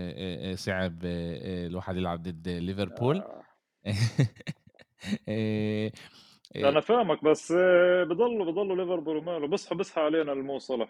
صعب 0.55 0.99
الواحد 1.05 1.97
يلعب 1.97 2.23
ضد 2.23 2.49
ليفربول. 2.49 3.23
آه. 6.65 6.69
أنا 6.69 6.81
فاهمك 6.81 7.25
بس 7.25 7.53
آه، 7.53 8.05
بضلوا 8.05 8.53
بضلوا 8.53 8.77
ليفربول 8.77 9.17
وماله 9.17 9.47
بصحى 9.47 9.75
بصحى 9.75 10.01
علينا 10.01 10.33
المو 10.33 10.59
صلاح 10.59 10.89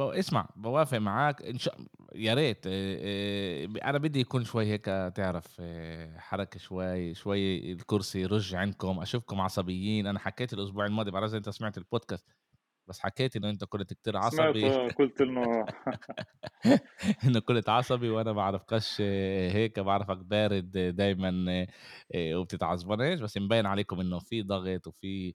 اسمع 0.00 0.48
بوافق 0.56 0.98
معاك. 0.98 1.42
إن 1.42 1.58
شاء 1.58 1.74
يا 2.14 2.34
ريت 2.34 2.66
أنا 3.84 3.98
بدي 3.98 4.20
يكون 4.20 4.44
شوي 4.44 4.66
هيك 4.66 4.84
تعرف 5.14 5.62
حركة 6.16 6.58
شوي 6.58 7.14
شوي 7.14 7.72
الكرسي 7.72 8.20
يرج 8.20 8.54
عندكم. 8.54 9.00
أشوفكم 9.00 9.40
عصبيين. 9.40 10.06
أنا 10.06 10.18
حكيت 10.18 10.52
الأسبوع 10.52 10.86
الماضي 10.86 11.10
بعرف 11.10 11.34
أنت 11.34 11.48
سمعت 11.50 11.78
البودكاست. 11.78 12.26
بس 12.90 13.00
حكيت 13.00 13.36
إنه 13.36 13.50
أنت 13.50 13.64
كنت 13.64 13.92
كتير 13.92 14.16
عصبي. 14.16 14.70
سمعت 14.70 14.92
قلت 14.92 15.20
إنه 15.20 15.66
إنه 17.24 17.40
كنت 17.40 17.68
عصبي 17.68 18.10
وأنا 18.10 18.32
ما 18.32 18.36
بعرفكش 18.36 19.00
هيك 19.00 19.80
بعرفك 19.80 20.16
بارد 20.16 20.70
دايما 20.96 21.66
وبتتعصبنش 22.16 23.20
بس 23.20 23.38
مبين 23.38 23.66
عليكم 23.66 24.00
إنه 24.00 24.18
في 24.18 24.42
ضغط 24.42 24.86
وفي 24.86 25.34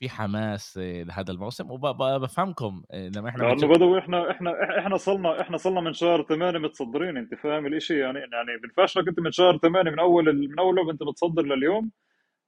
في 0.00 0.08
حماس 0.08 0.78
لهذا 0.78 1.32
الموسم. 1.32 1.70
وبفهمكم 1.70 2.82
لما 2.94 3.28
إحنا 3.28 3.42
لأنه 3.42 3.68
بدو 3.68 3.98
إحنا 3.98 4.30
إحنا 4.30 4.78
إحنا 4.78 4.96
صلنا 4.96 5.40
إحنا 5.40 5.56
صلنا 5.56 5.80
من 5.80 5.92
شهر 5.92 6.22
8 6.22 6.58
متصدرين 6.58 7.16
أنت 7.16 7.34
فاهم 7.34 7.66
الإشي؟ 7.66 7.98
يعني 7.98 8.18
يعني 8.18 8.60
بنفعش 8.62 8.98
لك 8.98 9.08
أنت 9.08 9.20
من 9.20 9.32
شهر 9.32 9.58
8 9.58 9.90
من 9.90 9.98
أول 9.98 10.48
من 10.48 10.58
أول 10.58 10.76
لعبة 10.76 10.90
أنت 10.90 11.02
متصدر 11.02 11.42
لليوم 11.42 11.90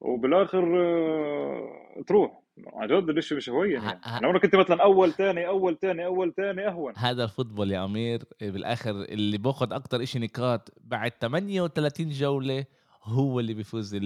وبالآخر 0.01 0.81
آه، 0.81 2.03
تروح. 2.07 2.41
عن 2.67 2.87
جد 2.88 3.09
الاشي 3.09 3.35
مش 3.35 3.51
هوين 3.51 3.71
يعني. 3.71 4.01
لو 4.23 4.41
كنت 4.41 4.57
مثلا 4.57 4.83
أول 4.83 5.12
ثاني 5.12 5.47
أول 5.47 5.79
ثاني 5.79 6.05
أول 6.05 6.35
ثاني 6.35 6.69
أهون. 6.69 6.93
هذا 6.97 7.25
الفوتبول 7.25 7.71
يا 7.71 7.85
أمير. 7.85 8.25
بالآخر 8.41 8.91
اللي 8.91 9.38
باخذ 9.38 9.73
أكثر 9.73 10.05
شيء 10.05 10.23
نقاط 10.23 10.75
بعد 10.81 11.11
38 11.21 12.09
جولة 12.09 12.65
هو 13.03 13.41
اللي 13.41 13.55
بيفوز 13.55 13.99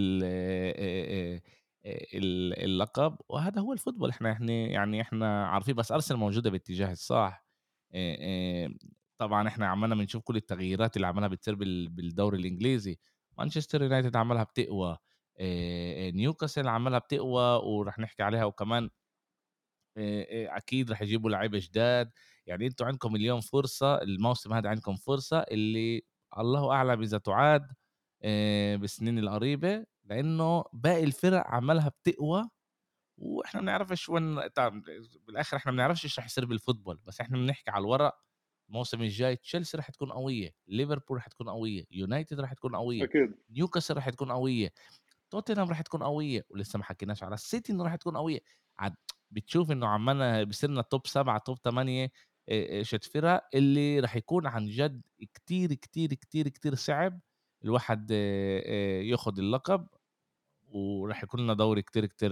اللقب. 1.84 3.16
وهذا 3.28 3.60
هو 3.60 3.72
الفوتبول. 3.72 4.10
إحنا 4.10 4.32
إحنا 4.32 4.52
يعني 4.52 5.00
إحنا 5.00 5.46
عارفين 5.46 5.74
بس 5.74 5.92
أرسنال 5.92 6.20
موجودة 6.20 6.50
باتجاه 6.50 6.92
الصح. 6.92 7.46
طبعا 9.18 9.48
إحنا 9.48 9.66
عمالنا 9.66 9.94
بنشوف 9.94 10.22
كل 10.22 10.36
التغييرات 10.36 10.96
اللي 10.96 11.06
عملها 11.06 11.28
بتصير 11.28 11.54
بالدوري 11.90 12.38
الإنجليزي. 12.38 12.98
مانشستر 13.38 13.82
يونايتد 13.82 14.16
عملها 14.16 14.42
بتقوى. 14.42 14.96
نيوكاسل 16.14 16.68
عملها 16.68 16.98
بتقوى 16.98 17.42
ورح 17.64 17.98
نحكي 17.98 18.22
عليها 18.22 18.44
وكمان 18.44 18.90
أكيد 19.98 20.90
رح 20.90 21.02
يجيبوا 21.02 21.30
لعيبه 21.30 21.58
جداد. 21.62 22.10
يعني 22.46 22.66
أنتم 22.66 22.84
عندكم 22.84 23.16
اليوم 23.16 23.40
فرصة 23.40 24.02
الموسم 24.02 24.52
هذا 24.52 24.68
عندكم 24.68 24.96
فرصة 24.96 25.38
اللي 25.38 26.02
الله 26.38 26.72
أعلم 26.72 27.02
إذا 27.02 27.18
تعاد 27.18 27.72
بالسنين 28.80 29.18
القريبة 29.18 29.86
لأنه 30.04 30.64
باقي 30.72 31.04
الفرق 31.04 31.46
عملها 31.46 31.88
بتقوى 31.88 32.48
وإحنا 33.18 33.60
ما 33.60 33.64
بنعرفش 33.66 34.08
وين 34.08 34.34
بالآخر 35.26 35.56
إحنا 35.56 35.72
ما 35.72 35.76
بنعرفش 35.76 36.04
إيش 36.04 36.18
رح 36.18 36.26
يصير 36.26 36.44
بال 36.46 36.56
football 36.56 36.96
بس 37.06 37.20
إحنا 37.20 37.38
بنحكي 37.38 37.70
على 37.70 37.82
الورق 37.82 38.18
الموسم 38.68 39.02
الجاي 39.02 39.36
تشيلسي 39.36 39.76
رح 39.76 39.90
تكون 39.90 40.12
قوية 40.12 40.50
ليفربول 40.68 41.16
رح 41.16 41.26
تكون 41.26 41.48
قوية 41.48 41.84
يونايتد 41.90 42.40
رح 42.40 42.52
تكون 42.52 42.76
قوية 42.76 43.04
أكيد. 43.04 43.34
نيوكاسل 43.50 43.96
رح 43.96 44.10
تكون 44.10 44.32
قوية. 44.32 44.72
توتنهام 45.30 45.70
رح 45.70 45.80
تكون 45.82 46.02
قوية 46.02 46.46
ولسه 46.50 46.78
ما 46.78 46.84
حكيناش 46.84 47.22
على 47.22 47.34
السيتي 47.34 47.72
إنه 47.72 47.84
رح 47.84 47.96
تكون 47.96 48.16
قوية. 48.16 48.40
عاد 48.78 48.94
بتشوف 49.30 49.70
إنه 49.72 49.86
عمالنا 49.88 50.44
بصيرنا 50.44 50.82
top 50.82 51.06
سبعة 51.06 51.38
top 51.38 51.58
ثمانية 51.58 52.10
شت 52.82 53.04
فرق 53.04 53.48
اللي 53.54 54.00
رح 54.00 54.16
يكون 54.16 54.46
عن 54.46 54.66
جد 54.66 55.02
كتير 55.34 55.74
كتير 55.74 56.14
كتير 56.14 56.48
كتير 56.48 56.74
صعب 56.74 57.20
الواحد 57.64 58.10
ياخذ 58.10 59.38
اللقب 59.38 59.88
ورح 60.68 61.22
يكون 61.22 61.40
لنا 61.40 61.54
دوري 61.54 61.82
كتير 61.82 62.06
كتير 62.06 62.30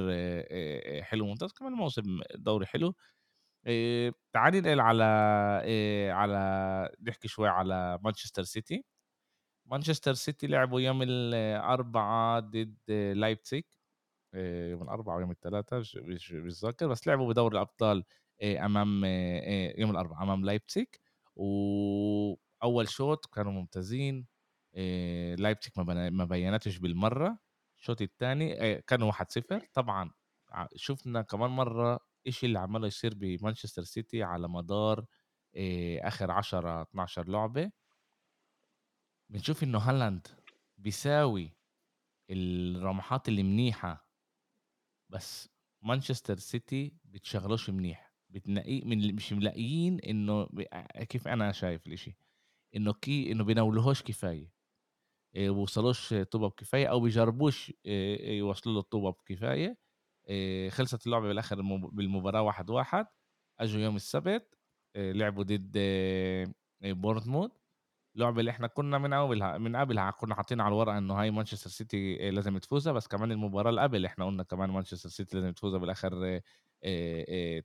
حلو 1.02 1.26
ممتاز. 1.26 1.52
كمان 1.52 1.72
موسم 1.72 2.20
دوري 2.34 2.66
حلو. 2.66 2.94
تعال 4.32 4.54
ننقل 4.54 4.80
على 4.80 5.04
على 6.12 6.90
نحكي 7.02 7.28
شوي 7.28 7.48
على 7.48 7.98
مانشستر 8.04 8.42
سيتي. 8.42 8.84
مانشستر 9.66 10.14
سيتي 10.14 10.46
لعبوا 10.46 10.80
يوم 10.80 11.02
الأربعاء 11.02 12.40
ضد 12.40 12.76
لايبزيج 12.90 13.62
يوم 14.70 14.82
الأربعاء 14.82 15.18
ويوم 15.18 15.30
الثلاثاء 15.30 15.80
مش 15.96 16.32
بتذكر 16.32 16.88
بس 16.88 17.06
لعبوا 17.06 17.28
بدوري 17.32 17.54
الأبطال 17.56 18.04
أمام 18.42 19.04
يوم 19.78 19.90
الأربعاء 19.90 20.22
أمام 20.22 20.44
لايبزيج 20.44 20.86
وأول 21.36 22.88
شوط 22.88 23.26
كانوا 23.26 23.52
ممتازين 23.52 24.26
لايبزيج 25.38 25.72
ما 26.12 26.24
بينتش 26.24 26.78
بالمرة 26.78 27.38
الشوط 27.78 28.02
الثاني 28.02 28.80
كانوا 28.82 29.12
1-0 29.12 29.16
طبعا 29.74 30.10
شفنا 30.76 31.22
كمان 31.22 31.50
مرة 31.50 32.00
إيش 32.26 32.44
اللي 32.44 32.58
عماله 32.58 32.86
يصير 32.86 33.14
بمانشستر 33.14 33.82
سيتي 33.82 34.22
على 34.22 34.48
مدار 34.48 35.04
آخر 36.00 36.30
10 36.30 36.82
12 36.82 37.28
لعبة. 37.28 37.70
بنشوف 39.30 39.62
إنه 39.62 39.78
هالاند 39.78 40.26
بيساوي 40.78 41.50
الرمحات 42.30 43.28
اللي 43.28 43.42
منيحة 43.42 44.08
بس 45.10 45.48
مانشستر 45.82 46.36
سيتي 46.38 46.96
بتشغلوش 47.04 47.70
منيح. 47.70 48.14
بتنقي 48.30 48.80
من 48.80 49.14
مش 49.14 49.32
ملاقيين 49.32 50.00
إنه 50.00 50.48
كيف 51.08 51.28
أنا 51.28 51.52
شايف 51.52 51.86
الإشي؟ 51.86 52.16
إنه 52.76 52.92
كي 52.92 53.32
إنه 53.32 53.44
بيناولوهوش 53.44 54.02
كفاية. 54.02 54.52
إيه 55.34 55.50
وصلوش 55.50 56.14
طوبة 56.14 56.48
بكفاية 56.48 56.86
أو 56.86 57.00
بيجربوش 57.00 57.72
إيه 57.86 58.38
يوصلوا 58.38 58.74
له 58.74 58.80
الطوبة 58.80 59.10
بكفاية. 59.10 59.78
خلصت 60.70 61.06
اللعبة 61.06 61.28
بالآخر 61.28 61.62
بالمباراة 61.92 62.42
واحد 62.42 62.70
واحد. 62.70 63.06
أجوا 63.58 63.80
يوم 63.80 63.96
السبت 63.96 64.54
لعبوا 64.96 65.42
ضد 65.42 65.78
بورتموث. 66.82 67.50
اللعبه 68.16 68.40
اللي 68.40 68.50
إحنا 68.50 68.66
كنا 68.66 68.98
من 68.98 69.12
أولها 69.12 69.58
من 69.58 69.76
قبلها 69.76 70.10
كنا 70.10 70.34
حاطين 70.34 70.60
على 70.60 70.68
الورقة 70.68 70.98
إنه 70.98 71.14
هاي 71.14 71.30
مانشستر 71.30 71.70
سيتي 71.70 72.30
لازم 72.30 72.58
تفوزها 72.58 72.92
بس 72.92 73.06
كمان 73.08 73.32
المباراة 73.32 73.70
اللي 73.70 73.80
قبل 73.82 74.06
إحنا 74.06 74.26
قلنا 74.26 74.42
كمان 74.42 74.70
مانشستر 74.70 75.08
سيتي 75.08 75.36
لازم 75.36 75.52
تفوزها 75.52 75.78
بالآخر 75.78 76.40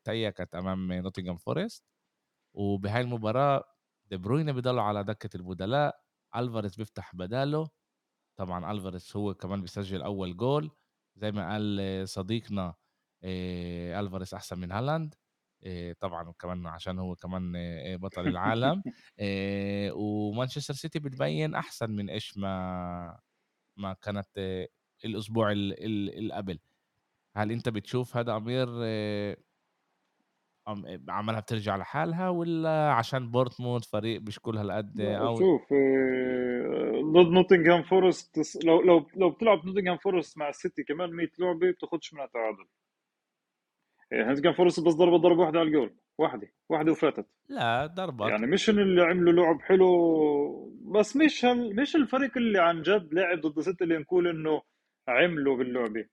تايا 0.04 0.30
كانت 0.30 0.56
أمام 0.56 0.94
نوتنغهام 0.94 1.38
فورست. 1.38 1.84
وبهاي 2.54 3.02
المباراة 3.02 3.64
دي 4.06 4.18
بروين 4.18 4.52
بيضلوا 4.54 4.82
على 4.82 5.04
دكة 5.04 5.38
البدلاء 5.38 6.02
ألفاريز 6.36 6.76
بيفتح 6.76 7.16
بداله. 7.16 7.70
طبعا 8.36 8.72
ألفاريز 8.72 9.12
هو 9.16 9.34
كمان 9.34 9.62
بيسجل 9.62 10.02
أول 10.02 10.38
جول. 10.38 10.72
زي 11.16 11.32
ما 11.32 11.52
قال 11.52 12.10
صديقنا 12.10 12.74
ألفاريز 14.00 14.34
أحسن 14.34 14.60
من 14.60 14.72
هالاند. 14.72 15.16
طبعا 16.00 16.34
كمان 16.39 16.67
عشان 16.67 17.00
هو 17.00 17.15
كمان 17.15 17.54
بطل 17.98 18.28
العالم 18.38 18.84
ومانشستر 19.93 20.74
سيتي 20.74 21.00
بتبين 21.00 21.56
أحسن 21.56 21.91
من 21.91 22.10
إيش 22.10 22.38
ما 22.38 23.19
ما 23.78 23.93
كانت 23.93 24.28
الأسبوع 25.06 25.52
اللي 25.52 26.34
قبل. 26.34 26.60
هل 27.36 27.52
أنت 27.52 27.69
بتشوف 27.69 28.17
هذا 28.17 28.38
أمير 28.38 28.67
عملها 31.10 31.39
بترجع 31.39 31.76
لحالها 31.76 32.30
ولا 32.30 32.91
عشان 32.91 33.32
دورتموند 33.32 33.86
فريق 33.86 34.22
مش 34.22 34.39
كل 34.39 34.58
هالقد 34.58 35.02
أو 35.02 35.36
شوف 35.36 35.74
ضد 37.13 37.32
نوتنغهام 37.32 37.84
فورست 37.84 38.39
لو 38.65 38.82
لو 38.82 39.08
لو 39.15 39.30
بتلعب 39.30 39.65
نوتنغهام 39.65 39.98
فورست 39.98 40.38
مع 40.38 40.50
السيتي 40.50 40.84
كمان 40.84 41.10
100 41.10 41.28
لعبة 41.39 41.72
بتاخذش 41.72 42.13
منها 42.13 42.26
تعادل. 42.26 42.65
نوتنغهام 44.13 44.54
فورست 44.54 44.80
بس 44.80 44.93
ضربه 44.93 45.17
ضربة 45.17 45.39
واحدة 45.41 45.60
على 45.60 45.67
الجول. 45.67 45.95
واحدة. 46.17 46.48
واحدة 46.69 46.91
وفاتت. 46.91 47.26
لا 47.50 47.86
ضربت 47.86 48.30
يعني 48.30 48.48
مش 48.48 48.69
اللي 48.69 49.02
عملوا 49.02 49.34
لعب 49.34 49.62
حلو 49.62 49.88
بس 50.95 51.15
مش 51.17 51.45
هال 51.45 51.76
مش 51.76 51.95
الفريق 51.95 52.38
اللي 52.38 52.60
عن 52.60 52.82
جد 52.82 53.13
لعب 53.13 53.41
ضد 53.41 53.60
سيتي 53.60 53.84
اللي 53.84 53.98
نقول 53.98 54.28
إنه 54.28 54.62
عملوا 55.08 55.58
باللعبة. 55.58 56.06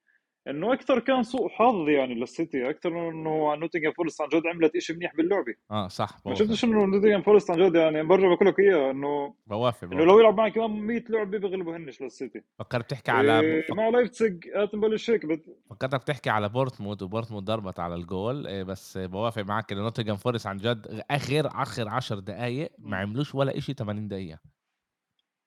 إنه 0.49 0.73
أكثر 0.73 0.99
كان 0.99 1.23
سوء 1.23 1.49
حظ 1.49 1.89
يعني 1.89 2.15
للسيتي 2.15 2.71
أكثر 2.71 2.91
من 2.91 3.09
إنه 3.09 3.55
نوتنغهام 3.55 3.93
فورست 3.93 4.21
عن 4.21 4.29
جد 4.29 4.47
عملت 4.47 4.79
شيء 4.79 4.97
منيح 4.97 5.17
باللعبة. 5.17 5.55
آه 5.71 5.89
صح 5.89 6.19
ما 6.27 6.35
شفتش 6.35 6.65
إنه 6.65 6.85
نوتنغهام 6.85 7.23
فورست 7.23 7.51
عن 7.51 7.59
جد 7.59 7.75
يعني 7.75 8.03
برجع 8.03 8.35
بقول 8.35 8.49
لك 8.49 8.59
اياها 8.59 8.91
إنه 8.91 9.35
بوافق 9.47 9.85
إنه 9.85 10.05
لو 10.05 10.21
يلعب 10.21 10.37
معك 10.37 10.53
كمان 10.53 10.71
100 10.71 11.05
لعبة 11.09 11.39
بيغلبوا 11.39 11.77
هنش 11.77 12.03
للسيتي. 12.03 12.43
فكرت 12.59 12.91
تحكي 12.91 13.11
على 13.11 13.41
إيه 13.41 13.75
مع 13.75 13.89
لايبزيج 13.89 14.45
نبلش 14.75 15.11
هيك 15.11 15.27
بت... 15.27 15.45
فكرتك 15.71 16.03
تحكي 16.03 16.31
على 16.31 16.49
بورتموث 16.49 17.03
وبورتموث 17.03 17.43
ضربت 17.43 17.81
على 17.81 17.95
الجول. 17.95 18.47
إيه، 18.47 18.63
بس 18.63 18.99
بوافق 18.99 19.43
معك 19.43 19.73
إنه 19.73 19.83
نوتنجهام 19.83 20.17
فورست 20.17 20.47
عن 20.47 20.57
جد 20.57 21.03
آخر 21.11 21.47
آخر 21.47 21.89
10 21.89 22.21
دقائق 22.21 22.73
ما 22.79 22.97
عملوش 22.97 23.35
ولا 23.35 23.61
شيء 23.61 23.75
80 23.75 24.09
دقيقة. 24.09 24.39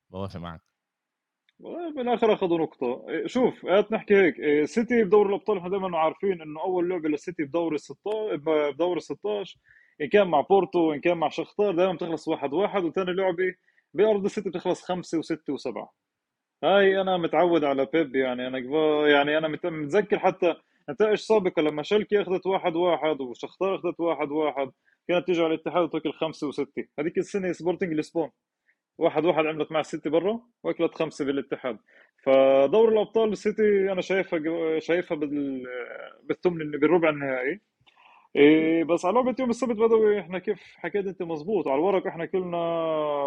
بوافق 0.09 0.39
معك. 0.39 0.68
بالاخر 1.95 2.33
اخذوا 2.33 2.57
نقطة. 2.57 3.05
إيه، 3.09 3.27
شوف 3.27 3.65
هات 3.65 3.91
نحكي 3.91 4.15
هيك. 4.15 4.39
إيه، 4.39 4.65
سيتي 4.65 5.03
بدوري 5.03 5.29
الأبطال 5.29 5.57
إحنا 5.57 5.69
دائما 5.69 5.97
عارفين 5.97 6.41
إنه 6.41 6.61
أول 6.61 6.89
لعبة 6.89 7.09
للسيتي 7.09 7.43
بدوري 7.43 7.75
ال 7.75 7.79
16 7.81 8.35
بدوري 8.35 8.97
ال 8.97 9.01
16 9.03 9.57
إن 10.01 10.07
كان 10.07 10.27
مع 10.27 10.41
بورتو 10.41 10.93
إن 10.93 10.99
كان 11.01 11.17
مع 11.17 11.29
شختار 11.29 11.75
دائما 11.75 11.93
بتخلص 11.93 12.27
واحد 12.27 12.53
واحد. 12.53 12.83
وثاني 12.83 13.13
لعبة 13.13 13.53
بأرض 13.93 14.25
السيتي 14.25 14.49
بتخلص 14.49 14.81
خمسة 14.83 15.17
وستة 15.17 15.53
وسبعة. 15.53 15.93
هاي 16.63 17.01
أنا 17.01 17.17
متعود 17.17 17.63
على 17.63 17.85
بيب 17.93 18.15
يعني. 18.15 18.47
أنا 18.47 18.57
يعني 19.07 19.37
أنا 19.37 19.47
مت- 19.47 19.65
متذكر 19.65 20.19
حتى 20.19 20.55
نتائج 20.89 21.17
سابقة 21.17 21.61
لما 21.61 21.83
شلكي 21.83 22.21
أخذت 22.21 22.45
واحد 22.47 22.75
واحد 22.75 23.21
وشختار 23.21 23.75
أخذت 23.75 23.99
واحد 23.99 24.31
واحد. 24.31 24.71
كانت 25.07 25.25
تيجي 25.27 25.41
على 25.41 25.53
الاتحاد 25.53 25.83
وتاكل 25.83 26.11
خمسة 26.13 26.47
وستة. 26.47 26.85
هذيك 26.99 27.17
السنة 27.17 27.51
سبورتنج 27.51 27.93
لشبون 27.93 28.29
واحد 28.99 29.25
واحد 29.25 29.45
عملت 29.45 29.71
مع 29.71 29.79
السيتي 29.79 30.09
برا 30.09 30.39
وأكلت 30.63 30.95
خمسة 30.95 31.25
بالاتحاد. 31.25 31.77
فدوري 32.23 32.93
الأبطال 32.93 33.31
السيتي 33.31 33.91
أنا 33.91 34.01
شايفها 34.01 34.79
شايفها 34.79 35.17
بال 35.17 35.63
بالثمن 36.23 36.71
بالربع 36.71 37.09
النهائي. 37.09 37.61
إيه 38.35 38.83
بس 38.83 39.05
على 39.05 39.15
لعبة 39.15 39.35
يوم 39.39 39.49
السبت 39.49 39.75
بدي 39.75 40.19
إحنا 40.19 40.39
كيف 40.39 40.61
حكيت 40.77 41.07
أنت 41.07 41.23
مزبوط. 41.23 41.67
على 41.67 41.75
الورق 41.75 42.07
إحنا 42.07 42.25
كلنا 42.25 42.57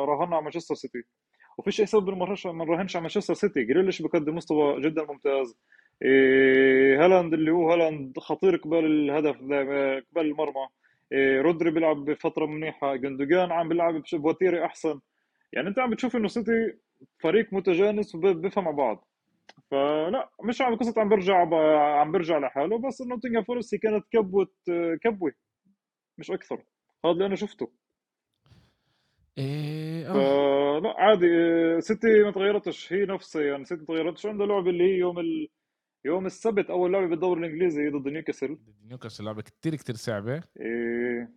راهنا 0.04 0.36
على 0.36 0.42
مانشستر 0.42 0.74
سيتي. 0.74 1.04
وفيش 1.58 1.80
أي 1.80 1.86
سبب 1.86 2.10
ما 2.10 2.26
نراهنش 2.64 2.96
على 2.96 3.02
مانشستر 3.02 3.34
سيتي. 3.34 3.64
جريليش 3.64 4.02
بقدم 4.02 4.36
مستوى 4.36 4.80
جدا 4.80 5.04
ممتاز. 5.04 5.58
إيه 6.02 7.04
هالاند 7.04 7.34
اللي 7.34 7.50
هو 7.50 7.72
هالاند 7.72 8.18
خطير 8.18 8.56
قبال 8.56 8.84
الهدف 8.84 9.36
قبال 9.36 10.26
المرمى. 10.26 10.68
إيه 11.12 11.40
رودري 11.40 11.70
بيلعب 11.70 12.04
بفترة 12.04 12.46
منيحة. 12.46 12.96
جندوجان 12.96 13.52
عم 13.52 13.68
بيلعب 13.68 14.02
بوتيرة 14.12 14.64
أحسن. 14.64 15.00
يعني 15.52 15.68
انت 15.68 15.78
عم 15.78 15.90
بتشوف 15.90 16.16
انه 16.16 16.28
سيتي 16.28 16.78
فريق 17.18 17.52
متجانس 17.52 18.14
وبيفهم 18.14 18.64
مع 18.64 18.70
بعض. 18.70 19.08
فلا 19.70 20.30
مش 20.44 20.62
عم 20.62 20.76
قصة 20.76 21.00
عم 21.00 21.08
برجع. 21.08 21.36
عم 22.00 22.12
برجع 22.12 22.38
لحاله 22.38 22.78
بس 22.78 23.02
نوتنغهام 23.02 23.44
فورست 23.44 23.74
كانت 23.74 24.04
كبوة 24.10 24.48
كبوة. 25.02 25.32
مش 26.18 26.30
أكثر. 26.30 26.64
هذا 27.04 27.12
اللي 27.12 27.26
أنا 27.26 27.36
شفته. 27.36 27.72
إيه 29.38 30.10
آه. 30.10 30.80
فلا 30.80 30.94
عادي 30.98 31.26
سيتي 31.80 32.22
ما 32.22 32.30
تغيرتش. 32.30 32.92
هي 32.92 33.04
نفسها 33.04 33.42
يعني 33.42 33.64
سيتي 33.64 33.80
ما 33.80 33.86
تغيرتش. 33.86 34.26
عندها 34.26 34.46
لعبة 34.46 34.70
اللي 34.70 34.84
هي 34.84 34.98
يوم 34.98 35.18
ال... 35.18 35.48
يوم 36.04 36.26
السبت 36.26 36.70
أول 36.70 36.92
لعبة 36.92 37.06
بالدوري 37.06 37.40
الإنجليزي 37.40 37.88
ضد 37.88 38.08
نيوكاسل. 38.08 38.58
نيوكاسل 38.88 39.24
لعبة 39.24 39.42
كتير 39.42 39.74
كتير 39.74 39.94
صعبة. 39.94 40.42
إيه 40.60 41.30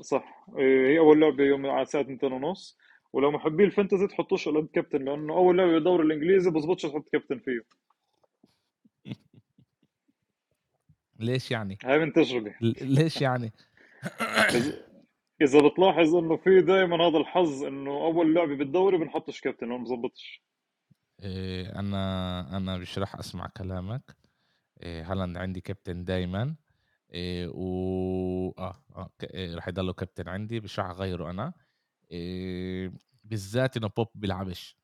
صح. 0.00 0.46
إيه 0.58 0.92
هي 0.92 0.98
أول 0.98 1.20
لعبة 1.20 1.44
يوم 1.44 1.66
على 1.66 1.82
الساعة 1.82 2.02
2 2.02 2.32
ونص. 2.32 2.78
ولو 3.12 3.30
محبي 3.30 3.64
الفانتزي 3.64 4.06
تحطوش 4.06 4.48
على 4.48 4.66
كابتن 4.72 5.04
لأنه 5.04 5.34
أول 5.34 5.58
لعبة 5.58 5.72
بالدوري 5.72 6.06
الإنجليزي 6.06 6.50
بزبطش 6.50 6.82
تحط 6.82 7.08
كابتن 7.12 7.38
فيه. 7.38 7.60
ليش 11.20 11.50
يعني؟ 11.50 11.78
هاي 11.84 11.98
من 11.98 12.12
تجربة. 12.12 12.54
ل- 12.60 12.94
ليش 12.94 13.22
يعني؟ 13.22 13.52
إذا 15.42 15.68
بتلاحظ 15.68 16.14
إنه 16.16 16.36
في 16.36 16.60
دائما 16.62 16.96
هذا 17.08 17.18
الحظ 17.18 17.64
إنه 17.64 17.90
أول 17.90 18.34
لعبة 18.34 18.56
بالدوري 18.56 18.98
بنحطش 18.98 19.40
كابتن 19.40 19.66
لو 19.68 19.78
مزبطش 19.78 20.42
إيه 21.22 21.78
أنا 21.78 22.56
أنا 22.56 22.76
مش 22.78 22.98
راح 22.98 23.16
أسمع 23.16 23.46
كلامك. 23.56 24.16
إيه 24.82 25.12
هالاند 25.12 25.36
عندي 25.36 25.60
كابتن 25.60 26.04
دايما. 26.04 26.56
إيه 27.14 27.48
و 27.48 28.50
آه, 28.58 28.84
آه. 28.96 29.10
إيه 29.34 29.54
راح 29.54 29.68
يضله 29.68 29.92
كابتن 29.92 30.28
عندي 30.28 30.60
مش 30.60 30.78
راح 30.78 30.90
أغيره 30.90 31.30
أنا. 31.30 31.44
إيه 31.46 31.65
بالذات 33.24 33.76
إنه 33.76 33.88
بوب 33.88 34.08
بيلعبش. 34.14 34.76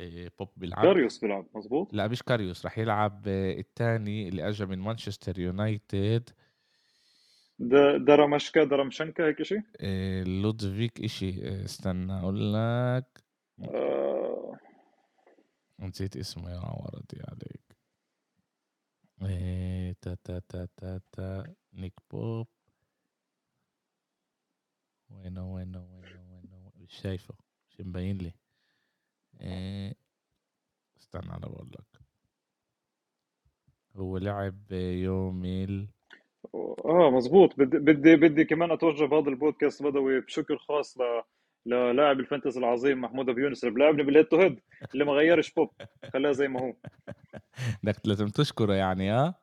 إيه 0.00 0.32
بوب 0.38 0.48
بيلعب. 0.56 0.82
كاريوس 0.82 1.18
بيلعب 1.18 1.46
مزبوط 1.54 1.94
لا 1.94 2.08
مش 2.08 2.22
كاريوس 2.22 2.64
راح 2.64 2.78
يلعب 2.78 3.28
آه، 3.28 3.52
الثاني 3.52 4.28
اللي 4.28 4.48
اجى 4.48 4.66
من 4.66 4.78
مانشستر 4.78 5.38
يونايتد. 5.38 6.30
دوبرشكا 8.06 8.64
دوبرشنكا 8.64 9.26
هيك 9.26 9.42
شيء 9.42 9.62
لودفيك 10.26 11.00
إيه 11.00 11.64
استنى 11.64 12.12
أقول 12.12 12.54
لك. 12.54 13.24
آه. 13.60 14.56
نسيت 15.80 16.16
اسمه 16.16 16.50
يا 16.50 16.58
ولدي 16.58 17.22
عليك. 17.28 17.66
تا 20.02 20.14
تا 20.24 20.38
تا 20.38 20.68
تا 20.76 21.00
تا 21.12 21.54
نيك 21.72 21.94
بوب. 22.10 22.46
وينه 25.10 25.54
وينه 25.54 25.78
وينه 25.92 26.22
وينه 26.32 26.72
مش 26.76 26.94
شايفه 26.94 27.34
مش 27.70 27.80
مبين 27.80 28.18
لي 28.18 28.32
إيه 29.40 29.94
استنى 30.98 31.30
أنا 31.36 31.46
بقول 31.48 31.68
لك 31.70 32.00
هو 33.96 34.18
لعب 34.18 34.72
يوم 34.72 35.44
ال 35.44 35.88
آه 36.84 37.10
مزبوط 37.10 37.58
بدي 37.58 37.78
بدي 37.78 38.16
بدي 38.16 38.44
كمان 38.44 38.70
أتوجه 38.70 39.04
بهذا 39.04 39.28
البودكاست 39.28 39.82
بدوي 39.82 40.20
بشكر 40.20 40.58
خاص 40.58 40.98
ل 40.98 41.02
للاعب 41.66 42.20
الفانتسي 42.20 42.58
العظيم 42.58 43.00
محمود 43.00 43.28
ابو 43.28 43.38
يونس 43.40 43.64
اللي 43.64 43.74
بلاعبني 43.74 44.02
بال 44.02 44.10
head 44.10 44.26
to 44.26 44.40
head 44.40 44.60
اللي 44.94 45.04
ما 45.04 45.12
غيرش 45.12 45.52
بوب. 45.52 45.70
خلاه 46.12 46.32
زي 46.32 46.48
ما 46.48 46.60
هو. 46.60 46.74
بدك 47.82 48.06
لازم 48.08 48.28
تشكره 48.28 48.74
يعني 48.74 49.10
ها 49.10 49.34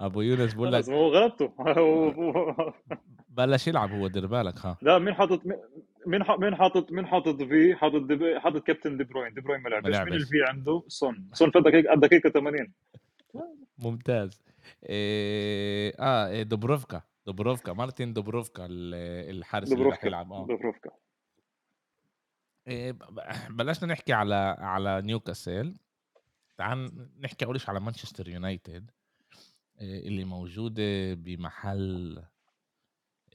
أبو 0.00 0.20
يونس 0.20 0.54
بقول 0.54 0.72
لك 0.72 0.88
هو 0.88 1.08
غلبته 1.08 1.52
هو- 1.78 2.72
بلش 3.28 3.68
يلعب 3.68 3.90
هو 3.90 4.06
دير 4.08 4.26
بالك 4.26 4.58
ها. 4.66 4.76
لا 4.82 4.98
مين 4.98 5.14
حاطط 5.14 5.46
مين 5.46 5.58
مين 6.38 6.54
حاطط 6.54 6.92
مين 6.92 7.06
حاطط 7.06 7.42
في؟ 7.42 7.74
حاطط 7.74 8.02
دي 8.02 8.40
حاطط 8.40 8.62
كابتن 8.62 8.96
دي 8.96 9.04
بروين. 9.04 9.34
دي 9.34 9.40
بروين 9.40 9.60
ما 9.60 9.68
لعبش. 9.68 9.96
مين. 9.96 10.12
الفي 10.12 10.42
عنده؟ 10.48 10.82
سون. 10.88 11.28
سون 11.32 11.50
فات 11.50 11.62
دقيقه 11.62 11.90
على 11.90 12.00
دقيقه 12.00 12.30
80 12.30 12.72
ممتاز. 13.78 14.42
إيه 14.88 15.92
آه 16.00 16.28
إيه 16.28 16.42
دوبروفكا. 16.42 17.02
دوبروفكا 17.26 17.72
مارتن 17.72 18.12
دوبروفكا 18.12 18.66
ال- 18.66 19.36
الحارس 19.36 19.72
اللي 19.72 19.84
راح 19.84 20.04
يلعب. 20.04 20.32
آه. 20.32 20.46
دوبروفكا. 20.46 20.90
إيه 22.68 22.92
بلشنا 23.58 23.92
نحكي 23.92 24.12
على 24.12 24.56
على 24.58 25.02
نيوكاسل. 25.02 25.74
تعال 26.56 27.08
نحكي 27.20 27.44
أول 27.44 27.60
شيء 27.60 27.70
على 27.70 27.80
مانشستر 27.80 28.28
يونايتد. 28.28 28.90
اللي 29.80 30.24
موجوده 30.24 31.14
بمحل 31.14 32.22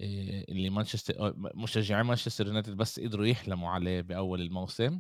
إيه 0.02 0.46
اللي 0.52 0.70
مانشستر 0.70 1.28
آه، 1.28 1.34
مشجعين 1.38 2.06
مانشستر 2.06 2.48
يونايتد 2.48 2.78
بس 2.78 3.00
قدروا 3.00 3.26
يحلموا 3.26 3.70
عليه 3.70 4.02
بأول 4.02 4.42
الموسم. 4.42 5.00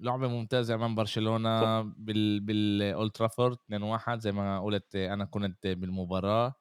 لعبة 0.00 0.28
ممتازة 0.28 0.74
امام 0.74 0.94
برشلونة 0.94 1.82
بال 1.82 2.40
بالأولد 2.40 3.10
ترافورد 3.10 3.56
2-1 3.56 4.18
زي 4.18 4.32
ما 4.32 4.60
قلت 4.60 4.96
أنا 4.96 5.24
كنت 5.24 5.66
بالمباراة. 5.66 6.54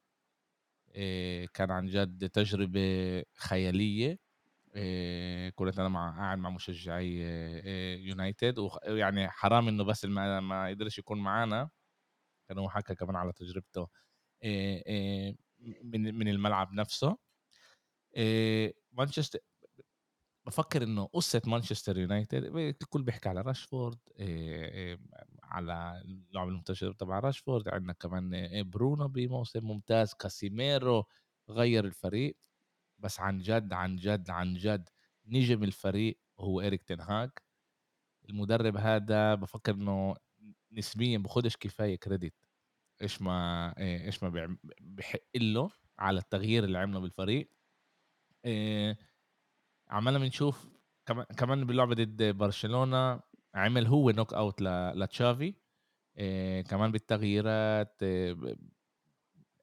كان 1.53 1.71
عن 1.71 1.85
جد 1.87 2.29
تجربة 2.29 3.23
خيالية. 3.35 4.19
كنت 5.55 5.79
أنا 5.79 5.89
مع 5.89 6.17
قاعد 6.17 6.37
مع 6.37 6.49
مشجعي 6.49 7.17
يونايتد 8.07 8.59
ويعني 8.59 9.29
حرام 9.29 9.67
إنه 9.67 9.83
بس 9.83 10.05
ما, 10.05 10.67
قدرش 10.67 10.99
يكون 10.99 11.19
معنا 11.19 11.69
كان 12.49 12.57
هو 12.57 12.69
حكى 12.69 12.95
كمان 12.95 13.15
على 13.15 13.33
تجربته 13.33 13.87
من 15.83 16.15
من 16.15 16.27
الملعب 16.27 16.73
نفسه. 16.73 17.17
مانشستر 18.91 19.39
بفكر 20.45 20.83
إنه 20.83 21.05
قصة 21.05 21.41
مانشستر 21.45 21.97
يونايتد 21.97 22.43
الكل 22.55 23.03
بيحكي 23.03 23.29
على 23.29 23.41
راشفورد 23.41 23.99
على 25.43 26.01
اللعب 26.05 26.47
المنتشر 26.47 26.93
تبع 26.93 27.19
راشفورد 27.19 27.69
عندنا 27.69 27.93
كمان 27.93 28.49
برونو 28.69 29.07
بموسم 29.07 29.63
ممتاز 29.67 30.13
كاسيميرو 30.13 31.03
غير 31.49 31.85
الفريق. 31.85 32.37
بس 32.99 33.19
عن 33.19 33.39
جد 33.39 33.73
عن 33.73 33.95
جد 33.95 34.29
عن 34.29 34.53
جد 34.53 34.89
نجم 35.25 35.63
الفريق 35.63 36.19
هو 36.39 36.61
إيريك 36.61 36.83
تنهاج 36.83 37.29
المدرب 38.29 38.77
هذا 38.77 39.35
بفكر 39.35 39.73
إنه 39.73 40.15
نسبيا 40.77 41.17
بخدش 41.17 41.57
كفاية 41.57 41.95
credit 41.95 42.33
إيش 43.01 43.21
ما 43.21 43.67
آه، 43.77 44.05
إيش 44.05 44.23
ما 44.23 44.57
بحق 44.81 45.19
له 45.37 45.71
على 45.99 46.19
التغيير 46.19 46.63
اللي 46.63 46.77
عمله 46.79 46.99
بالفريق. 46.99 47.51
آه، 48.45 48.97
عمالنا 49.89 50.19
بنشوف 50.19 50.67
كمان 51.37 51.65
باللعبه 51.67 51.95
ضد 51.95 52.23
برشلونة 52.23 53.21
عمل 53.55 53.87
هو 53.87 54.09
knockout 54.11 54.61
لتشافي. 54.61 55.55
آه، 56.17 56.61
كمان 56.61 56.91
بالتغييرات 56.91 58.01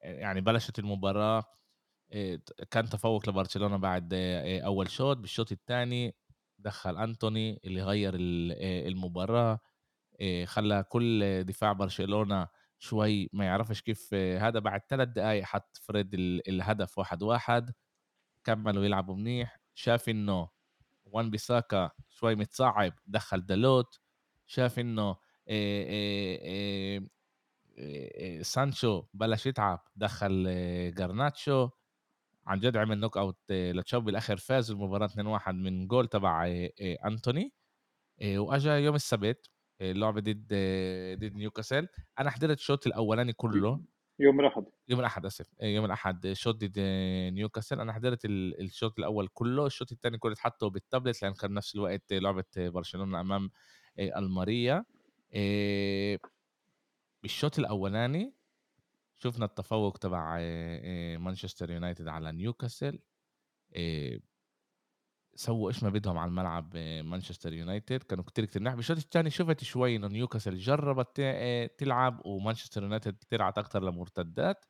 يعني 0.03 0.41
بلشت 0.41 0.79
المباراة. 0.79 1.43
كان 2.71 2.89
تفوق 2.89 3.29
لبرشلونة 3.29 3.77
بعد 3.77 4.13
أول 4.65 4.89
شوط. 4.91 5.17
بالشوط 5.17 5.51
الثاني 5.51 6.15
دخل 6.59 6.97
أنتوني 6.97 7.59
اللي 7.65 7.83
غير 7.83 8.13
المباراة. 8.87 9.59
خلى 10.45 10.83
كل 10.89 11.43
دفاع 11.43 11.71
برشلونة 11.73 12.47
شوي 12.79 13.29
ما 13.33 13.45
يعرفش 13.45 13.81
كيف 13.81 14.13
هذا 14.13 14.59
بعد 14.59 14.81
ثلاث 14.89 15.07
دقائق 15.07 15.43
حط 15.43 15.77
فريد 15.77 16.13
الهدف 16.47 16.97
واحد 16.97 17.23
واحد 17.23 17.73
كملوا 18.43 18.85
يلعبوا 18.85 19.15
منيح. 19.15 19.59
شاف 19.73 20.09
إنه 20.09 20.49
وان 21.05 21.29
بيساكا 21.29 21.91
شوي 22.09 22.35
متصعب 22.35 22.93
دخل 23.07 23.45
دالوت. 23.45 23.99
شاف 24.47 24.79
إنه 24.79 25.15
سانشو 28.41 29.05
بلش 29.13 29.45
يتعب 29.45 29.79
دخل 29.95 30.43
جرناتشو. 30.97 31.69
عن 32.47 32.59
جد 32.59 32.77
عمل 32.77 32.99
knockout 32.99 33.39
لتشافي 33.51 34.01
بالاخر 34.01 34.37
فاز 34.37 34.71
المباراة 34.71 35.07
2-1 35.07 35.49
من 35.49 35.87
جول 35.87 36.07
تبع 36.07 36.45
أنتوني. 37.05 37.53
وأجا 38.23 38.77
يوم 38.77 38.95
السبت 38.95 39.49
اللعبة 39.81 40.21
ضد 40.21 40.47
ضد 41.19 41.35
نيوكاسل. 41.35 41.87
أنا 42.19 42.29
حضرت 42.29 42.57
الشوط 42.57 42.87
الأولاني 42.87 43.33
كله. 43.33 43.81
يوم 44.19 44.39
الأحد. 44.39 44.65
يوم 44.87 44.99
الأحد 44.99 45.25
آسف. 45.25 45.53
يوم 45.61 45.85
الأحد. 45.85 46.33
شوط 46.33 46.55
ضد 46.55 46.79
نيوكاسل. 47.33 47.79
أنا 47.79 47.93
حضرت 47.93 48.25
الشوط 48.25 48.99
الأول 48.99 49.27
كله. 49.27 49.65
الشوط 49.65 49.91
الثاني 49.91 50.17
كله 50.17 50.35
حطه 50.35 50.69
بالتابلت 50.69 51.21
لأن 51.21 51.33
كان 51.33 51.53
نفس 51.53 51.75
الوقت 51.75 52.13
لعبة 52.13 52.45
برشلونة 52.57 53.21
أمام 53.21 53.51
ألميريا. 53.99 54.85
بالشوط 57.21 57.59
الأولاني 57.59 58.33
شفنا 59.17 59.45
التفوق 59.45 59.97
تبع 59.97 60.37
مانشستر 61.17 61.71
يونايتد 61.71 62.07
على 62.07 62.31
نيوكاسل. 62.31 62.99
سووا 65.35 65.69
إيش 65.69 65.83
ما 65.83 65.89
بدهم 65.89 66.17
على 66.17 66.29
الملعب 66.29 66.77
مانشستر 67.03 67.53
يونايتد 67.53 68.03
كانوا 68.03 68.23
كتير 68.23 68.45
كتير 68.45 68.61
منيح 68.61 68.73
بالشوط 68.73 68.97
الثاني 68.97 69.29
شفت 69.29 69.63
شوي 69.63 69.95
إنه 69.95 70.07
نيوكاسل 70.07 70.57
جربت 70.57 71.21
تلعب 71.77 72.21
ومانشستر 72.25 72.83
يونايتد 72.83 73.17
تلعب 73.29 73.53
أكثر 73.59 73.83
لمرتدات. 73.83 74.65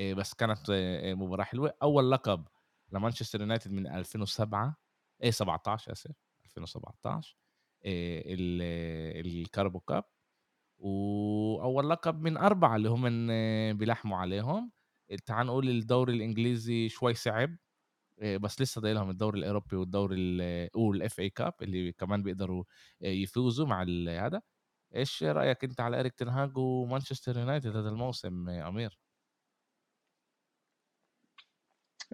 بس 0.00 0.34
كانت 0.34 0.70
مباراة 1.16 1.44
حلوة. 1.44 1.74
أول 1.82 2.10
لقب 2.10 2.48
لمانشستر 2.92 3.40
يونايتد 3.40 3.72
من 3.72 3.86
2007 3.86 4.76
إيه 5.22 5.30
17 5.30 5.92
آسف 5.92 6.10
2017 6.44 7.36
ال 7.84 8.08
Carabao 8.08 9.80
Cup. 9.80 10.04
وأول 10.78 11.90
لقب 11.90 12.20
من 12.22 12.36
أربعة 12.36 12.76
اللي 12.76 12.88
هم 12.88 13.26
بيحلموا 13.78 14.18
عليهم. 14.18 14.72
تعال 15.26 15.46
نقول 15.46 15.68
الدوري 15.68 16.14
الإنجليزي 16.14 16.88
شوي 16.88 17.14
صعب. 17.14 17.56
بس 18.22 18.60
لسه 18.60 18.80
ضايل 18.80 18.94
لهم 18.96 19.10
الدوري 19.10 19.38
الأوروبي 19.38 19.76
والدوري 19.76 20.38
وال 20.74 21.20
FA 21.20 21.30
Cup 21.30 21.54
اللي 21.62 21.92
كمان 21.92 22.22
بيقدروا 22.22 22.64
يفوزوا 23.00 23.66
مع 23.66 23.82
هذا. 24.08 24.42
إيش 24.96 25.22
رأيك 25.24 25.64
أنت 25.64 25.80
على 25.80 26.00
إريك 26.00 26.14
تنهاج 26.14 26.58
ومانشستر 26.58 27.38
يونايتد 27.38 27.76
هذا 27.76 27.88
الموسم 27.88 28.48
أمير؟ 28.48 28.98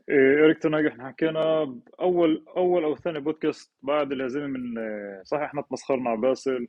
إيه، 0.08 0.44
إريك 0.44 0.58
تنهاج 0.58 0.86
إحنا 0.86 1.08
حكينا 1.08 1.42
اول 2.00 2.44
أول 2.56 2.84
أو 2.84 2.96
ثاني 2.96 3.20
بودكاست 3.20 3.72
بعد 3.82 4.12
الهزيمة 4.12 4.46
من 4.46 4.74
صحيح 5.24 5.42
إحنا 5.42 5.62
تمسخرنا 5.62 6.10
على 6.10 6.20
باسل 6.20 6.68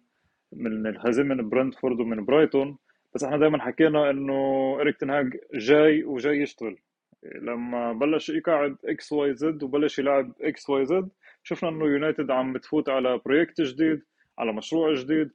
من 0.53 0.87
الهزيمة 0.87 1.35
من 1.35 1.49
برنتفورد 1.49 1.99
ومن 1.99 2.25
برايتون 2.25 2.77
بس 3.15 3.23
إحنا 3.23 3.37
دائما 3.37 3.61
حكينا 3.63 4.09
إنه 4.09 4.33
إريك 4.81 4.97
تنهاج 4.97 5.33
جاي 5.53 6.03
وجاي 6.03 6.41
يشتغل. 6.41 6.79
لما 7.23 7.93
بلش 7.93 8.29
يقعد 8.29 8.77
X 8.85 9.11
Y 9.13 9.33
Z 9.35 9.63
وبلش 9.63 9.99
يلعب 9.99 10.33
X 10.41 10.69
Y 10.69 10.85
Z 10.85 11.09
شفنا 11.43 11.69
إنه 11.69 11.85
يونايتد 11.85 12.31
عم 12.31 12.53
بتفوت 12.53 12.89
على 12.89 13.17
project 13.25 13.61
جديد 13.61 14.01
على 14.39 14.53
مشروع 14.53 14.93
جديد. 14.93 15.31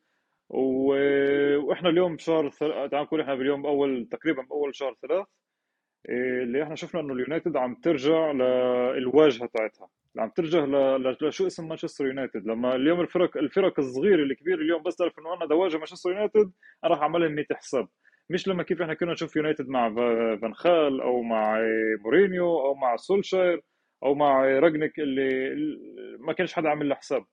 و... 0.49 0.95
وإحنا 1.59 1.88
اليوم 1.88 2.16
بشهر. 2.16 2.51
تعال 2.88 3.03
نقول 3.03 3.21
إحنا 3.21 3.35
باليوم 3.35 3.66
اول 3.66 4.09
تقريبا 4.11 4.42
بأول 4.42 4.75
شهر 4.77 4.97
ثلاث 5.03 5.27
إيه، 6.09 6.42
اللي 6.42 6.62
إحنا 6.62 6.75
شفنا 6.75 7.01
إنه 7.01 7.12
اليونايتد 7.14 7.57
عم 7.57 7.75
ترجع 7.75 8.33
للواجهة 8.33 9.49
تاعتها 9.55 9.88
عم 10.18 10.29
ترجع 10.31 10.64
ل... 10.64 11.16
لشو 11.23 11.47
اسم 11.47 11.68
مانشستر 11.68 12.07
يونايتد. 12.07 12.47
لما 12.47 12.75
اليوم 12.77 13.01
الفرق 13.01 13.37
الفرق 13.37 13.81
الصغيره 13.81 14.23
الكبيره 14.23 14.57
اليوم 14.62 14.83
بس 14.83 14.97
تعرف 14.97 15.18
إنه 15.18 15.35
أنا 15.35 15.45
بدي 15.45 15.55
اواجه 15.55 15.77
مانشستر 15.77 16.11
يونايتد 16.11 16.53
أنا 16.85 16.92
راح 16.92 17.01
اعمل 17.03 17.21
لهم 17.21 17.33
100 17.33 17.47
حساب 17.53 17.88
مش 18.30 18.48
لما 18.48 18.62
كيف 18.62 18.82
إحنا 18.82 18.94
كنا 18.94 19.12
نشوف 19.12 19.37
يونايتد 19.37 19.68
مع 19.68 19.94
فان 20.42 20.54
خال 20.54 21.00
أو 21.00 21.22
مع 21.22 21.58
مورينيو 22.04 22.61
أو 22.61 22.74
مع 22.74 22.96
سولشاير 22.96 23.62
أو 24.04 24.14
مع 24.14 24.44
رانجنيك 24.44 24.98
اللي 24.98 25.56
ما 26.20 26.32
كانش 26.32 26.52
حدا 26.54 26.68
عامل 26.68 26.88
له 26.88 26.94
حساب. 26.94 27.24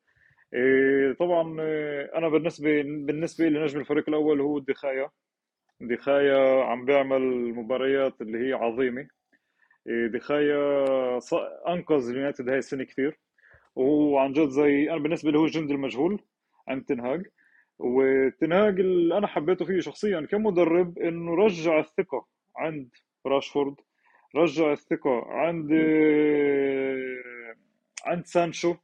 إيه، 0.53 1.13
طبعا 1.13 1.61
إيه، 1.61 2.11
أنا 2.17 2.29
بالنسبة 2.29 2.81
بالنسبة 2.81 3.49
لي 3.49 3.59
نجم 3.63 3.79
الفريق 3.79 4.09
الأول 4.09 4.41
هو 4.41 4.59
دخايا 4.59 5.09
دخايا 5.81 6.63
عم 6.63 6.85
بيعمل 6.85 7.53
مباريات 7.53 8.21
اللي 8.21 8.47
هي 8.49 8.53
عظيمة. 8.53 9.07
إيه، 9.87 10.07
دخايا 10.07 10.59
أنقذ 11.67 12.09
اليونايتد 12.09 12.49
هاي 12.49 12.57
السنة 12.57 12.83
كثير 12.83 13.19
وعن 13.75 14.33
جد 14.33 14.49
زي 14.49 14.89
أنا 14.91 14.99
بالنسبة 14.99 15.31
لي 15.31 15.37
هو 15.37 15.45
الجندي 15.45 15.73
المجهول 15.73 16.21
عند 16.67 16.85
تنهاج 16.85 17.25
وتنهاج 17.79 18.79
اللي 18.79 19.17
أنا 19.17 19.27
حبيته 19.27 19.65
فيه 19.65 19.79
شخصيا 19.79 20.21
كمدرب 20.31 20.99
إنه 20.99 21.35
رجع 21.35 21.79
الثقة 21.79 22.25
عند 22.57 22.89
راشفورد 23.27 23.75
رجع 24.35 24.71
الثقة 24.71 25.25
عند 25.27 25.71
عند 28.05 28.25
سانشو. 28.25 28.75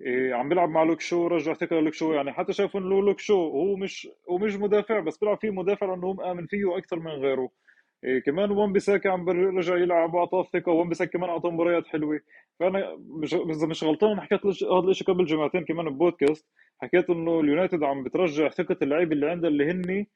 إيه 0.00 0.34
عم 0.34 0.48
بيلعب 0.48 0.68
مع 0.68 0.82
لوك 0.82 1.00
شو 1.00 1.26
رجع 1.26 1.54
ثقة 1.54 1.80
لوك 1.80 1.94
شو. 1.94 2.12
يعني 2.12 2.32
حتى 2.32 2.52
شايف 2.52 2.76
إنه 2.76 3.02
لوك 3.02 3.20
شو 3.20 3.34
هو 3.34 3.76
مش 3.76 4.08
هو 4.30 4.38
مش 4.38 4.56
مدافع 4.56 5.00
بس 5.00 5.18
بيلعب 5.18 5.38
فيه 5.40 5.50
مدافع 5.50 5.86
لأنه 5.86 6.06
هو 6.06 6.14
مآمن 6.14 6.46
فيه 6.46 6.78
أكثر 6.78 6.98
من 6.98 7.10
غيره. 7.10 7.50
إيه 8.04 8.18
كمان 8.22 8.50
وان 8.50 8.72
بيساكا 8.72 9.10
عم 9.10 9.28
رجع 9.30 9.76
يلعب 9.76 10.14
واعطاه 10.14 10.40
الثقة. 10.40 10.72
وان 10.72 10.88
بيساكا 10.88 11.10
كمان 11.10 11.30
أعطاه 11.30 11.50
مباريات 11.50 11.86
حلوة. 11.86 12.20
فأنا 12.60 12.96
مش 13.08 13.34
إذا 13.34 13.66
مش 13.66 13.84
غلطان 13.84 14.20
حكيت 14.20 14.46
هذا 14.46 14.88
الشيء 14.90 15.06
قبل 15.06 15.24
جمعتين 15.24 15.64
كمان 15.64 15.90
ببودكاست. 15.90 16.46
حكيت 16.82 17.10
إنه 17.10 17.40
اليونايتد 17.40 17.82
عم 17.82 18.02
بترجع 18.04 18.48
ثقة 18.48 18.76
اللعيبة 18.82 19.12
اللي 19.12 19.30
عندها 19.30 19.50
اللي 19.50 19.70
هن 19.70 20.06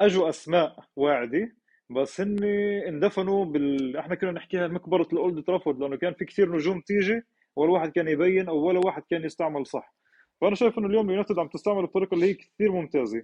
أجوا 0.00 0.28
أسماء 0.28 0.84
واعدة 0.96 1.52
بس 1.90 2.20
هن 2.20 2.44
اندفنوا 2.88 3.44
بال 3.44 3.96
إحنا 3.96 4.14
كنا 4.14 4.32
نحكيها 4.32 4.68
مقبرة 4.68 5.08
الأولد 5.12 5.44
ترافورد 5.44 5.78
لأنه 5.80 5.96
كان 5.96 6.14
في 6.14 6.24
كثير 6.24 6.52
نجوم 6.56 6.80
تيجي 6.80 7.22
ولا 7.56 7.70
واحد 7.72 7.92
كان 7.92 8.08
يبين 8.08 8.48
أو 8.48 8.58
ولا 8.58 8.80
واحد 8.84 9.02
كان 9.10 9.24
يستعمل 9.24 9.66
صح. 9.66 9.94
فأنا 10.40 10.54
شايف 10.54 10.78
إنه 10.78 10.86
اليوم 10.86 11.06
اليونايتد 11.06 11.38
عم 11.38 11.48
تستعمل 11.48 11.84
الطريقة 11.84 12.14
اللي 12.14 12.26
هي 12.26 12.34
كثير 12.34 12.72
ممتازة 12.72 13.22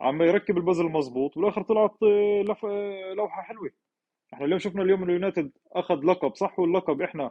عم 0.00 0.22
يركب 0.22 0.56
البازل 0.58 0.84
مظبوط 0.84 1.38
بالآخر 1.38 1.62
طلعت 1.62 1.96
لف... 2.48 2.64
لوحة 3.16 3.42
حلوة. 3.42 3.70
إحنا 4.34 4.46
اليوم 4.46 4.58
شفنا 4.58 4.82
اليوم 4.82 5.02
اليونايتد 5.02 5.50
أخذ 5.72 6.04
لقب 6.04 6.34
صح 6.34 6.58
واللقب 6.58 7.02
إحنا 7.02 7.30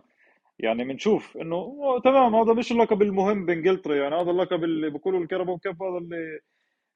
يعني 0.60 0.84
بنشوف 0.84 1.38
إنه 1.38 1.76
تمام 2.04 2.36
هذا 2.36 2.54
مش 2.54 2.72
اللقب 2.72 3.02
المهم 3.02 3.46
بانجلترا 3.46 3.96
يعني 3.96 4.16
هذا 4.16 4.32
اللقب 4.32 4.64
اللي 4.64 4.90
بيقولوا 4.90 5.20
ال 5.20 5.25
Carabao 5.25 5.58
Cup 5.58 5.84
هذا 5.84 5.98
اللي 5.98 6.40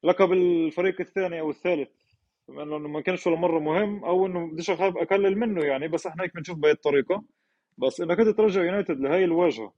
لقب 0.04 0.32
الفريق 0.32 1.00
الثاني 1.00 1.40
أو 1.40 1.50
الثالث. 1.50 1.88
إنه 2.50 2.78
ما 2.78 3.00
كانش 3.00 3.26
ولا 3.26 3.36
مرة 3.36 3.58
مهم 3.58 4.04
أو 4.04 4.26
إنه 4.26 4.46
بديش 4.52 4.70
أخاف 4.70 4.96
أقلل 4.96 5.38
منه 5.38 5.64
يعني 5.64 5.88
بس 5.88 6.06
إحنا 6.06 6.24
هيك 6.24 6.34
بنشوف 6.34 6.58
بهي 6.58 6.72
الطريقة. 6.72 7.24
بس 7.78 8.00
إنك 8.00 8.20
أنت 8.20 8.28
ترجع 8.28 8.62
يونايتد 8.64 9.00
لهي 9.00 9.24
الواجهة 9.24 9.72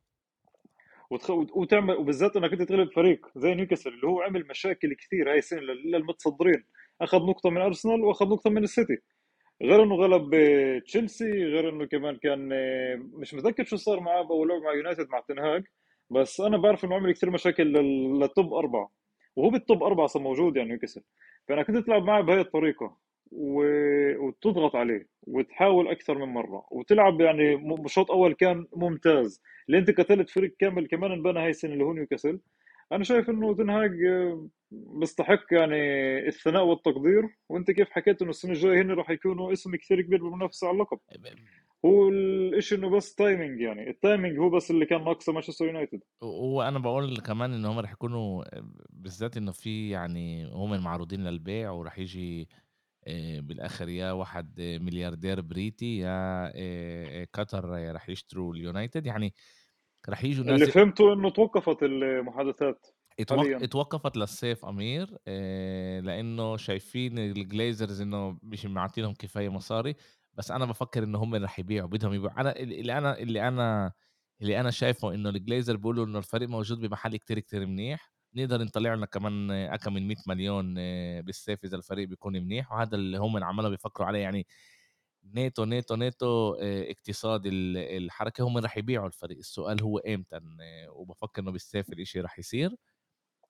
وتخ... 1.11 1.31
وتعمل 1.31 1.95
وبالذات 1.97 2.37
إنك 2.37 2.53
أنت 2.53 2.63
تغلب 2.63 2.93
فريق 2.93 3.27
زي 3.37 3.55
نيوكاسل 3.55 3.91
اللي 3.91 4.07
هو 4.07 4.21
عمل 4.23 4.47
مشاكل 4.51 4.95
كثير 4.95 5.31
هاي 5.33 5.39
السنة 5.39 5.61
للمتصدرين. 5.61 6.65
أخذ 7.01 7.19
نقطة 7.19 7.51
من 7.51 7.61
أرسنال 7.61 8.01
وأخذ 8.01 8.27
نقطة 8.29 8.51
من 8.51 8.63
السيتي. 8.65 8.99
غير 9.63 9.83
إنه 9.83 9.95
غلب 9.95 10.31
تشيلسي 10.87 11.45
غير 11.45 11.69
إنه 11.69 11.85
كمان 11.87 12.17
كان 12.17 12.49
مش 13.21 13.35
متذكر 13.35 13.65
شو 13.65 13.77
صار 13.77 14.01
معاه 14.01 14.23
باول 14.23 14.49
لعبه 14.49 14.61
مع 14.65 14.73
يونايتد 14.73 15.09
مع 15.09 15.21
تنهاج 15.21 15.65
بس 16.11 16.41
أنا 16.41 16.57
بعرف 16.57 16.85
إنه 16.85 16.95
عمل 16.95 17.13
كثير 17.13 17.31
مشاكل 17.31 17.65
لل 17.73 18.06
top 18.06 18.55
أربعة 18.55 18.91
وهو 19.37 19.51
بال 19.51 19.64
top 19.64 19.83
أربعة 19.83 20.05
أصلا 20.05 20.23
موجود 20.23 20.57
يعني 20.57 20.69
نيوكاسل 20.69 21.03
فإنك 21.49 21.63
أنت 21.63 21.77
تلعب 21.87 22.03
معه 22.05 22.21
بهي 22.23 22.41
الطريقة 22.41 22.97
و... 23.33 23.63
وتضغط 24.27 24.77
عليه 24.77 25.09
وتحاول 25.23 25.89
أكثر 25.89 26.19
من 26.19 26.35
مرة 26.35 26.67
وتلعب 26.71 27.21
يعني 27.21 27.61
شوط 27.87 28.11
أول 28.11 28.35
كان 28.35 28.67
ممتاز 28.77 29.43
اللي 29.69 29.79
انت 29.79 29.91
قتلت 30.01 30.31
فريق 30.31 30.57
كامل 30.59 30.87
كمان 30.89 31.13
انبنى 31.13 31.39
هاي 31.41 31.51
السنة 31.51 31.73
اللي 31.73 31.85
هو 31.85 31.93
نيوكاسل 31.93 32.41
أنا 32.93 33.05
شايف 33.05 33.31
إنه 33.31 33.55
تنهاج 33.55 33.91
بيستحق 34.71 35.45
يعني 35.53 35.79
الثناء 36.29 36.65
والتقدير 36.65 37.23
وأنت 37.49 37.71
كيف 37.71 37.91
حكيت 37.91 38.23
إنه 38.23 38.31
السنة 38.31 38.53
الجاية 38.53 38.83
هن 38.83 38.91
راح 38.91 39.11
يكونوا 39.11 39.53
اسم 39.53 39.77
كثير 39.77 40.03
كبير 40.03 40.23
بالمنافسة 40.23 40.67
على 40.67 40.75
اللقب. 40.75 40.99
هو 41.85 42.09
الإشي 42.09 42.75
إنه 42.75 42.91
بس 42.91 43.15
timing 43.15 43.61
يعني 43.61 43.91
ال 43.91 43.98
timing 43.98 44.39
هو 44.39 44.51
بس 44.51 44.71
اللي 44.71 44.87
كان 44.87 45.05
ناقصه 45.05 45.33
مانشستر 45.33 45.67
يونايتد 45.67 46.01
وأنا 46.23 46.79
بقول 46.79 47.17
كمان 47.17 47.53
ان 47.53 47.65
هم 47.65 47.79
رح 47.79 47.93
يكونوا 47.93 48.45
بالذات 48.91 49.37
إنه 49.37 49.53
في 49.53 49.91
يعني 49.91 50.47
هم 50.53 50.83
معروضين 50.85 51.25
للبيع 51.25 51.71
وراح 51.71 51.99
يجي 51.99 52.49
آه، 53.09 53.41
بالآخر 53.41 53.89
يا 53.89 54.13
واحد 54.13 54.61
ملياردير 54.61 55.41
בריטי 55.41 55.99
يا 55.99 56.47
آه، 56.47 56.53
آه، 56.57 57.27
قطر 57.33 57.93
رح 57.95 58.09
يشتروا 58.09 58.55
اليونايتد. 58.55 59.07
يعني 59.07 59.35
رح 60.09 60.25
يجوا 60.25 60.45
اللي 60.45 60.57
ناس 60.59 60.69
فهمته 60.71 61.13
إنه 61.13 61.31
توقفت 61.31 61.83
المحادثات 61.83 62.87
اتوق... 63.21 63.63
اتوقفت 63.63 64.17
للصيف 64.17 64.65
أمير 64.65 65.19
آه، 65.29 66.01
لأنه 66.01 66.57
شايفين 66.57 67.19
الجليزرز 67.19 68.01
إنه 68.01 68.39
مش 68.43 68.67
معطينهم 68.67 69.15
كفاية 69.15 69.49
مصاري. 69.49 69.95
بس 70.35 70.51
أنا 70.51 70.65
بفكر 70.65 71.03
إنه 71.03 71.19
هم 71.19 71.35
رح 71.35 71.59
يبيعوا 71.59 71.89
بدهم 71.89 72.13
يبيعوا. 72.15 72.41
أنا 72.41 72.57
اللي 72.57 72.99
أنا 72.99 73.19
اللي 73.19 73.49
أنا 73.49 73.93
اللي 74.43 74.61
أنا 74.61 74.71
شايفه 74.71 75.15
إنه 75.15 75.29
الجليزر 75.29 75.77
بيقولوا 75.77 76.07
إنه 76.07 76.19
الفريق 76.19 76.49
موجود 76.49 76.81
بمحل 76.81 77.17
كتير 77.17 77.39
كتير 77.39 77.67
منيح. 77.67 78.13
نقدر 78.35 78.63
نطلع 78.63 78.95
لنا 78.95 79.07
كمان 79.07 79.51
اكم 79.51 79.95
من 79.95 80.09
100 80.09 80.17
مليون 80.27 80.75
آه، 80.79 81.21
بالصيف 81.21 81.65
إذا 81.65 81.77
الفريق 81.77 82.09
بيكون 82.09 82.33
منيح. 82.33 82.73
وهذا 82.73 82.97
اللي 82.97 83.19
هم 83.19 83.45
عمالهم 83.45 83.71
بيفكروا 83.71 84.09
عليه. 84.09 84.19
يعني 84.19 84.47
נטו 85.35 85.65
נטו 85.65 85.95
נטו 85.97 86.55
آه، 86.55 86.91
اقتصاد 86.91 87.47
ال- 87.47 87.77
الحركة 88.05 88.45
هم 88.45 88.59
رح 88.59 88.77
يبيعوا 88.79 89.07
الفريق. 89.07 89.39
السؤال 89.39 89.83
هو 89.83 89.99
إمتى 89.99 90.37
آه، 90.37 90.91
وبفكر 90.91 91.43
إنه 91.43 91.51
بالصيف 91.53 91.89
الإشي 91.89 92.21
رح 92.21 92.39
يصير. 92.39 92.71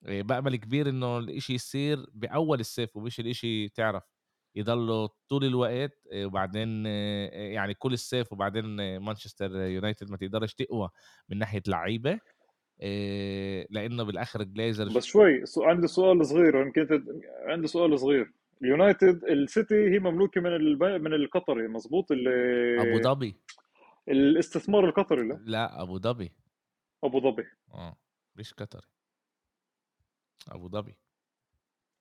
آآ 0.05 0.21
بأمل 0.21 0.55
كبير 0.55 0.89
إنه 0.89 1.17
الإشي 1.17 1.53
يصير 1.53 2.05
بأول 2.13 2.59
الصيف 2.59 2.97
ومش 2.97 3.19
الإشي 3.19 3.69
تعرف 3.69 4.03
يضلوا 4.55 5.07
طول 5.29 5.45
الوقت 5.45 6.07
آآ 6.13 6.25
وبعدين 6.25 6.85
يعني 6.85 7.73
كل 7.73 7.93
الصيف 7.93 8.33
وبعدين 8.33 8.97
مانشستر 8.97 9.55
يونايتد 9.55 10.11
ما 10.11 10.17
تقدرش 10.17 10.53
تقوى 10.53 10.89
من 11.29 11.37
ناحية 11.37 11.61
لعيبة. 11.67 12.19
آآ 12.81 13.67
لإنه 13.69 14.03
بالآخر 14.03 14.41
الجليزرز 14.41 14.97
بس 14.97 15.05
شوي 15.05 15.43
عندي 15.57 15.87
سؤال 15.87 16.25
صغير 16.25 16.55
يمكن 16.55 17.05
عندي 17.47 17.67
سؤال 17.67 17.99
صغير. 17.99 18.31
اليونايتد 18.61 19.23
السيتي 19.23 19.93
هي 19.93 19.99
مملوكة 19.99 20.41
من 20.41 20.55
الب... 20.55 20.83
من 20.83 21.13
القطري 21.13 21.67
مزبوط 21.67 22.11
أبو 22.11 22.97
ال... 22.97 23.01
ظبي. 23.01 23.35
الاستثمار 24.07 24.85
القطري 24.85 25.27
لا؟ 25.27 25.39
لأ 25.45 25.81
أبو 25.81 25.99
ظبي. 25.99 26.31
أبو 27.03 27.19
ظبي. 27.19 27.43
آه 27.73 27.95
مش 28.35 28.53
قطري. 28.53 28.87
أبو 30.51 30.69
ظبي. 30.69 30.95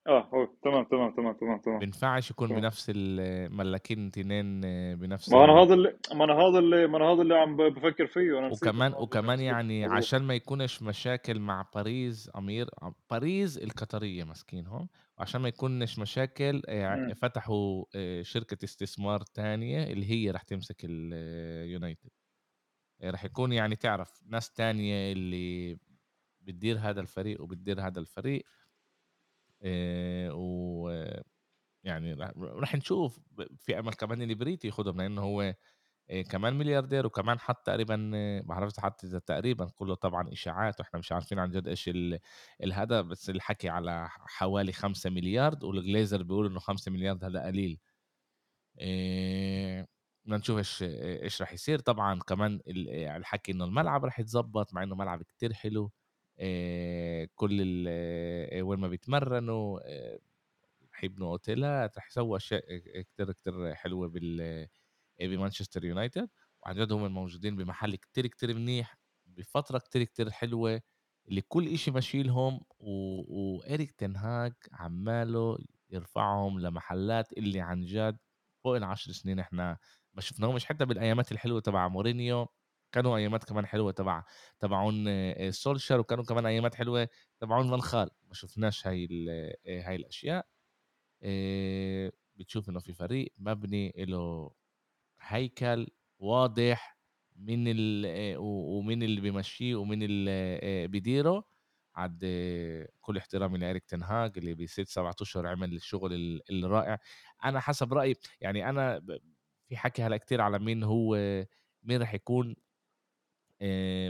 آه 0.07 0.28
هو 0.34 0.48
تمام 0.62 0.84
تمام 0.84 1.11
تمام 1.11 1.32
تمام 1.34 1.59
تمام. 1.59 1.78
بينفعش 1.78 2.30
يكون 2.30 2.48
تمام. 2.48 2.61
بنفس 2.61 2.92
الملاكين 2.94 4.11
تنين 4.11 4.61
بنفس 4.96 5.32
ما 5.32 5.44
أنا 5.44 5.52
هذا 5.52 5.74
اللي 5.74 5.96
ما 6.14 6.24
أنا 6.24 6.32
هذا 6.34 6.59
اللي 6.59 6.86
ما 6.86 6.96
أنا 6.96 7.04
هذا 7.04 7.22
اللي 7.22 7.34
عم 7.34 7.57
بفكر 7.57 8.07
فيه 8.07 8.38
أنا 8.38 8.46
وكمان 8.46 8.92
وكمان 8.92 9.40
يعني 9.40 9.84
عشان 9.84 10.22
ما 10.22 10.34
يكونش 10.34 10.82
مشاكل 10.82 11.40
مع 11.40 11.68
باريس 11.74 12.30
أمير 12.36 12.68
أ 12.82 12.92
باريس 13.11 13.59
القطرية 13.59 14.24
ماسكينهم، 14.24 14.88
وعشان 15.18 15.40
ما 15.40 15.48
يكونش 15.48 15.98
مشاكل 15.98 16.62
آآ 16.68 16.94
امم 16.94 17.14
فتحوا 17.14 17.84
آآ 17.94 18.22
شركة 18.22 18.64
استثمار 18.64 19.20
تانية 19.20 19.84
اللي 19.84 20.11
هي 20.11 20.30
راح 20.30 20.42
تمسك 20.42 20.76
اليونايتد، 20.84 22.11
راح 23.04 23.24
يكون 23.24 23.52
يعني 23.52 23.76
تعرف 23.76 24.22
ناس 24.26 24.52
تانية 24.52 25.12
اللي 25.12 25.78
بتدير 26.40 26.78
هذا 26.78 27.00
الفريق 27.00 27.42
وبتدير 27.42 27.80
هذا 27.80 28.00
الفريق. 28.00 28.46
آآ 29.64 30.32
ويعني 30.32 31.26
راح 32.14 32.32
راح 32.38 32.74
نشوف 32.76 33.20
في 33.59 33.78
أمل 33.78 33.94
كمان 33.94 34.22
البريتي 34.22 34.66
ياخدهم 34.68 34.98
لإنه 35.02 35.22
هو 35.22 35.42
آآ 36.11 36.22
كمان 36.22 36.54
ملياردير 36.54 37.07
وكمان 37.07 37.40
حط 37.40 37.66
تقريبًا 37.66 37.96
ما 37.96 38.40
باعرفش 38.42 38.80
حط 38.80 39.07
تقريبًا 39.07 39.66
كلّه 39.76 39.94
طبعًا 39.94 40.32
إشاعات 40.32 40.80
وإحنا 40.80 40.98
مش 41.00 41.12
عارفين 41.12 41.38
عن 41.38 41.50
جد 41.50 41.68
ال 41.88 42.20
الهدف، 42.64 43.07
بس 43.07 43.30
الحكي 43.30 43.68
على 43.70 44.09
حوالي 44.11 44.72
5.000.000.000 44.72 45.54
والGlazer 45.54 46.22
بيقولوا 46.22 46.50
إنه 46.50 46.61
5.000.000.000 46.61 47.24
هذا 47.24 47.44
قليل. 47.46 47.80
بدنا 50.24 50.38
نشوف 50.38 50.59
إيش 50.59 50.82
إيش 50.82 51.40
راح 51.42 51.52
يصير، 51.52 51.78
طبعًا 51.80 52.20
كمان 52.20 52.61
الحكي 52.68 53.52
إنه 53.52 53.64
الملعب 53.64 54.04
راح 54.04 54.20
يتضبّط 54.20 54.74
مع 54.74 54.82
إنه 54.82 54.94
ملعب 54.96 55.22
كتير 55.22 55.52
حلو، 55.54 55.92
كل 57.34 57.61
ال 57.62 57.87
آآ 57.89 58.62
وين 58.62 58.78
ما 58.80 58.89
بيتمرّنوا 58.89 59.80
آآ 59.84 60.18
رح 60.95 61.05
يبنوا 61.05 61.28
أوتيلات، 61.32 61.99
رح 61.99 62.07
يسووا 62.09 62.37
أشياء 62.37 62.78
كتير، 63.03 63.32
كتير 63.32 63.74
حلوة 63.74 64.09
بال 64.09 64.68
بمانشستر 65.20 65.84
يونايتد. 65.84 66.28
وعن 66.62 66.74
جد 66.76 66.93
هم 66.93 67.12
موجودين 67.14 67.57
بمحل 67.57 67.97
كتير 67.97 68.26
كتير 68.26 68.55
منيح 68.55 68.99
بفترة 69.26 69.78
كتير 69.78 70.05
كتير 70.05 70.30
حلوة 70.30 70.82
اللي 71.28 71.41
كل 71.43 71.68
إشي 71.68 71.91
ماشيلهم. 71.91 72.61
و... 72.78 72.91
وإريك 73.59 73.93
تنهاج 73.93 74.55
عماله 74.72 75.59
يرفعهم 75.91 76.61
لمحلات 76.61 77.32
اللي 77.32 77.61
عن 77.61 77.84
جد 77.84 78.18
فوق 78.64 78.76
العشر 78.76 79.12
سنين 79.12 79.39
إحنا 79.39 79.78
ما 80.14 80.20
شفناهمش. 80.22 80.64
حتى 80.66 80.84
بالأيامات 80.87 81.32
الحلوة 81.32 81.61
تبع 81.61 81.89
مورينيو 81.89 82.49
كانوا 82.93 83.16
أيامات 83.16 83.45
كمان 83.45 83.66
حلوة 83.66 83.93
تبع 83.93 84.24
تبعون 84.61 85.05
آه، 85.09 85.51
سولشر 85.51 86.01
وكانوا 86.01 86.24
كمان 86.24 86.47
أيامات 86.47 86.74
حلوة 86.74 87.09
تبعون 87.41 87.70
فان 87.70 87.80
خال 87.80 88.11
ما 88.28 88.34
شفناش 88.34 88.87
هاي. 88.87 89.09
آه، 89.66 89.80
هاي 89.89 89.97
الأشياء 89.97 90.47
آه، 91.22 92.12
بتشوف 92.37 92.68
إنه 92.70 92.80
في 92.80 92.93
فريق 92.95 93.32
مبني 93.39 93.93
له 93.99 94.51
هيكل 95.20 95.89
واضح 96.18 96.99
مين 97.37 97.64
ال 97.68 98.37
ومين 98.39 99.03
اللي 99.03 99.20
بيمشّيه 99.20 99.74
ومين 99.76 100.03
اللي 100.03 100.30
آآ 100.62 100.87
بيديره، 100.87 101.45
عاد 101.97 102.20
آه، 102.24 102.89
كل 103.01 103.16
احترامي 103.18 103.59
لإيريك 103.59 103.84
تين 103.84 104.03
هاج 104.03 104.39
اللي 104.39 104.55
ب6، 104.55 104.84
7 104.89 105.14
أشهر 105.22 105.47
عمل 105.47 105.74
الشغل 105.76 106.12
ال 106.14 106.64
الرائع. 106.64 106.99
أنا 107.45 107.61
حسب 107.61 107.93
رأيي 107.95 108.16
يعني 108.41 108.68
أنا 108.70 108.99
ب 108.99 109.18
في 109.68 109.76
حكي 109.76 110.03
هلأ 110.03 110.16
كتير 110.16 110.41
على 110.41 110.59
مين 110.59 110.82
هو 110.84 111.16
مين 111.82 112.01
راح 112.01 112.14
يكون 112.14 112.57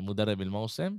مدرب 0.01 0.41
الموسم، 0.43 0.99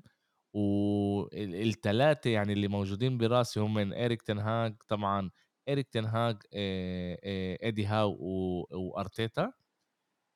وال 0.54 1.56
ال3 1.74 2.30
يعني 2.30 2.54
اللي 2.54 2.68
موجودين 2.68 3.18
براسي 3.18 3.60
هم 3.60 3.74
من 3.74 3.94
إيريك 3.94 4.22
تين 4.22 4.40
هاج 4.40 4.76
طبعًا 4.88 5.32
إيريك 5.70 5.90
تين 5.90 6.06
هاج 6.06 6.38
آآ 6.54 7.18
آآ 7.24 7.58
إيدي 7.64 7.86
هاو 7.86 8.12
و 8.20 8.66
وأرتيتا. 8.74 9.54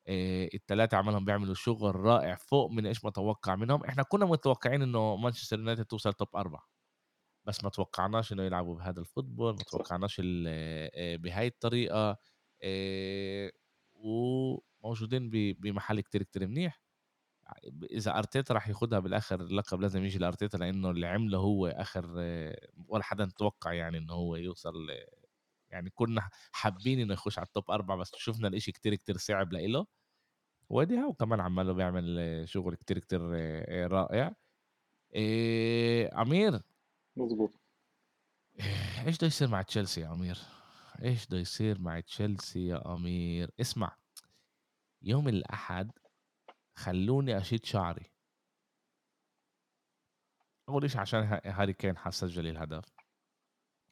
آآ 0.08 0.50
ال3 0.56 0.94
عمالهم 0.94 1.26
بيعملوا 1.26 1.54
شغل 1.56 1.96
رائع 1.96 2.36
فوق 2.36 2.72
من 2.72 2.86
إيش 2.88 3.06
ما 3.06 3.12
توقّع 3.12 3.56
منهم، 3.56 3.84
إحنا 3.86 4.04
كنا 4.04 4.26
متوقعين 4.26 4.82
إنه 4.82 5.16
مانشستر 5.18 5.60
يونايتد 5.60 5.86
توصل 5.86 6.14
top 6.14 6.36
4 6.36 6.68
بس 7.48 7.64
ما 7.64 7.72
توقعناش 7.72 8.34
إنه 8.34 8.44
يلعبوا 8.44 8.76
بهذا 8.78 9.00
الفوتبول، 9.02 9.54
ما 9.56 9.64
توقعناش 9.64 10.22
بهاي 10.98 11.48
الطريقة. 11.48 12.18
آآ 12.64 13.52
وموجودين 13.94 15.30
بمحل 15.32 16.02
كتير، 16.02 16.24
كتير 16.24 16.48
منيح، 16.48 16.82
ب 17.68 17.84
إذا 17.84 18.18
أرتيتا 18.18 18.54
راح 18.54 18.68
ياخدها 18.70 19.00
بالآخر 19.00 19.42
اللقب 19.42 19.82
لازم 19.82 20.04
ييجي 20.04 20.20
لأرتيتا 20.20 20.58
لإنه 20.58 20.90
اللي 20.92 21.08
عمله 21.08 21.38
هو 21.38 21.68
آخر 21.68 22.16
آه، 22.20 22.58
ولا 22.88 23.04
حدا 23.04 23.26
متوقع 23.26 23.74
يعني 23.74 23.98
إنه 23.98 24.14
هو 24.14 24.36
يوصل 24.36 24.74
يعني 25.70 25.90
كنا 25.90 26.30
حابين 26.52 27.00
إنه 27.00 27.14
يخش 27.14 27.40
على 27.40 27.48
الtop 27.48 27.72
4 27.72 27.98
بس 27.98 28.12
شُفنا 28.18 28.48
الإشي 28.48 28.72
كتير، 28.72 28.96
كتير 28.96 29.18
صعب 29.18 29.54
لإله. 29.54 29.88
وأدي 30.70 30.98
هاو 30.98 31.14
كمان 31.14 31.40
عمّاله 31.42 31.74
بيعمل 31.74 32.44
شغل 32.50 32.76
كتير، 32.76 33.00
كتير 33.00 33.22
رائع. 33.92 34.36
آآ 35.16 36.22
أمير 36.22 36.62
مزبوط 37.16 37.54
آه، 38.60 39.08
إيش 39.08 39.18
بده 39.18 39.28
يصير 39.28 39.48
مع 39.48 39.62
تشيلسي 39.62 40.02
يا 40.02 40.12
أمير؟ 40.14 40.38
إيش 41.04 41.28
بده 41.28 41.38
يصير 41.38 41.80
مع 41.80 42.00
تشيلسي 42.00 42.68
يا 42.68 42.94
أمير؟ 42.94 43.52
اسمع، 43.62 43.96
يوم 45.02 45.28
الأحد 45.28 45.92
خلّوني 46.82 47.38
أشيد 47.38 47.66
شعري، 47.66 48.12
أول 50.70 50.86
إشي 50.86 50.98
عشان 50.98 51.40
هاري 51.46 51.74
كين 51.74 51.98
حسجل 51.98 52.48
الهدف، 52.48 52.86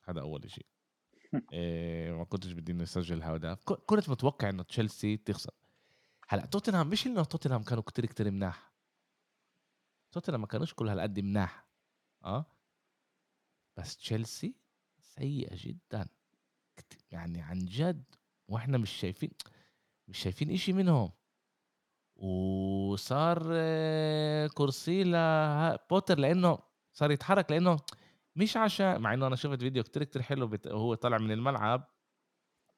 هذا 0.03 0.21
أول 0.21 0.43
إشي. 0.43 0.65
آآ 1.53 2.11
ما 2.13 2.23
كنتش 2.25 2.51
بدي 2.51 2.71
إنه 2.71 2.83
يسجل 2.83 3.17
الهدف، 3.17 3.63
كنت 3.63 4.09
متوقع 4.09 4.49
إنه 4.49 4.63
تشيلسي 4.63 5.17
تخسر. 5.17 5.53
هلأ 6.29 6.45
توتنهام 6.45 6.89
مش 6.89 7.07
إنه 7.07 7.23
توتنهام 7.23 7.63
كانوا 7.63 7.83
كتير، 7.83 8.05
كتير 8.05 8.31
مناح، 8.31 8.73
توتنهام 10.11 10.41
ما 10.41 10.47
كانوش 10.47 10.73
كل 10.73 10.89
هالقد 10.89 11.19
مناح، 11.19 11.67
آه، 12.25 12.45
بس 13.77 13.97
تشيلسي 13.97 14.55
سيئة 14.99 15.55
جدًا. 15.67 16.07
يعني 17.11 17.41
عن 17.41 17.59
جد 17.59 18.15
وإحنا 18.47 18.77
مش 18.77 18.91
شايفين 18.91 19.31
مش 20.07 20.17
شايفين 20.19 20.51
إشي 20.51 20.73
منهم، 20.73 21.11
وصار 22.19 23.43
آه، 23.53 24.47
كرسي 24.47 25.03
ل 25.03 25.13
بوتر 25.89 26.19
لإنه 26.19 26.59
صار 26.93 27.11
يتحرك 27.11 27.51
لإنه 27.51 27.77
مش 28.35 28.57
عشان 28.57 29.01
مع 29.01 29.13
إنه 29.13 29.27
أنا 29.27 29.35
شُفت 29.35 29.59
فيديو 29.59 29.83
كتير، 29.83 30.03
كتير 30.03 30.21
حلو 30.21 30.51
وهو 30.67 30.93
طالع 30.95 31.17
من 31.17 31.31
الملعب 31.31 31.87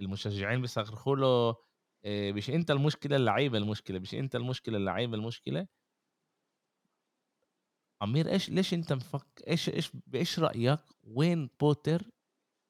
المشجعين 0.02 0.62
بيصرخوا 0.62 1.16
له 1.16 1.56
آآ 2.06 2.32
مش 2.32 2.50
أنت 2.50 2.72
المشكلة، 2.72 3.16
اللعيبة 3.18 3.58
المشكلة، 3.58 4.00
مش 4.00 4.16
أنت 4.16 4.36
المشكلة، 4.36 4.78
اللعيبة 4.78 5.16
المشكلة. 5.18 5.68
عمير 8.02 8.30
إيش 8.32 8.50
ليش 8.50 8.74
أنت 8.74 8.94
مفك 8.94 9.44
إيش 9.48 9.70
إيش 9.70 9.92
بإيش 10.08 10.40
رأيك 10.40 10.80
وين 11.04 11.50
بوتر 11.62 12.04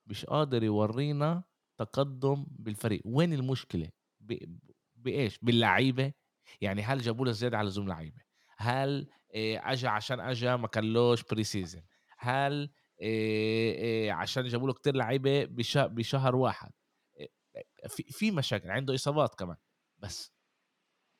مش 0.07 0.25
قادر 0.25 0.63
يورّينا 0.63 1.43
تقدُّم 1.77 2.45
بالفريق، 2.49 3.01
وين 3.05 3.33
المشكلة؟ 3.33 3.89
ب 4.21 4.57
بإيش؟ 4.95 5.39
باللعيبة؟ 5.41 6.13
يعني 6.61 6.81
هل 6.81 7.01
جابوا 7.01 7.25
له 7.25 7.31
زيادة 7.31 7.57
على 7.57 7.65
اللزوم 7.65 7.87
لعيبة؟ 7.87 8.21
هل 8.57 9.07
آآ 9.35 9.61
أجا 9.73 9.89
عشان 9.89 10.19
أجا 10.19 10.55
ما 10.55 10.67
كلّوش 10.67 11.21
pre-season؟ 11.21 11.81
هل 12.17 12.69
آآ 13.01 13.75
آآ 13.77 14.11
عشان 14.11 14.43
جابوا 14.43 14.67
له 14.67 14.73
كتير 14.73 14.95
لعيبة 14.95 15.45
بش 15.45 15.77
بشهر 15.77 16.35
واحد؟ 16.35 16.71
في 17.87 18.03
في 18.03 18.31
مشاكل، 18.31 18.71
عنده 18.71 18.95
إصابات 18.95 19.35
كمان، 19.35 19.57
بس 19.99 20.33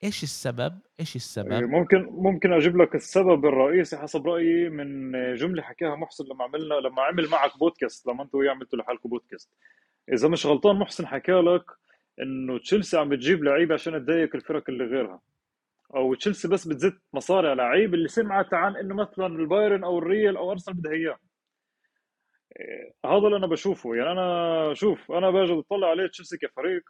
إيش 0.03 0.23
السبب، 0.23 0.79
إيه، 0.99 1.05
السبب 1.15 1.53
ممكن 1.53 2.07
ممكن 2.11 2.53
أجيب 2.53 2.77
لك 2.77 2.95
السبب 2.95 3.45
الرئيسي 3.45 3.97
حسب 3.97 4.27
رأيي 4.27 4.69
من 4.69 5.11
جملة 5.36 5.61
حكاها 5.61 5.95
محسن 5.95 6.25
لما 6.25 6.43
عملنا 6.43 6.73
لما 6.73 7.01
عمل 7.01 7.29
معك 7.29 7.57
بودكاست 7.59 8.07
لما 8.07 8.29
وياه 8.34 8.51
عملتوا 8.51 8.79
لحالكم 8.79 9.09
بودكاست 9.09 9.49
إذا 10.13 10.27
مش 10.27 10.45
غلطان 10.45 10.75
محسن 10.75 11.07
حكى 11.07 11.32
لك 11.32 11.65
إنه 12.22 12.59
تشيلسي 12.59 12.97
عم 12.97 13.09
بتجيب 13.09 13.43
لعيبة 13.43 13.74
عشان 13.74 14.05
تضايق 14.05 14.36
الفرق 14.36 14.64
اللي 14.70 14.84
غيرها. 14.84 15.22
أو 15.95 16.14
تشيلسي 16.14 16.47
بس 16.47 16.68
بتزت 16.68 16.97
مصاري 17.14 17.49
على 17.49 17.64
لعيب 17.64 17.93
اللي 17.93 18.07
سمعت 18.07 18.53
عن 18.53 18.76
إنه 18.76 18.95
مثلا 18.95 19.28
البايرن 19.28 19.84
أو 19.84 19.97
الريال 19.99 20.38
أو 20.38 20.51
أرسنال 20.51 20.78
بدها 20.78 20.91
إياه. 20.91 21.18
هذا 23.05 23.26
اللي 23.26 23.38
أنا 23.38 23.47
بشوفه. 23.47 23.95
يعني 23.95 24.12
أنا 24.12 24.74
شوف 24.74 25.12
أنا 25.12 25.32
باجي 25.32 25.53
بطلع 25.53 25.88
عليه 25.88 26.07
تشيلسي 26.07 26.38
كفريق 26.38 26.82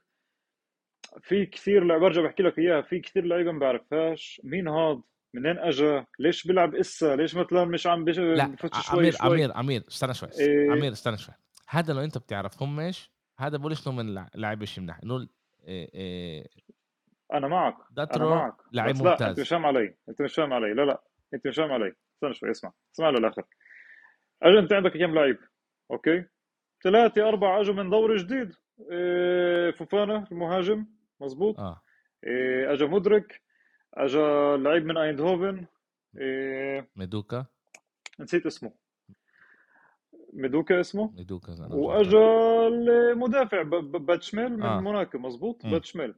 في 1.21 1.45
كثير 1.45 1.83
لعيبه 1.83 2.05
برجع 2.07 2.21
بحكي 2.21 2.43
لك 2.43 2.59
إياها 2.59 2.81
في 2.81 2.99
كثير 2.99 3.25
لعيبة 3.25 3.51
ما 3.51 3.59
بعرفهاش. 3.59 4.41
مين 4.43 4.67
هاد؟ 4.67 5.01
منين 5.33 5.57
اجى 5.57 6.03
ليش 6.19 6.47
بيلعب 6.47 6.75
إسا؟ 6.75 7.15
ليش 7.15 7.35
مثلا 7.35 7.65
مش 7.65 7.87
عم 7.87 8.05
بفتش 8.05 8.87
شوي 8.87 8.99
عمير 8.99 9.11
شوي؟ 9.11 9.27
عمير 9.27 9.51
عمير 9.51 9.83
استنى 9.87 10.13
شوي، 10.13 10.29
إيه. 10.39 10.71
عمير 10.71 10.91
استنى 10.91 11.17
شوي، 11.17 11.35
هذا 11.69 11.93
لو 11.93 11.99
أنت 11.99 12.17
بتعرفهمش 12.17 13.11
هذا 13.41 13.57
بقولش 13.57 13.87
إنه 13.87 13.95
من 13.95 14.13
لع 14.13 14.29
لاعب 14.35 14.61
مش 14.61 14.79
منيح، 14.79 14.99
آآ 15.67 16.47
أنا 17.33 17.47
معك 17.47 17.75
أنا 17.75 17.85
داترو 17.91 18.29
معك 18.29 18.55
لعيب 18.71 18.95
بس 18.95 19.01
لا 19.01 19.11
انت 19.11 19.21
مش 19.23 19.29
ممتاز، 19.29 19.49
فاهم 19.49 19.65
علي 19.65 19.95
انت 20.09 20.21
مش 20.21 20.35
فاهم 20.35 20.53
علي 20.53 20.73
لا 20.73 20.81
لا 20.81 21.03
انت 21.33 21.47
مش 21.47 21.55
فاهم 21.55 21.71
علي 21.71 21.95
استنى 22.15 22.33
شوي 22.33 22.51
اسمع 22.51 22.71
اسمع 22.95 23.09
للآخر. 23.09 23.43
اجى 24.43 24.59
انت 24.59 24.73
عندك 24.73 24.91
كم 24.91 25.13
لعيب؟ 25.15 25.37
أوكي 25.91 26.25
ثلاثة 26.83 27.27
أربعة 27.27 27.61
أجوا 27.61 27.75
من 27.75 27.89
دوري 27.89 28.15
جديد 28.17 28.53
إيه 28.91 29.71
فوفانا 29.71 30.27
المهاجم 30.31 30.85
مزبوط 31.19 31.59
آه، 31.59 31.81
إيه 32.27 32.73
اجى 32.73 32.85
مدرك 32.85 33.41
اجى 33.93 34.21
لعيب 34.63 34.85
من 34.85 34.97
أيندهوفن 34.97 35.65
إيه 36.17 36.89
ميدوكا، 36.95 37.45
نسيت 38.19 38.45
اسمه. 38.45 38.80
ميدوكا 40.33 40.79
اسمه؟ 40.79 41.11
ميدوكا 41.17 41.67
واجا 41.71 42.19
المدافع 42.67 43.61
بادياشيل 43.81 44.49
من 44.57 44.63
آه، 44.63 44.81
موناكو 44.81 45.17
مزبوط 45.17 45.63
إمم، 45.65 45.73
بادياشيل. 45.73 46.13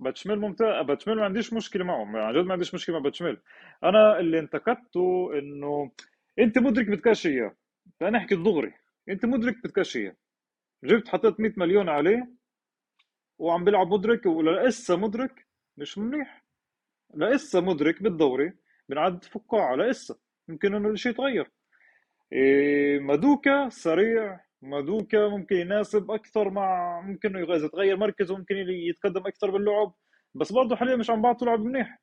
بادياشيل 0.00 0.38
ممتاز. 0.40 0.86
بادياشيل 0.86 1.16
ما 1.16 1.24
عنديش 1.24 1.52
مشكلة 1.52 1.84
معه 1.84 2.06
عن 2.16 2.34
جد 2.34 2.44
ما 2.44 2.52
عنديش 2.52 2.74
مشكلة 2.74 2.96
مع 2.96 3.02
بادياشيل. 3.02 3.38
أنا 3.84 4.18
اللي 4.20 4.38
انتقدته 4.38 5.30
إنه 5.38 5.90
أنت 6.38 6.58
مدريك 6.58 6.86
بدكش 6.86 7.26
إياه. 7.26 7.54
خلينا 8.00 8.18
نحكي 8.18 8.34
دغري. 8.34 8.72
أنت 9.08 9.26
مدريك 9.26 9.56
بدكش 9.64 9.96
إياه. 9.96 10.16
جبت 10.84 11.08
حطيت 11.08 11.40
100 11.40 11.52
مليون 11.56 11.88
عليه 11.88 12.28
وعم 13.38 13.64
بيلعب 13.64 13.86
مدرك 13.94 14.26
ولسه 14.26 14.96
مدرك 14.96 15.46
مش 15.76 15.98
منيح. 15.98 16.44
لسه 17.14 17.60
مدرك 17.60 18.02
بالدوري 18.02 18.52
بنعد 18.88 19.24
فقاعه 19.24 19.76
لسه. 19.76 20.18
يمكن 20.48 20.74
إنه 20.74 20.88
الشيء 20.88 21.12
يتغير. 21.12 21.50
مادوكا 23.00 23.68
سريع. 23.68 24.40
مادوكا 24.62 25.28
ممكن 25.28 25.56
يناسب 25.56 26.10
أكثر 26.10 26.50
مع 26.50 27.00
ممكن 27.00 27.36
إذا 27.36 27.68
تغير 27.68 27.96
مركزه 27.96 28.36
ممكن 28.38 28.54
يتقدم 28.56 29.26
أكثر 29.26 29.50
باللعب. 29.50 29.94
بس 30.34 30.52
برضه 30.52 30.76
حاليا 30.76 30.96
مش 30.96 31.10
عم 31.10 31.22
بعطوا 31.22 31.46
لعب 31.46 31.60
منيح. 31.60 31.98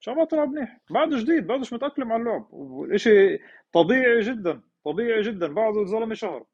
مش 0.00 0.08
عم 0.08 0.16
بعطوا 0.16 0.38
لعب 0.38 0.48
منيح. 0.48 0.80
بعده 0.90 1.18
جديد 1.18 1.46
بعده 1.46 1.60
مش 1.60 1.72
متأقلم 1.72 2.12
على 2.12 2.20
اللعب. 2.22 2.46
والشيء 2.50 3.40
طبيعي 3.72 4.20
جدا 4.20 4.62
طبيعي 4.84 5.22
جدا. 5.22 5.46
بعده 5.54 5.82
الزلمه 5.82 6.14
شهر. 6.14 6.44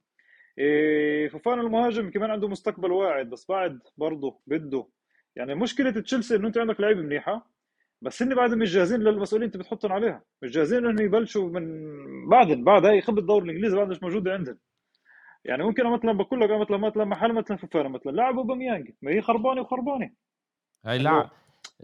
إيه 0.58 1.30
المهاجم 1.46 2.10
كمان 2.10 2.30
عنده 2.30 2.48
مستقبل 2.48 2.92
واعد 2.92 3.30
بس 3.30 3.46
بعد 3.48 3.80
برضه 3.96 4.40
بده. 4.46 4.86
يعني 5.36 5.54
مشكلة 5.54 5.90
تشيلسي 5.90 6.36
إنه 6.36 6.48
أنت 6.48 6.58
عندك 6.58 6.80
لعيبة 6.80 7.00
منيحة. 7.00 7.50
بس 8.02 8.22
هن 8.22 8.34
بعد 8.34 8.54
مش 8.54 8.72
جاهزين 8.72 9.00
للمسؤوليه 9.00 9.46
انت 9.46 9.56
بتحطهم 9.56 9.92
عليها. 9.92 10.22
مش 10.42 10.50
جاهزين 10.50 10.86
انه 10.86 11.02
يبلشوا 11.02 11.50
من 11.50 11.66
بعد 12.28 12.46
بعد 12.52 12.86
هاي 12.86 13.02
خبره 13.02 13.20
الدوري 13.20 13.44
الإنجليزي 13.44 13.76
بعد 13.76 13.88
مش 13.88 14.02
موجودة 14.02 14.32
عندهم. 14.32 14.58
يعني 15.44 15.62
ممكن 15.62 15.86
مثلا 15.86 16.12
بقول 16.12 16.40
لك 16.40 16.50
مثلا 16.50 16.76
مثلا 16.76 17.04
محل 17.04 17.32
مثلا 17.32 17.56
فوفانا 17.56 17.88
مثلا 17.88 18.12
لاعب 18.12 18.36
أوباميانج 18.36 18.90
ما 19.02 19.10
هي 19.10 19.22
خربانة 19.22 19.60
وخربانة. 19.60 20.10
هاي 20.84 20.96
انه 20.96 21.30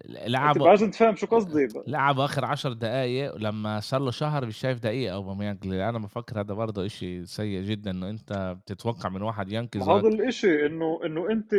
لع 0.05 0.51
انت 0.51 0.59
تفهم 0.91 1.17
شو 1.17 1.27
قصدي 1.27 1.69
لعبوا 1.87 2.25
آخر 2.25 2.45
10 2.45 2.73
دقايق 2.73 3.35
ولمّا 3.35 3.81
صار 3.81 4.01
له 4.01 4.11
شهر 4.11 4.47
مش 4.47 4.57
شايف 4.59 4.79
أوباميانج، 5.13 5.59
اللي 5.65 5.89
أنا 5.89 5.99
بافكر 5.99 6.41
هذا 6.41 6.55
برضه 6.55 6.87
إشي 6.87 7.27
سيء 7.27 7.63
جدًا 7.63 7.91
إنه 7.91 8.11
أنت 8.11 8.57
بتتوقع 8.61 9.09
من 9.09 9.23
واحد 9.23 9.53
ما 9.77 9.85
هذا 9.99 10.09
الإشي 10.09 10.67
انه 10.67 11.01
إنه 11.07 11.31
أنت 11.31 11.55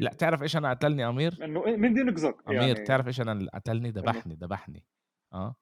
لأ 0.00 0.10
تعرف 0.18 0.42
إيش 0.42 0.56
أنا 0.56 0.70
قتلني 0.70 1.08
أمير؟ 1.08 1.44
إنه 1.44 1.62
إيه- 1.62 1.68
مين 1.78 1.92
بده 1.92 2.00
ينقذك 2.00 2.36
أمير 2.48 2.60
يعني 2.60 2.86
تعرف 2.86 3.06
أنا 3.20 3.32
اللي 3.32 3.50
قتلني؟ 3.54 3.88
إنه 3.88 3.90
دبحني، 3.90 4.34
دبحني، 4.34 4.84
آه، 5.32 5.56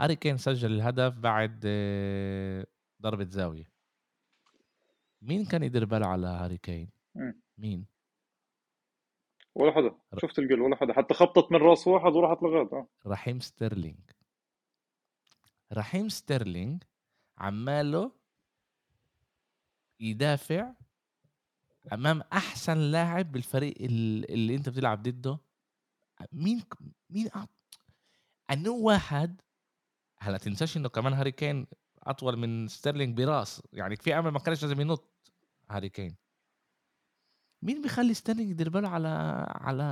هاري 0.00 0.16
كين 0.16 0.36
سجّل 0.36 0.72
الهدف 0.72 1.18
بعد 1.18 1.62
آه، 1.66 2.66
ضربة 3.02 3.26
زاوية، 3.30 3.64
مين 5.22 5.44
كان 5.44 5.62
يدير 5.62 5.84
باله 5.84 6.06
على 6.06 6.26
هاري 6.26 6.58
كين؟ 6.58 6.90
مين؟ 7.58 7.99
ولا 9.54 9.72
حدا 9.72 9.98
شفت 10.22 10.38
الجول 10.38 10.60
ولا 10.60 10.76
حدا 10.76 10.92
حتى 10.92 11.14
خبطت 11.14 11.52
من 11.52 11.58
رأس 11.58 11.86
واحد 11.86 12.12
وراحت 12.12 12.42
لغاد 12.42 12.74
آه. 12.74 12.88
رحيم 13.06 13.40
ستيرلينج، 13.40 14.10
رحيم 15.72 16.08
ستيرلينج 16.08 16.82
عمّاله 17.38 18.12
يدافع 20.00 20.72
أمام 21.92 22.22
أحسن 22.32 22.78
لاعب 22.78 23.32
بالفريق 23.32 23.74
ال 23.80 24.30
اللي 24.32 24.54
أنت 24.54 24.68
بتلعب 24.68 25.02
ضده، 25.02 25.38
مين 26.32 26.62
مين 27.10 27.30
أنو 28.50 28.78
واحد 28.78 29.40
هلأ 30.18 30.38
تنساش 30.38 30.76
إنه 30.76 30.88
كمان 30.88 31.12
هاري 31.12 31.32
كين 31.32 31.66
أطول 32.02 32.36
من 32.36 32.68
ستيرلينج 32.68 33.16
براس، 33.16 33.62
يعني 33.72 33.96
في 33.96 34.18
أمل 34.18 34.30
ما 34.30 34.38
كانش 34.38 34.62
لازم 34.62 34.80
ينط 34.80 35.32
هاري 35.70 35.88
كين. 35.88 36.16
مين 37.62 37.82
بيخلّي 37.82 38.14
ستيرلينج 38.14 38.50
يدير 38.50 38.68
باله 38.68 38.88
على 38.88 39.08
على 39.48 39.82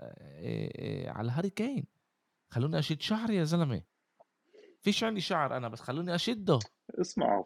آآ 0.00 1.10
على 1.10 1.30
هاري 1.30 1.50
كين؟ 1.50 1.84
خلّوني 2.50 2.78
أشد 2.78 3.00
شعري 3.00 3.36
يا 3.36 3.44
زلمة، 3.44 3.82
فيش 4.80 5.04
عندي 5.04 5.20
شعر 5.20 5.56
أنا 5.56 5.68
بس 5.68 5.80
خلّوني 5.80 6.14
أشده. 6.14 6.58
اسمع 7.00 7.44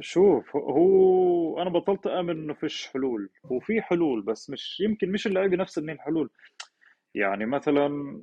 شوف 0.00 0.56
هو 0.56 1.62
أنا 1.62 1.70
بطلت 1.70 2.06
آمن 2.06 2.30
إنه 2.30 2.54
فيش 2.54 2.86
حلول 2.86 3.30
هو 3.44 3.60
في 3.60 3.82
حلول 3.82 4.22
بس 4.22 4.50
مش 4.50 4.80
يمكن 4.80 5.12
مش 5.12 5.26
اللعيبة 5.26 5.56
نفس 5.56 5.78
انهي 5.78 5.94
الحلول 5.94 6.30
يعني 7.14 7.46
مثلا 7.46 8.20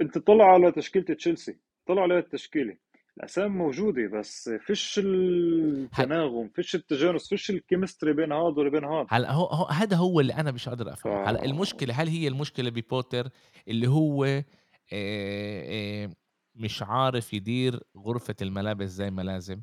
أنت 0.00 0.18
طلع 0.18 0.44
على 0.44 0.72
تشكيلة 0.72 1.14
تشيلسي 1.14 1.58
طلع 1.86 2.02
على 2.02 2.18
التشكيله 2.18 2.76
الاسامي 3.16 3.48
موجودة 3.48 4.18
بس 4.18 4.48
فيش 4.48 5.00
التناغم 5.04 6.48
فيش 6.48 6.74
التجانس 6.74 7.28
فيش 7.28 7.50
ال 7.50 7.56
chemistry 7.56 8.12
بين 8.12 8.32
هذا 8.32 8.42
وبين 8.42 8.84
هذا. 8.84 9.06
هلأ 9.10 9.32
هو 9.32 9.46
هو 9.46 9.64
هذا 9.66 9.96
هو 9.96 10.20
اللي 10.20 10.34
أنا 10.34 10.50
مش 10.50 10.68
قادر 10.68 10.84
ف 10.84 10.88
أفهمه، 10.88 11.30
هلأ 11.30 11.44
المشكلة 11.44 11.94
هل 11.94 12.08
هي 12.08 12.28
المشكلة 12.28 12.70
ببوتر 12.70 13.28
اللي 13.68 13.86
هو 13.88 14.24
آآ 14.24 14.44
آآ 14.92 16.14
مش 16.54 16.82
عارف 16.82 17.32
يدير 17.34 17.80
غرفة 17.98 18.36
الملابس 18.42 18.88
زي 18.88 19.10
ما 19.10 19.22
لازم؟ 19.22 19.62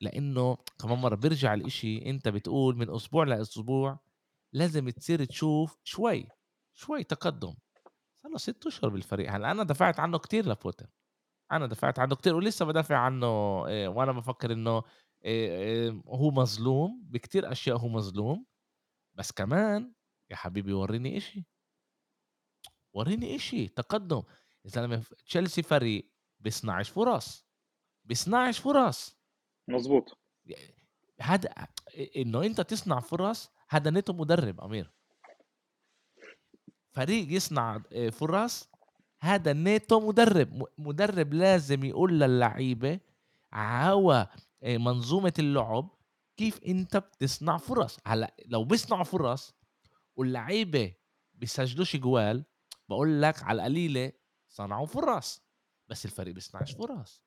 لإنه 0.00 0.56
كمان 0.82 0.98
مرّة 0.98 1.14
بيرجع 1.14 1.54
الإشي 1.54 2.10
أنت 2.10 2.28
بتقول 2.28 2.76
من 2.76 2.90
أسبوع 2.90 3.24
لأسبوع 3.24 3.98
لازم 4.52 4.88
تصير 4.90 5.24
تشوف 5.24 5.76
شوي، 5.84 6.26
شوي 6.74 7.04
تقدُّم، 7.04 7.54
صار 8.22 8.32
له 8.32 8.38
6 8.38 8.68
أشهر 8.68 8.90
بالفريق، 8.90 9.32
هلأ 9.32 9.50
أنا 9.50 9.62
دافعت 9.64 10.00
عنّه 10.00 10.18
كتير 10.18 10.48
لبوتر، 10.48 10.86
أنا 11.52 11.66
دافعت 11.66 11.98
عنّه 11.98 12.14
كتير 12.16 12.34
ولسه 12.36 12.64
بادافع 12.64 12.96
عنّه 12.96 13.26
آآ 13.68 13.88
وأنا 13.88 14.12
بافكّر 14.12 14.52
إنه 14.52 14.70
آآ 14.78 14.82
آآ 15.88 16.02
هو 16.08 16.30
مظلوم، 16.30 17.02
بكتير 17.10 17.52
أشياء 17.52 17.76
هو 17.76 17.88
مظلوم، 17.88 18.46
بس 19.14 19.32
كمان 19.32 19.94
يا 20.30 20.36
حبيبي 20.36 20.74
ورّيني 20.74 21.16
إشي، 21.18 21.46
ورّيني 22.92 23.36
إشي، 23.36 23.68
تقدُّم، 23.68 24.22
يا 24.64 24.70
زلمة 24.70 25.00
ف 25.00 25.14
تشيلسي 25.14 25.62
فريق 25.62 26.12
بيصنعش 26.40 26.90
فرص. 26.90 27.46
بيصنعش 28.04 28.60
فرص. 28.60 29.20
مزبوط 29.68 30.18
هذا 31.20 31.48
إنه 32.16 32.42
أنت 32.42 32.60
تصنع 32.60 33.00
فرص 33.00 33.50
هذا 33.68 33.90
نيته 33.90 34.12
مدرب 34.12 34.60
أمير. 34.60 34.92
فريق 36.90 37.32
يصنع 37.32 37.82
آه، 37.92 38.08
فرص 38.08 38.69
هذا 39.20 39.52
نيته 39.52 40.08
مدرب. 40.08 40.62
مدرب 40.78 41.34
لازم 41.34 41.84
يقول 41.84 42.20
للعيبة 42.20 43.00
عوا 43.52 44.24
آه، 44.62 44.76
منظومة 44.76 45.32
اللعب 45.38 45.88
كيف 46.36 46.60
انت 46.64 46.96
بتصنع 46.96 47.56
فرص. 47.56 47.98
هلا 48.06 48.34
لو 48.46 48.64
بيصنعوا 48.64 49.04
فرص 49.04 49.54
واللعيبة 50.16 50.94
بيسجلوش 51.34 51.96
جوال 51.96 52.44
بقول 52.88 53.22
لك 53.22 53.42
على 53.42 53.56
القليلة 53.56 54.12
صنعوا 54.48 54.86
فرص 54.86 55.42
بس 55.88 56.04
الفريق 56.04 56.34
بيصنعش 56.34 56.74
فرص. 56.74 57.22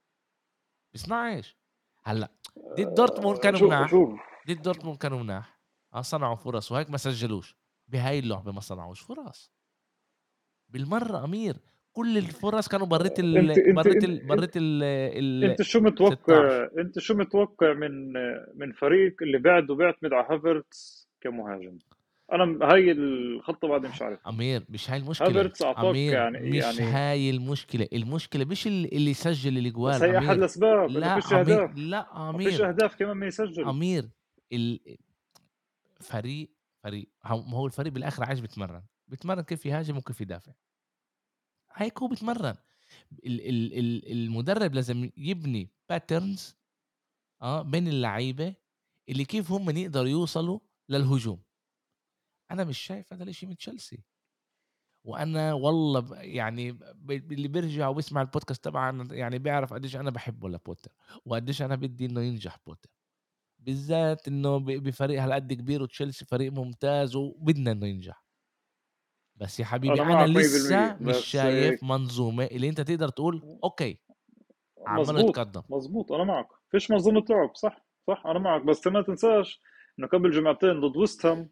بيصنعش. 0.94 1.58
هلا 2.04 2.32
ضد 2.80 2.94
دورتموند 2.94 3.38
كانوا 3.38 3.60
مناح. 3.68 3.94
ضد 4.48 4.62
دورتموند 4.62 4.98
كانوا 4.98 5.20
مناح. 5.24 5.60
آه 5.94 6.02
صنعوا 6.02 6.36
فرص 6.36 6.72
وهيك 6.72 6.90
ما 6.90 6.98
سجلوش. 6.98 7.56
بهاي 7.88 8.20
اللعبة 8.20 8.52
ما 8.52 8.62
صنعوش 8.62 9.02
فرص. 9.02 9.52
بالمرة 10.70 11.24
أمير 11.24 11.60
كل 11.94 12.18
الفرص 12.18 12.68
كانوا 12.68 12.88
بريت 12.88 13.20
ال 13.20 13.38
انت 13.38 13.76
بريت 13.76 14.04
ال 14.04 14.28
بريت 14.28 14.58
ال 14.58 14.84
ال 14.84 15.44
انت 15.44 15.62
شو 15.62 15.80
متوقع؟ 15.80 16.68
انت 16.78 17.00
شو 17.00 17.14
متوقع 17.14 17.74
من 17.74 18.14
من 18.56 18.72
فريق 18.72 19.16
اللي 19.22 19.38
بعده 19.38 19.76
بيعتمد 19.76 20.14
على 20.14 20.28
هافرتس 20.30 21.08
كمهاجم؟ 21.22 21.78
أنا 22.34 22.68
هاي 22.72 22.92
الخطه 22.92 23.68
بعد 23.68 23.86
مش 23.86 24.02
عارف. 24.02 24.28
أمير 24.28 24.64
مش 24.70 24.92
هاي 24.92 25.00
المشكلة. 25.00 25.30
هافرتس 25.30 25.62
أعطاك 25.62 25.86
أمير 25.86 26.14
يعني 26.14 26.50
مش 26.50 26.64
يعني 26.64 26.80
هاي 26.80 27.30
المشكلة. 27.30 27.88
المشكلة 27.94 28.46
مش 28.46 28.68
اللي, 28.68 29.12
يسجل 29.12 29.58
الإجوال. 29.58 29.94
بس 29.96 30.02
هي 30.02 30.18
أحد 30.18 30.26
أمير. 30.26 30.38
الأسباب 30.38 30.90
لا 30.90 31.20
فيش 31.20 31.34
أمير. 31.34 31.64
أهداف. 31.64 31.78
لا 31.78 32.32
ما 32.32 32.38
فيش 32.38 32.48
أمير. 32.48 32.70
أهداف 32.70 32.96
كمان 32.96 33.18
ما 33.18 33.26
يسجل. 33.26 33.64
أمير 33.64 34.10
ال... 34.54 34.80
فريق 36.02 36.50
فريق. 36.84 37.08
هو 37.26 37.66
الفريق 37.66 37.94
بالآخر 37.94 38.24
عايش 38.24 38.40
بيتمرن. 38.40 38.82
بيتمرن 39.08 39.42
كيف 39.42 39.66
يهاجم 39.66 39.98
وكيف 39.98 40.22
يدافع. 40.22 40.52
هيك 41.76 42.00
هو. 42.00 42.14
ال... 43.26 44.12
المدرب 44.12 44.74
لازم 44.74 45.10
يبني 45.18 45.70
patterns 45.90 46.56
آه 47.42 47.62
بين 47.62 47.88
اللعيبة 47.88 48.56
اللي 49.10 49.26
كيف 49.26 49.52
هم 49.52 49.70
يقدروا 49.70 50.08
يوصلوا 50.08 50.60
للهجوم. 50.90 51.44
أنا 52.52 52.64
مش 52.64 52.80
شايف 52.80 53.14
هذا 53.14 53.24
الشيء 53.24 53.50
من 53.50 53.58
تشيلسي. 53.58 54.04
وأنا 55.06 55.54
والله 55.54 56.22
يعني 56.22 56.70
اللي 57.10 57.48
بيرجع 57.48 57.88
وبيسمع 57.88 58.22
البودكاست 58.22 58.64
تبعنا 58.66 59.16
يعني 59.16 59.40
بيعرف 59.40 59.74
قديش 59.74 59.96
أنا 59.96 60.10
باحبه 60.12 60.50
لبوتر 60.50 60.92
وقديش 61.26 61.62
أنا 61.62 61.76
بدي 61.76 62.06
إنه 62.06 62.22
ينجح 62.22 62.58
بوتر 62.68 62.90
بالذات 63.60 64.28
إنه 64.28 64.58
بفريق 64.60 65.22
هالقد 65.24 65.54
كبير 65.54 65.84
وتشيلسي 65.84 66.26
فريق 66.26 66.52
ممتاز 66.52 67.16
وبدنا 67.16 67.72
إنه 67.72 67.88
ينجح. 67.88 68.23
بس 69.44 69.60
يا 69.60 69.66
حبيبي 69.66 70.02
أنا 70.02 70.04
أنا 70.04 70.14
معك 70.14 70.30
100% 70.30 70.46
لسه 70.46 70.98
مش 71.02 71.26
شايف 71.26 71.84
منظومة 71.84 72.46
اللي 72.46 72.70
أنت 72.70 72.82
تقدر 72.82 73.10
تقول 73.10 73.42
okay 73.64 73.98
عمالة 74.88 75.02
مزبوط 75.02 75.30
يتقدم 75.38 75.62
مزبوط 75.70 76.12
أنا 76.12 76.24
معك 76.24 76.48
فيش 76.72 76.92
منظومة 76.92 77.26
لعب 77.30 77.56
صح 77.56 77.86
صح 78.08 78.24
أنا 78.28 78.40
معك 78.40 78.62
بس 78.62 78.88
ما 78.88 79.02
تنساش 79.02 79.62
إنه 80.00 80.08
قبل 80.08 80.32
جمعتين 80.32 80.80
ضد 80.80 80.98
ويست 80.98 81.26
هام 81.26 81.50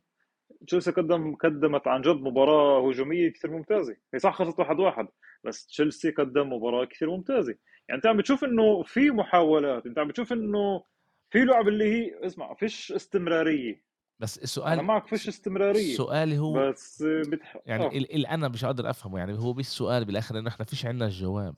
تشيلسي 0.68 0.92
قدم 0.92 1.36
قدمت 1.36 1.88
عن 1.88 2.02
جد 2.02 2.16
مباراة 2.16 2.90
هجومية 2.90 3.30
كثير 3.30 3.52
ممتازة، 3.52 3.96
هي 4.14 4.20
صح 4.20 4.36
خلصت 4.36 4.60
واحد 4.60 4.80
واحد 4.80 5.08
بس 5.44 5.68
تشيلسي 5.68 6.12
قدم 6.12 6.54
مباراة 6.54 6.86
كثير 6.86 7.10
ممتازة، 7.10 7.52
يعني 7.90 7.98
أنت 7.98 8.06
عم 8.08 8.18
بتشوف 8.18 8.44
إنه 8.44 8.84
في 8.84 9.12
محاولات، 9.12 9.86
أنت 9.86 10.00
عم 10.00 10.08
بتشوف 10.08 10.34
إنه 10.34 10.84
في 11.30 11.40
لعب 11.40 11.68
اللي 11.68 11.86
هي 11.86 12.26
اسمع 12.26 12.54
فيش 12.54 12.92
استمرارية. 12.92 13.84
بس 14.22 14.38
أنا 14.38 14.44
السؤال 14.44 14.82
معك 14.82 15.08
فيش 15.08 15.28
استمرارية 15.28 15.96
سؤالي 15.96 16.38
هو 16.38 16.70
بس 16.72 17.04
بتح... 17.04 17.58
يعني 17.66 17.86
آه. 17.86 17.90
اللي 17.90 18.28
أنا 18.28 18.48
مش 18.48 18.66
قادر 18.66 18.90
أفهمه 18.90 19.20
يعني 19.20 19.34
هو 19.40 19.54
بس 19.54 19.66
سؤال 19.78 20.06
بالآخر 20.06 20.40
إنه 20.40 20.50
إحنا 20.50 20.66
فيش 20.66 20.86
عندنا 20.86 21.06
الجواب. 21.06 21.56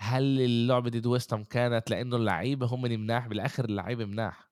هل 0.00 0.40
اللعبة 0.40 0.90
ضد 0.90 1.06
ويست 1.06 1.32
هام 1.32 1.44
كانت 1.44 1.90
لأنه 1.90 2.16
اللعيبة 2.16 2.66
هم 2.66 2.84
اللي 2.84 2.96
مناح؟ 2.96 3.26
بالآخر 3.28 3.64
اللعيبة 3.64 4.04
مناح. 4.04 4.50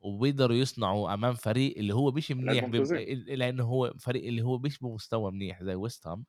وبيقدروا 0.00 0.56
يصنعوا 0.56 1.14
أمام 1.14 1.34
فريق 1.34 1.78
اللي 1.78 1.94
هو 1.94 2.10
مش 2.10 2.30
منيح. 2.32 2.64
ممتازين. 2.64 3.18
لأنه 3.18 3.64
هو 3.64 3.94
فريق 3.98 4.26
اللي 4.26 4.42
هو 4.42 4.58
مش 4.58 4.78
بمستوى 4.78 5.32
منيح 5.32 5.62
زي 5.62 5.74
ويست 5.74 6.06
هام 6.06 6.24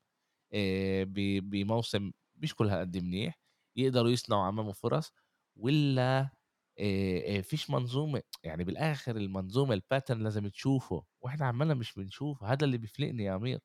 آه، 0.53 1.03
ب- 1.03 1.49
بموسم 1.49 2.11
مش 2.35 2.55
كل 2.55 2.67
هالقد 2.69 2.97
منيح. 2.97 3.39
يقدروا 3.75 4.09
يصنعوا 4.11 4.49
أمامه 4.49 4.71
فرص 4.71 5.11
ولا 5.55 6.29
آه، 6.79 7.41
فيش 7.41 7.69
منظومة 7.69 8.23
يعني 8.43 8.63
بالآخر 8.63 9.15
المنظومة 9.17 9.73
ال 9.73 9.80
pattern 9.80 10.23
لازم 10.23 10.47
تشوفه 10.47 11.03
وإحنا 11.21 11.45
عمالنا 11.45 11.73
مش 11.73 11.93
بنشوفه 11.93 12.47
هذا 12.53 12.65
اللي 12.65 12.77
بيفلقني 12.77 13.23
يا 13.23 13.35
أمير 13.35 13.59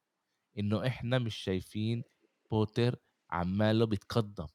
إنه 0.58 0.86
إحنا 0.86 1.18
مش 1.18 1.36
شايفين 1.36 2.04
بوتر 2.50 2.96
عماله 3.30 3.86
بيتقدم. 3.86 4.46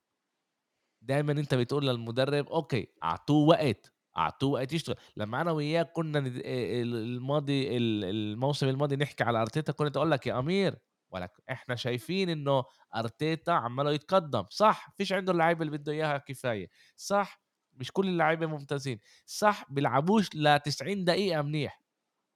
دايما 1.02 1.32
أنت 1.32 1.56
بتقول 1.56 1.88
للمدرب 1.88 2.48
okay 2.48 2.88
أعطوه 3.04 3.48
وقت 3.48 3.94
أعطوه 4.18 4.52
وقت 4.52 4.74
يشتغل. 4.74 4.96
لما 5.18 5.42
أنا 5.42 5.52
وياك 5.52 5.92
كنا 5.92 6.20
الماضي 6.26 7.78
ال- 7.78 8.04
الموسم 8.04 8.68
الماضي 8.70 8.96
نحكي 8.96 9.24
على 9.24 9.42
أرتيتا 9.42 9.72
كنت 9.74 9.98
أقول 9.98 10.12
لك 10.12 10.28
يا 10.28 10.40
أمير 10.40 10.76
ولك 11.12 11.32
إحنا 11.52 11.76
شايفين 11.76 12.30
إنه 12.30 12.64
أرتيتا 12.96 13.52
عماله 13.52 13.92
يتقدم. 13.92 14.44
صح 14.50 14.90
فيش 14.98 15.14
عنده 15.14 15.32
اللعيبه 15.32 15.62
اللي 15.66 15.78
بده 15.78 15.92
إياها 15.92 16.18
كفاية. 16.18 16.70
صح 16.96 17.43
مش 17.76 17.92
كل 17.92 18.08
اللعيبة 18.08 18.46
ممتازين. 18.48 19.00
صح 19.26 19.66
بيلعبوش 19.72 20.36
ل 20.36 20.60
90 20.60 21.06
دقيقة 21.06 21.42
منيح 21.42 21.82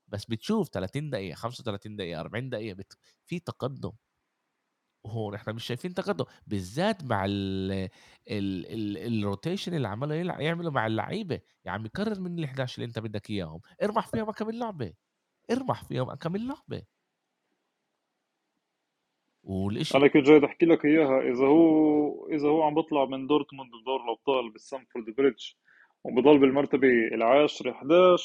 بس 0.08 0.26
بتشوف 0.26 0.70
30 0.70 1.10
دقيقة 1.10 1.36
35 1.36 1.96
دقيقة 1.96 2.20
40 2.22 2.50
دقيقة 2.50 2.76
بت... 2.76 2.94
في 3.26 3.40
تقدم. 3.40 3.92
وهون 5.04 5.36
إحنا 5.36 5.54
مش 5.54 5.66
شايفين 5.66 5.94
تقدم 5.94 6.26
بالذات 6.48 7.04
مع 7.04 7.26
ال 7.26 7.72
ال 7.72 7.90
ال 8.66 8.98
الروتيشن 9.24 9.74
اللي 9.74 9.88
عماله 9.88 10.16
يلع- 10.16 10.40
يعمله 10.42 10.72
مع 10.72 10.88
اللعيبة. 10.88 11.42
يا 11.66 11.72
عمي 11.72 11.90
كرر 11.90 12.20
من 12.20 12.40
ال 12.40 12.46
11 12.48 12.78
اللي 12.78 12.88
أنت 12.88 13.00
بدك 13.00 13.30
إياهم. 13.30 13.62
ارمح 13.84 14.08
فيهم 14.08 14.32
كم 14.32 14.50
لعبة. 14.52 14.94
ارمح 15.52 15.84
فيهم 15.84 16.14
كم 16.16 16.38
لعبة. 16.38 16.84
والإشي. 19.48 19.98
أنا 19.98 20.08
كنت 20.08 20.26
جاي 20.26 20.46
أحكي 20.46 20.66
لك 20.66 20.86
إياها. 20.86 21.22
إذا 21.22 21.46
هو 21.46 22.28
إذا 22.28 22.48
هو 22.48 22.64
عم 22.64 22.76
بيطلع 22.76 23.06
من 23.06 23.28
دورتموند 23.28 23.70
بدور 23.82 24.04
الأبطال 24.04 24.50
بالستامفورد 24.52 25.16
بريدج 25.18 25.52
وبضل 26.04 26.40
بالمرتبة 26.40 26.88
العاشرة 26.88 27.72
11 27.72 28.24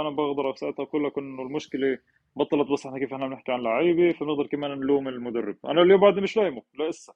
أنا 0.00 0.10
بقدر 0.10 0.54
ساعتها 0.54 0.82
أقول 0.82 1.04
لك 1.04 1.18
إنه 1.18 1.42
المشكلة 1.42 1.98
بطلت. 2.36 2.70
بس 2.72 2.86
إحنا 2.86 2.98
كيف 2.98 3.12
إحنا 3.12 3.28
بنحكي 3.28 3.52
عن 3.52 3.60
لعيبة؟ 3.62 4.12
فبنقدر 4.12 4.46
كمان 4.46 4.70
نلوم 4.70 5.08
المدرب. 5.08 5.56
أنا 5.64 5.82
اليوم 5.82 6.00
بعدني 6.00 6.20
مش 6.20 6.36
لايمه 6.36 6.62
لسه 6.88 7.14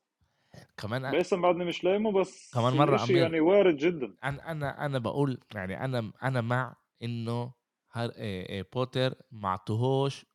كمان 0.77 1.15
لسه 1.15 1.37
بعدني 1.37 1.65
مش 1.65 1.85
لايمه 1.85 2.13
بس 2.13 2.55
كمان 2.55 2.77
مرة 2.77 3.05
امير 3.05 3.17
يعني 3.17 3.41
وارد 3.41 3.77
جدا. 3.77 4.15
أنا 4.25 4.53
أنا 4.53 4.87
أنا 4.87 4.99
بقول 4.99 5.39
يعني 5.55 5.85
أنا 5.85 6.13
أنا 6.23 6.41
مع 6.41 6.77
إنه 7.03 7.53
هار 7.93 8.11
إيه 8.11 8.49
إيه 8.49 8.65
بوتر 8.75 9.15
ما 9.33 9.49
عطوهوش 9.49 10.27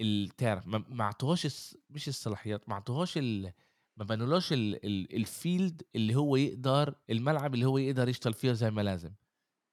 التعرف 0.00 0.66
ما 0.66 0.84
ما 0.88 1.04
عطوهوش 1.04 1.46
الس 1.46 1.76
مش 1.90 2.08
الصلاحيات 2.08 2.68
ما 2.68 2.74
عطوهوش 2.74 3.18
ال 3.18 3.52
ما 3.96 4.04
بنولوش 4.04 4.52
ال 4.52 4.86
ال 4.86 5.16
ال 5.16 5.27
field 5.27 5.82
اللي 5.96 6.14
هو 6.14 6.36
يقدر 6.36 6.94
الملعب 7.10 7.54
اللي 7.54 7.64
هو 7.66 7.78
يقدر 7.78 8.08
يشتغل 8.08 8.34
فيه 8.34 8.52
زي 8.52 8.70
ما 8.70 8.80
لازم. 8.82 9.14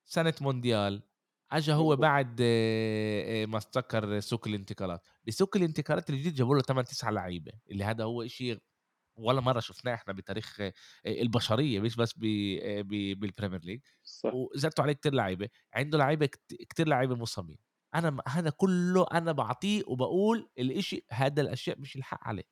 سنة 0.06 0.34
مونديال 0.42 1.02
اجى 1.52 1.74
هو 1.74 1.96
بعد 1.96 2.38
آه، 2.42 3.44
آه، 3.44 3.46
ما 3.46 3.58
استكر 3.58 4.20
سوق 4.20 4.48
الانتقالات. 4.48 5.08
بسوق 5.28 5.58
الانتقالات 5.58 6.10
الجديد 6.10 6.34
جابوا 6.36 6.56
له 6.56 6.62
8 6.62 6.86
9 6.88 7.12
لعيبة 7.12 7.52
اللي 7.72 7.84
هذا 7.84 8.04
هو 8.04 8.28
شيء 8.28 8.60
ولا 9.18 9.42
مرة 9.42 9.60
شفناه 9.60 9.94
إحنا 9.94 10.14
بتاريخ 10.14 10.62
آه، 10.62 10.74
البشرية 11.08 11.80
مش 11.80 11.96
بس 11.96 12.14
بالبريمير 12.14 13.60
ليج 13.66 13.82
صح. 14.04 14.34
وزادوا 14.34 14.84
عليه 14.84 14.94
كتير 14.94 15.14
لعيبة 15.14 15.50
عنده 15.74 15.98
لعيبة 15.98 16.26
كت- 16.26 16.54
كتير 16.70 16.88
لعيبة 16.88 17.16
مصابين 17.16 17.58
أنا 17.96 18.22
هذا 18.28 18.50
كله 18.50 19.06
أنا 19.14 19.32
بعطيه 19.32 19.84
وبقول 19.88 20.50
الإشي 20.60 21.06
هذا 21.12 21.42
الأشياء 21.42 21.80
مش 21.80 21.96
الحق 21.96 22.28
عليه. 22.28 22.44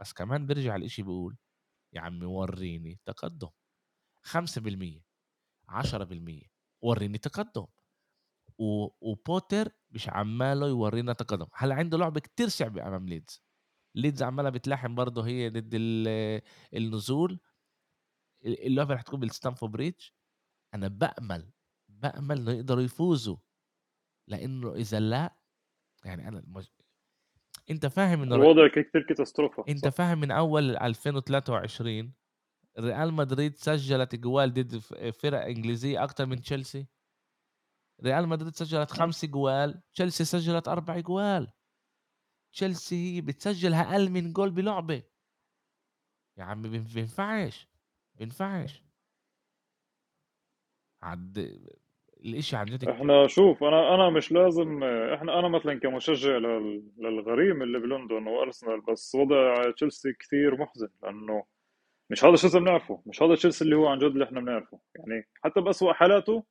بس 0.00 0.12
كمان 0.12 0.46
برجع 0.46 0.76
الإشي 0.76 1.02
بقول 1.02 1.36
يا 1.92 2.00
عمي 2.00 2.26
وريني 2.26 3.00
تقدم. 3.06 3.48
5% 4.22 5.02
10% 5.68 6.50
وريني 6.82 7.18
تقدم. 7.18 7.66
و... 8.58 8.88
وبوتر 9.00 9.72
مش 9.90 10.08
عماله 10.08 10.66
يورينا 10.68 11.12
تقدم. 11.12 11.46
هلا 11.54 11.74
عنده 11.74 11.98
لعبة 11.98 12.20
كتير 12.20 12.48
صعبة 12.48 12.88
أمام 12.88 13.08
ليدز. 13.08 13.42
ليدز 13.94 14.22
عماله 14.22 14.50
بتلاحم 14.50 14.94
برضه 14.94 15.26
هي 15.26 15.48
ضد 15.50 15.70
ال- 15.74 16.42
النزول. 16.74 17.40
اللعبة 18.44 18.94
رح 18.94 19.02
تكون 19.02 19.20
بالستامفورد 19.20 19.72
بريدج. 19.72 20.00
أنا 20.74 20.88
بأمل 20.88 21.52
بأمل 21.88 22.38
إنه 22.40 22.52
يقدروا 22.52 22.82
يفوزوا. 22.82 23.36
لأنه 24.28 24.74
إذا 24.74 25.00
لا 25.00 25.36
يعني 26.04 26.28
أنا 26.28 26.38
المج... 26.38 26.66
أنت 27.70 27.86
فاهم 27.86 28.22
إنه. 28.22 28.34
الوضع 28.34 28.68
كتير 28.68 29.02
קטסטרופה 29.08 29.62
أنت 29.68 29.88
صح 29.88 29.90
فاهم 29.90 30.20
من 30.20 30.30
أول 30.30 30.76
2023 30.76 32.12
ريال 32.78 33.12
مدريد 33.14 33.56
سجّلت 33.56 34.14
جوال 34.14 34.54
ضد 34.54 34.78
فرق 35.10 35.44
إنجليزية 35.44 36.04
أكتر 36.04 36.26
من 36.26 36.40
تشيلسي؟ 36.42 36.86
ريال 38.02 38.28
مدريد 38.28 38.54
سجّلت 38.54 38.90
5 38.90 39.28
جوال، 39.28 39.82
تشيلسي 39.94 40.24
سجّلت 40.24 40.68
4 40.68 41.00
جوال، 41.00 41.52
تشيلسي 42.52 43.16
هي 43.16 43.20
بتسجّل 43.20 43.74
أقل 43.74 44.10
من 44.10 44.32
جول 44.32 44.50
بلعبة، 44.50 45.02
يا 46.36 46.44
عمي 46.44 46.68
بين 46.68 46.84
بينفعش، 46.84 47.68
بينفعش، 48.14 48.82
عد 51.02 51.38
الإشي 52.24 52.56
عن 52.56 52.66
جد 52.66 52.88
إحنا 52.88 53.26
شوف 53.26 53.64
أنا 53.64 53.94
أنا 53.94 54.10
مش 54.10 54.32
لازم 54.32 54.84
إحنا 54.84 55.38
أنا 55.38 55.48
مثلا 55.48 55.80
كمشجع 55.80 56.36
لل- 56.36 56.82
للغريم 56.98 57.62
اللي 57.62 57.78
بلندن 57.78 58.26
وأرسنال 58.26 58.80
بس 58.80 59.14
وضع 59.14 59.70
تشيلسي 59.70 60.12
كثير 60.12 60.56
محزن 60.56 60.88
لأنه 61.02 61.44
مش 62.10 62.24
هذا 62.24 62.34
الشيء 62.34 62.50
اللي 62.50 62.60
بنعرفه 62.60 63.02
مش 63.06 63.22
هذا 63.22 63.34
تشيلسي 63.34 63.64
اللي 63.64 63.76
هو 63.76 63.86
عن 63.88 63.98
جد 63.98 64.04
اللي 64.04 64.24
إحنا 64.24 64.40
بنعرفه. 64.40 64.80
يعني 64.94 65.28
حتى 65.44 65.60
بأسوأ 65.60 65.92
حالاته 65.92 66.44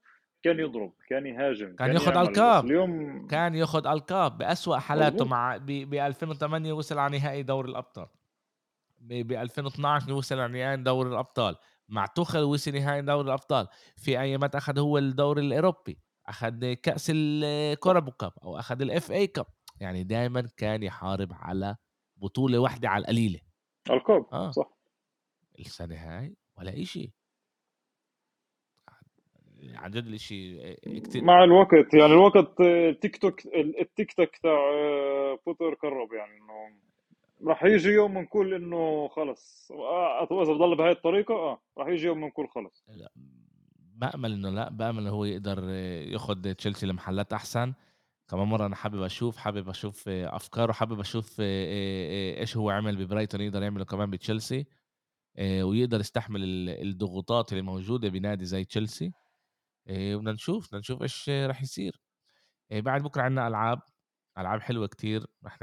كان 0.43 0.59
يضرب 0.59 0.93
كان 1.09 1.25
يهاجم 1.25 1.75
كان 1.75 1.75
كان 1.75 1.95
بس 1.95 2.07
ألقاب، 2.07 2.65
اليوم 2.65 3.27
كان 3.27 3.55
ياخُد 3.55 3.87
ألقاب 3.87 4.37
بأسوأ 4.37 4.77
حالاته 4.77 5.15
مزبوط 5.15 5.27
مع 5.27 5.57
ب 5.57 5.95
ب2008 5.95 6.71
وصل 6.71 6.97
على 6.99 7.17
نهائي 7.19 7.43
دوري 7.43 7.69
الأبطال. 7.69 8.07
ب 9.01 9.31
2012 9.31 10.13
وصل 10.13 10.39
على 10.39 10.53
نهائي 10.53 10.77
دوري 10.77 11.09
الأبطال، 11.09 11.55
مع 11.89 12.05
توخيل 12.05 12.43
وصل 12.43 12.71
نهائي 12.73 13.01
دوري 13.01 13.27
الأبطال، 13.27 13.67
في 13.97 14.19
أيامات 14.19 14.55
أخد 14.55 14.79
هو 14.79 14.97
الدوري 14.97 15.41
الأوروبي، 15.41 15.99
أخد 16.27 16.65
كأس 16.83 17.11
صح 17.11 17.13
ال 17.15 17.27
Carabao 17.27 18.11
Cup 18.11 18.31
أو 18.43 18.59
أخد 18.59 18.83
ال 18.83 18.97
FA 18.97 19.23
Cup، 19.23 19.45
يعني 19.79 20.03
دايمًا 20.03 20.49
كان 20.57 20.83
يحارب 20.83 21.33
على 21.33 21.75
بطولة 22.17 22.59
واحدة 22.59 22.89
على 22.89 23.01
القليلة، 23.01 23.39
ألقاب 23.89 24.25
آه، 24.33 24.51
صح. 24.51 24.69
السنة 25.59 25.95
هاي 25.95 26.35
ولا 26.57 26.81
إشي، 26.81 27.13
عن 29.73 29.91
جد 29.91 30.07
الإشي 30.07 30.61
آآ 30.61 30.75
كتير. 30.99 31.23
مع 31.23 31.43
الوقت 31.43 31.93
يعني 31.93 32.13
الوقت 32.13 32.61
التيك 32.61 33.17
توك 33.17 33.45
التيك 33.55 34.13
توك 34.13 34.37
تاع 34.37 34.59
بوتر 35.45 35.73
قرب 35.73 36.13
يعني 36.13 36.37
إنه 36.37 36.88
راح 37.47 37.63
يجي 37.63 37.89
يوم 37.89 38.13
بنقول 38.13 38.53
إنه 38.53 39.07
خلص. 39.07 39.71
آه 39.71 40.23
إذا 40.43 40.53
بضل 40.53 40.75
بهاي 40.75 40.91
الطريقة 40.91 41.33
آه 41.33 41.61
راح 41.77 41.87
يجي 41.87 42.07
يوم 42.07 42.21
بنقول 42.21 42.49
خلص. 42.49 42.85
لأ، 42.87 43.11
بأمل 43.95 44.33
إنه 44.33 44.49
لأ، 44.49 44.69
بأمل 44.69 44.99
إنه 44.99 45.09
هو 45.09 45.25
يقدر 45.25 45.69
ياخد 45.69 46.55
تشيلسي 46.55 46.85
لمحلات 46.85 47.33
أحسن. 47.33 47.73
كمان 48.29 48.47
مرة 48.47 48.65
أنا 48.65 48.75
حابب 48.75 49.01
أشوف 49.01 49.37
حابب 49.37 49.69
أشوف 49.69 50.03
آه، 50.07 50.35
أفكاره 50.35 50.71
حابب 50.71 50.99
أشوف 50.99 51.37
آه، 51.39 52.39
إيش 52.39 52.57
هو 52.57 52.69
عمل 52.69 53.05
ببرايتون 53.05 53.41
يقدر 53.41 53.63
يعمله 53.63 53.85
كمان 53.85 54.09
بتشيلسي 54.09 54.65
ويقدر 55.39 55.99
يستحمل 55.99 56.43
ال- 56.43 56.87
الضغوطات 56.87 57.51
اللي 57.51 57.63
موجودة 57.63 58.09
بنادي 58.09 58.45
زي 58.45 58.65
تشيلسي. 58.65 59.13
وبدنا 59.89 60.31
نشوف 60.31 60.67
بدنا 60.67 60.79
نشوف 60.79 61.29
آه، 61.29 61.47
راح 61.47 61.61
يصير. 61.61 62.01
بعد 62.71 63.03
بكرة 63.03 63.21
عندنا 63.21 63.47
ألعاب. 63.47 63.79
ألعاب 64.41 64.61
حلوة 64.61 64.87
كتير 64.87 65.25
رح 65.45 65.59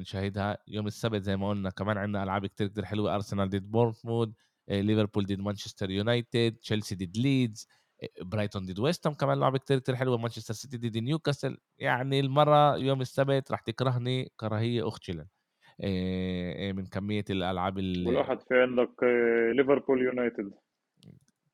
نشاهدها. 0.00 0.58
يوم 0.68 0.86
السبت 0.86 1.22
زي 1.22 1.36
ما 1.36 1.48
قلنا 1.48 1.70
كمان 1.70 1.98
عندنا 1.98 2.22
ألعاب 2.22 2.46
كتير 2.46 2.66
كتير 2.68 2.84
حلوة. 2.84 3.14
أرسنال 3.14 3.50
ضد 3.50 3.70
بورنموث 3.70 4.28
آه، 4.68 4.80
ليفربول 4.80 5.26
ضد 5.26 5.40
مانشستر 5.40 5.90
يونايتد 5.90 6.56
تشيلسي 6.62 6.94
ضد 6.94 7.16
ليدز 7.16 7.68
آه، 8.02 8.08
برايتون 8.24 8.66
ضد 8.66 8.78
ويست 8.78 9.06
هام 9.06 9.14
كمان 9.14 9.40
لعبة 9.40 9.58
كتير 9.58 9.78
كتير 9.78 9.96
حلوة. 9.96 10.18
مانشستر 10.18 10.54
سيتي 10.54 10.76
ضد 10.76 10.98
نيوكاسل 10.98 11.58
يعني 11.78 12.20
المرة 12.20 12.76
يوم 12.76 13.00
السبت 13.00 13.52
رح 13.52 13.60
تكرهني 13.60 14.32
كراهية 14.36 14.88
أختشلن 14.88 15.26
آه، 15.80 16.68
آه، 16.70 16.72
من 16.72 16.86
كمية 16.86 17.24
الألعاب 17.30 17.78
اللي 17.78 18.08
والاحد 18.10 18.40
في 18.40 18.62
عندك 18.62 19.02
آه، 19.04 19.52
ليفربول 19.52 20.02
يونايتد 20.02 20.50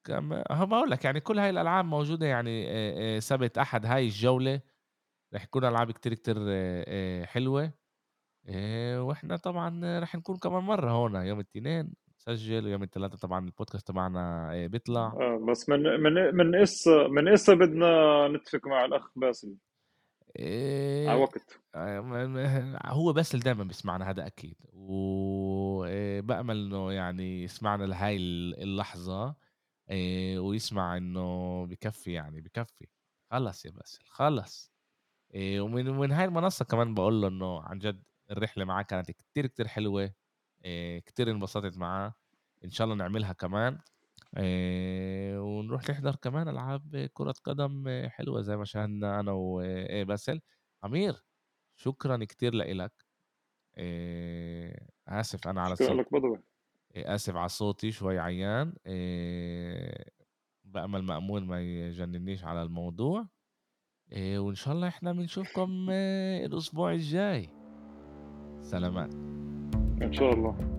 عم 0.05 0.29
بقول 0.51 0.91
لك 0.91 1.05
يعني 1.05 1.21
كل 1.21 1.39
هاي 1.39 1.51
الألعاب 1.51 1.85
موجودة 1.85 2.27
يعني 2.27 2.67
آه، 2.69 3.17
آه، 3.17 3.19
سبت 3.19 3.59
أحد 3.59 3.87
هاي 3.87 4.05
الجولة. 4.05 4.61
رح 5.35 5.45
يكون 5.45 5.65
ألعاب 5.65 5.93
كتير 5.93 6.15
كتير 6.15 6.37
آه، 6.41 6.85
آه، 6.89 7.25
آآ 8.47 9.01
وإحنا 9.01 9.37
طبعًا 9.37 10.01
راح 10.01 10.15
نكون 10.17 10.37
كمان 10.39 10.63
مرّة 10.65 10.91
هون 10.91 11.15
يوم 11.17 11.41
التنين 11.41 11.95
نسجّل، 12.29 12.67
ويوم 12.67 12.83
التلاتة 12.83 13.17
طبعًا 13.19 13.47
البودكاست 13.47 13.89
تبعنا 13.89 14.67
بيطلع، 14.67 15.19
آه 15.21 15.39
بس 15.49 15.69
من 15.69 15.83
من 16.01 16.15
من 16.37 16.55
إسا 16.63 17.09
من 17.09 17.29
إسا 17.29 17.55
بدنا 17.55 17.89
نتفق 18.29 18.67
مع 18.67 18.85
الأخ 18.85 19.11
باسل. 19.17 19.57
على 21.07 21.15
آآ 21.17 21.21
وقت. 21.21 21.61
م 21.77 22.77
هو 22.87 23.13
بس 23.13 23.35
اللي 23.35 23.45
دايمًا 23.45 23.65
بيسمعنا 23.65 24.11
هذا 24.11 24.27
أكيد، 24.27 24.57
و 24.73 25.85
آآ 25.85 26.21
بأمل 26.21 26.57
إنه 26.67 26.93
يعني 26.93 27.43
يسمعنا 27.45 27.85
لهاي 27.85 28.17
ال 28.17 28.63
اللحظة 28.63 29.37
آآ 29.91 30.39
ويسمع 30.41 30.97
إنه 30.97 31.67
بكفّي 31.67 32.13
يعني 32.13 32.41
بكفّي، 32.41 32.89
خلص 33.33 33.67
يا 33.67 33.71
باسل 33.71 34.05
خلص، 34.09 34.73
ومن 35.35 35.89
ومن 35.89 36.13
هاي 36.13 36.25
المنصة 36.25 36.65
كمان 36.65 36.95
باقول 36.95 37.21
له 37.23 37.29
إنه 37.29 37.61
عن 37.63 37.79
جد 37.79 38.03
الرحلة 38.31 38.65
معاه 38.65 38.83
كانت 38.83 39.11
كتير، 39.11 39.47
كتير 39.47 39.69
حلوة، 39.69 40.13
آآ 40.65 40.99
كتير 41.01 41.31
انبسطت 41.31 41.77
معاه، 41.79 42.15
إن 42.65 42.71
شاء 42.71 42.85
الله 42.87 42.97
نعملها 42.97 43.33
كمان. 43.33 43.79
ونروح 45.39 45.91
نحضر 45.91 46.17
كمان 46.17 46.49
ألعاب 46.49 47.11
كرة 47.15 47.35
قدم 47.45 47.85
حلوة 48.09 48.41
زي 48.43 48.57
ما 48.57 48.65
شاهدنا 48.65 49.21
أنا 49.21 49.33
وباسل. 49.37 50.41
عمير 50.85 51.25
شكرًا 51.77 52.25
كتير 52.25 52.55
لإلك، 52.55 53.07
آآ 53.79 54.89
آسف 55.09 55.49
أنا 55.49 55.63
على 55.63 55.75
الصوت 55.75 56.03
آآ 56.97 57.15
آسف 57.15 57.37
على 57.37 57.49
صوتي 57.49 57.93
شوي 57.93 58.19
عيان، 58.21 58.75
آآ 58.87 60.11
بأمل 60.65 61.03
مأمول 61.05 61.47
ما 61.47 61.63
يجننّيش 61.63 62.45
على 62.45 62.63
الموضوع، 62.63 63.29
آآ 64.13 64.39
وإن 64.39 64.55
شاء 64.55 64.75
الله 64.75 64.89
إحنا 64.89 65.13
بنشوفكم 65.13 65.91
الأسبوع 65.91 66.93
الجاي، 66.93 67.51
سلامات. 68.63 69.15
إن 70.03 70.13
شاء 70.13 70.33
الله 70.35 70.76